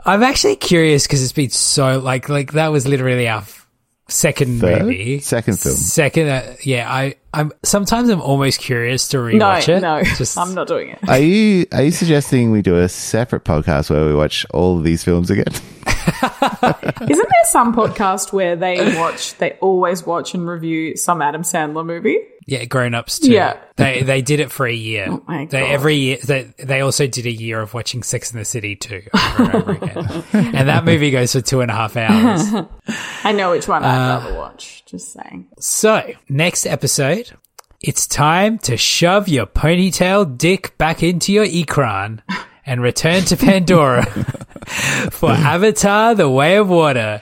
I'm 0.05 0.23
actually 0.23 0.55
curious 0.55 1.05
because 1.05 1.21
it's 1.23 1.31
been 1.33 1.49
so 1.51 1.99
like 1.99 2.29
like 2.29 2.53
that 2.53 2.69
was 2.71 2.87
literally 2.87 3.27
our 3.27 3.41
f- 3.41 3.67
second 4.07 4.59
Third? 4.61 4.83
movie, 4.83 5.19
Second 5.19 5.59
film. 5.59 5.75
second. 5.75 6.29
Uh, 6.29 6.55
yeah, 6.63 6.91
I, 6.91 7.15
I'm 7.33 7.51
sometimes 7.63 8.09
I'm 8.09 8.21
almost 8.21 8.59
curious 8.59 9.07
to 9.09 9.17
No, 9.17 9.23
rewatch 9.45 9.69
it. 9.69 9.81
no, 9.81 10.01
Just 10.03 10.37
I'm 10.37 10.53
not 10.55 10.67
doing 10.67 10.89
it. 10.89 10.99
Are 11.07 11.19
you 11.19 11.65
are 11.71 11.83
you 11.83 11.91
suggesting 11.91 12.51
we 12.51 12.61
do 12.61 12.77
a 12.77 12.89
separate 12.89 13.43
podcast 13.43 13.89
where 13.89 14.05
we 14.05 14.15
watch 14.15 14.45
all 14.51 14.77
of 14.77 14.83
these 14.83 15.03
films 15.03 15.29
again? 15.29 15.45
Isn't 15.85 16.99
there 17.29 17.45
some 17.45 17.73
podcast 17.75 18.33
where 18.33 18.55
they 18.55 18.95
watch, 18.97 19.35
they 19.37 19.51
always 19.61 20.05
watch 20.05 20.33
and 20.33 20.47
review 20.47 20.95
some 20.97 21.21
Adam 21.21 21.43
Sandler 21.43 21.85
movie? 21.85 22.17
yeah, 22.47 22.65
grown 22.65 22.95
ups 22.95 23.19
too. 23.19 23.31
Yeah. 23.31 23.57
they 23.75 24.01
they 24.01 24.23
did 24.23 24.39
it 24.39 24.51
for 24.51 24.65
a 24.65 24.73
year. 24.73 25.05
Oh 25.09 25.23
my 25.27 25.45
They 25.45 25.59
God. 25.61 25.69
every 25.71 25.95
year 25.97 26.17
they 26.25 26.51
they 26.57 26.81
also 26.81 27.05
did 27.05 27.27
a 27.27 27.31
year 27.31 27.61
of 27.61 27.75
watching 27.75 28.01
Sex 28.01 28.31
in 28.33 28.39
the 28.39 28.45
City 28.45 28.75
too 28.75 29.03
over 29.13 29.43
and 29.43 29.53
over 29.55 29.71
again, 29.73 30.23
and 30.33 30.67
that 30.69 30.83
movie 30.83 31.11
goes 31.11 31.31
for 31.33 31.41
two 31.41 31.61
and 31.61 31.69
a 31.69 31.75
half 31.75 31.95
hours. 31.95 32.65
I 33.23 33.33
know 33.33 33.51
which 33.51 33.67
one 33.67 33.83
I'd 33.83 34.15
Uh, 34.15 34.19
rather 34.19 34.35
watch. 34.37 34.78
Just 34.89 35.13
saying. 35.13 35.47
So, 35.59 36.13
next 36.29 36.65
episode, 36.65 37.31
it's 37.79 38.07
time 38.07 38.57
to 38.59 38.75
shove 38.75 39.27
your 39.27 39.45
ponytail 39.45 40.35
dick 40.37 40.77
back 40.77 41.03
into 41.03 41.31
your 41.31 41.45
ecran 41.45 42.21
and 42.65 42.81
return 42.81 43.23
to 43.25 43.37
Pandora 43.37 44.05
for 45.11 45.29
Avatar 45.31 46.15
The 46.15 46.27
Way 46.29 46.57
of 46.57 46.69
Water, 46.69 47.21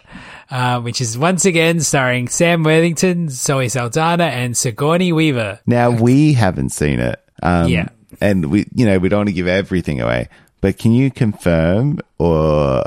uh, 0.49 0.79
which 0.79 1.01
is 1.01 1.17
once 1.17 1.43
again 1.45 1.81
starring 1.81 2.29
Sam 2.29 2.63
Worthington, 2.63 3.27
Zoe 3.29 3.67
Saldana, 3.67 4.25
and 4.25 4.55
Sigourney 4.55 5.11
Weaver. 5.11 5.59
Now 5.65 5.89
we 5.89 6.33
haven't 6.33 6.69
seen 6.69 6.99
it. 7.01 7.21
Um, 7.43 7.67
Yeah. 7.67 7.89
and 8.21 8.45
we 8.45 8.65
you 8.73 8.85
know 8.85 8.97
we 8.97 9.09
don't 9.09 9.19
want 9.19 9.29
to 9.29 9.33
give 9.33 9.47
everything 9.47 9.99
away, 9.99 10.29
but 10.61 10.77
can 10.77 10.93
you 10.93 11.11
confirm 11.11 11.99
or 12.17 12.85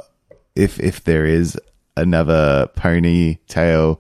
if 0.57 0.81
if 0.81 1.05
there 1.05 1.27
is 1.27 1.59
another 1.97 2.69
ponytail, 2.77 3.99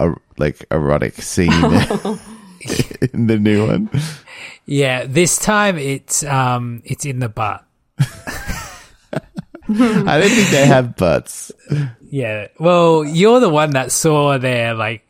er, 0.00 0.16
like 0.38 0.64
erotic 0.70 1.14
scene 1.14 1.52
in 3.12 3.26
the 3.26 3.38
new 3.40 3.66
one? 3.66 3.90
Yeah, 4.66 5.04
this 5.06 5.38
time 5.38 5.76
it's 5.78 6.22
um 6.24 6.82
it's 6.84 7.04
in 7.04 7.18
the 7.18 7.28
butt. 7.28 7.64
I 9.66 10.20
don't 10.20 10.28
think 10.28 10.50
they 10.50 10.66
have 10.66 10.96
butts. 10.96 11.50
Yeah. 12.02 12.48
Well, 12.58 13.04
you're 13.04 13.40
the 13.40 13.48
one 13.48 13.70
that 13.70 13.92
saw 13.92 14.36
their 14.38 14.74
like 14.74 15.00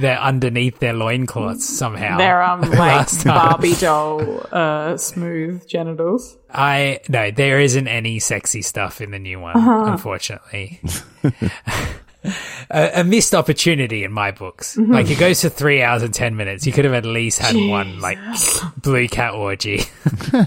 they're 0.00 0.18
underneath 0.18 0.78
their 0.80 0.94
loincloths 0.94 1.68
somehow. 1.68 2.16
They're 2.16 2.42
um 2.42 2.60
like. 2.70 3.08
Barbie 3.24 3.74
doll 3.74 4.46
uh 4.50 4.96
smooth 4.96 5.66
genitals. 5.68 6.38
I 6.50 7.00
no, 7.08 7.30
there 7.30 7.60
isn't 7.60 7.86
any 7.88 8.18
sexy 8.18 8.62
stuff 8.62 9.00
in 9.02 9.10
the 9.10 9.18
new 9.18 9.40
one, 9.40 9.56
Uh-huh. 9.56 9.84
unfortunately. 9.92 10.80
A, 12.70 13.00
a 13.00 13.04
missed 13.04 13.34
opportunity 13.34 14.04
in 14.04 14.12
my 14.12 14.30
books. 14.30 14.76
Mhm. 14.76 14.92
Like 14.92 15.10
it 15.10 15.18
goes 15.18 15.42
for 15.42 15.48
three 15.48 15.82
hours 15.82 16.02
and 16.02 16.12
ten 16.14 16.36
minutes. 16.36 16.66
You 16.66 16.72
could 16.72 16.84
have 16.84 16.94
at 16.94 17.04
least 17.04 17.38
had 17.38 17.56
one 17.56 18.00
like 18.00 18.18
blue 18.76 19.08
cat 19.08 19.34
orgy. 19.34 19.82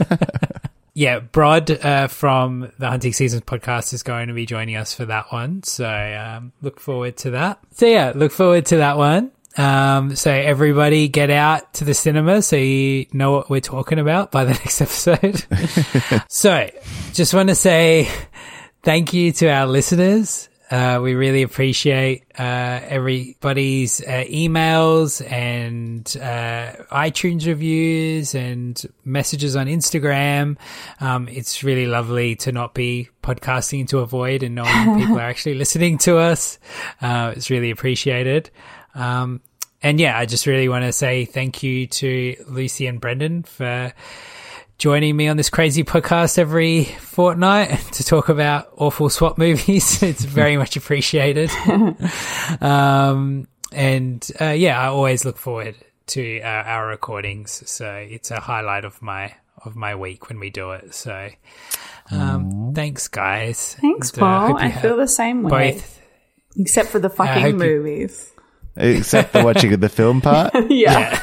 yeah, 0.94 1.20
Brod 1.20 1.70
uh, 1.72 2.08
from 2.08 2.72
the 2.80 2.90
Hunting 2.90 3.14
Seasons 3.14 3.42
podcast 3.44 3.94
is 3.94 4.04
going 4.04 4.30
to 4.30 4.34
be 4.34 4.46
joining 4.46 4.78
us 4.78 4.94
for 4.94 5.06
that 5.06 5.32
one. 5.32 5.64
So 5.64 5.86
um, 5.90 6.54
look 6.62 6.80
forward 6.80 7.18
to 7.18 7.32
that. 7.32 7.60
So 7.74 7.86
yeah, 7.86 8.14
look 8.16 8.32
forward 8.32 8.66
to 8.68 8.78
that 8.78 8.98
one. 8.98 9.32
Um, 9.58 10.16
so 10.18 10.32
everybody 10.32 11.08
get 11.08 11.30
out 11.30 11.76
to 11.76 11.86
the 11.86 11.94
cinema 11.94 12.42
so 12.42 12.58
you 12.58 13.06
know 13.14 13.32
what 13.32 13.50
we're 13.50 13.62
talking 13.62 14.00
about 14.00 14.30
by 14.32 14.44
the 14.44 14.52
next 14.66 14.82
episode. 14.82 15.46
so 16.30 16.70
just 17.14 17.34
want 17.34 17.48
to 17.50 17.56
say 17.56 18.10
thank 18.84 19.14
you 19.14 19.32
to 19.34 19.48
our 19.48 19.66
listeners. 19.66 20.50
Uh, 20.72 21.00
we 21.02 21.14
really 21.14 21.44
appreciate 21.44 22.24
uh, 22.40 22.80
everybody's 22.84 24.02
uh, 24.02 24.24
emails 24.28 25.22
and 25.32 26.18
uh, 26.20 26.84
iTunes 26.92 27.46
reviews 27.46 28.34
and 28.34 28.82
messages 29.04 29.56
on 29.56 29.68
Instagram. 29.68 30.58
Um, 31.00 31.28
it's 31.28 31.64
really 31.64 31.86
lovely 31.86 32.36
to 32.38 32.52
not 32.52 32.74
be 32.74 33.10
podcasting 33.22 33.82
into 33.82 34.00
a 34.00 34.08
void 34.08 34.42
and 34.42 34.56
knowing 34.56 35.00
people 35.00 35.20
are 35.20 35.22
actually 35.30 35.56
listening 35.56 36.00
to 36.00 36.18
us. 36.18 36.58
Uh, 37.00 37.34
it's 37.36 37.52
really 37.52 37.70
appreciated. 37.70 38.50
Um, 38.96 39.42
and 39.84 40.00
yeah, 40.00 40.18
I 40.18 40.26
just 40.26 40.48
really 40.48 40.68
want 40.68 40.84
to 40.86 40.92
say 40.92 41.26
thank 41.26 41.62
you 41.62 41.86
to 41.86 42.36
Lucy 42.48 42.88
and 42.88 43.00
Brendan 43.00 43.44
for 43.44 43.94
joining 44.78 45.16
me 45.16 45.28
on 45.28 45.38
this 45.38 45.50
crazy 45.50 45.84
podcast 45.84 46.38
every 46.38 46.84
fortnight 46.86 47.80
to 47.94 48.04
talk 48.04 48.30
about 48.30 48.68
awful 48.78 49.10
swap 49.10 49.38
movies. 49.40 50.04
it's 50.04 50.24
very 50.26 50.58
much 50.64 50.76
appreciated. 50.76 51.50
um, 52.62 53.48
and 53.72 54.30
uh, 54.40 54.46
yeah, 54.50 54.80
I 54.80 54.88
always 54.88 55.26
look 55.26 55.38
forward 55.38 55.76
to 56.08 56.40
uh, 56.42 56.46
our 56.48 56.88
recordings. 56.88 57.64
So 57.70 57.94
it's 57.96 58.32
a 58.32 58.40
highlight 58.40 58.86
of 58.86 59.02
my 59.02 59.34
of 59.64 59.76
my 59.76 59.96
week 59.96 60.30
when 60.30 60.40
we 60.40 60.50
do 60.50 60.72
it. 60.72 60.94
So 60.94 61.30
um, 62.12 62.74
thanks, 62.76 63.08
guys. 63.08 63.76
Thanks, 63.82 64.12
And, 64.14 64.22
uh, 64.22 64.26
Paul. 64.26 64.48
hope 64.50 64.62
you 64.62 64.68
I 64.68 64.72
feel 64.72 64.98
the 64.98 65.08
same 65.08 65.44
way. 65.44 65.74
Both 65.74 66.02
Except 66.58 66.90
for 66.90 67.00
the 67.00 67.10
hope 67.10 67.18
fucking 67.18 67.46
you- 67.48 67.54
movies. 67.54 68.32
Except 68.78 69.32
for 69.32 69.44
watching 69.44 69.78
the 69.80 69.90
film 69.90 70.22
part. 70.22 70.54
yeah. 70.70 71.20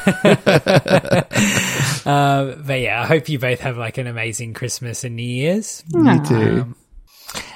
uh, 2.05 2.55
but 2.65 2.79
yeah, 2.79 3.01
I 3.01 3.05
hope 3.05 3.29
you 3.29 3.37
both 3.37 3.59
have 3.59 3.77
like 3.77 3.97
an 3.97 4.07
amazing 4.07 4.53
Christmas 4.53 5.03
and 5.03 5.15
New 5.15 5.23
Year's. 5.23 5.83
You 5.89 6.23
too. 6.25 6.61
Um, 6.61 6.75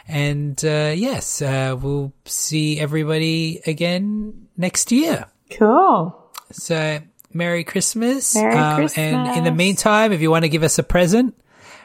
and 0.07 0.64
uh, 0.64 0.94
yes, 0.95 1.41
uh, 1.41 1.76
we'll 1.80 2.14
see 2.26 2.80
everybody 2.80 3.61
again 3.65 4.48
next 4.56 4.91
year. 4.91 5.26
Cool. 5.52 6.15
So, 6.52 6.99
Merry 7.34 7.64
Christmas. 7.64 8.36
Merry 8.36 8.88
And 8.95 9.38
in 9.38 9.44
the 9.44 9.52
meantime, 9.52 10.11
if 10.11 10.22
you 10.22 10.32
want 10.32 10.44
to 10.44 10.49
give 10.49 10.64
us 10.64 10.80
a 10.80 10.84
present, 10.84 11.36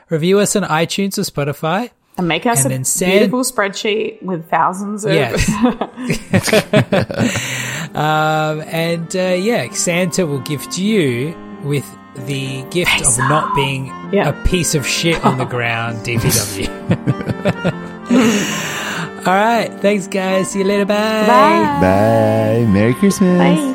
review 0.09 0.39
us 0.39 0.55
on 0.55 0.63
iTunes 0.63 1.19
or 1.19 1.23
Spotify. 1.23 1.91
And 2.19 2.29
make 2.29 2.45
us 2.45 2.59
And 2.65 2.67
a 2.67 2.69
then 2.77 2.85
send- 2.85 3.13
beautiful 3.13 3.41
spreadsheet 3.41 4.23
with 4.23 4.47
thousands 4.51 5.07
of 5.07 5.15
Yes. 5.15 5.49
um, 7.95 8.61
and 8.67 9.17
uh, 9.17 9.21
yeah, 9.21 9.71
Santa 9.73 10.27
will 10.27 10.41
gift 10.41 10.77
you 10.79 11.35
with 11.65 11.87
the 12.27 12.63
gift 12.65 13.01
of 13.07 13.17
not 13.19 13.55
being 13.55 13.89
a 14.15 14.35
piece 14.45 14.75
of 14.75 14.87
shit 14.87 15.25
on 15.25 15.39
the 15.39 15.45
ground 15.47 16.05
DPW. 16.05 16.69
All 19.27 19.33
right. 19.35 19.71
Thanks, 19.81 20.07
guys. 20.09 20.51
See 20.51 20.59
you 20.59 20.65
later. 20.67 20.85
Bye. 20.85 21.25
Bye. 21.81 22.67
Merry 22.69 22.93
Christmas. 22.95 23.75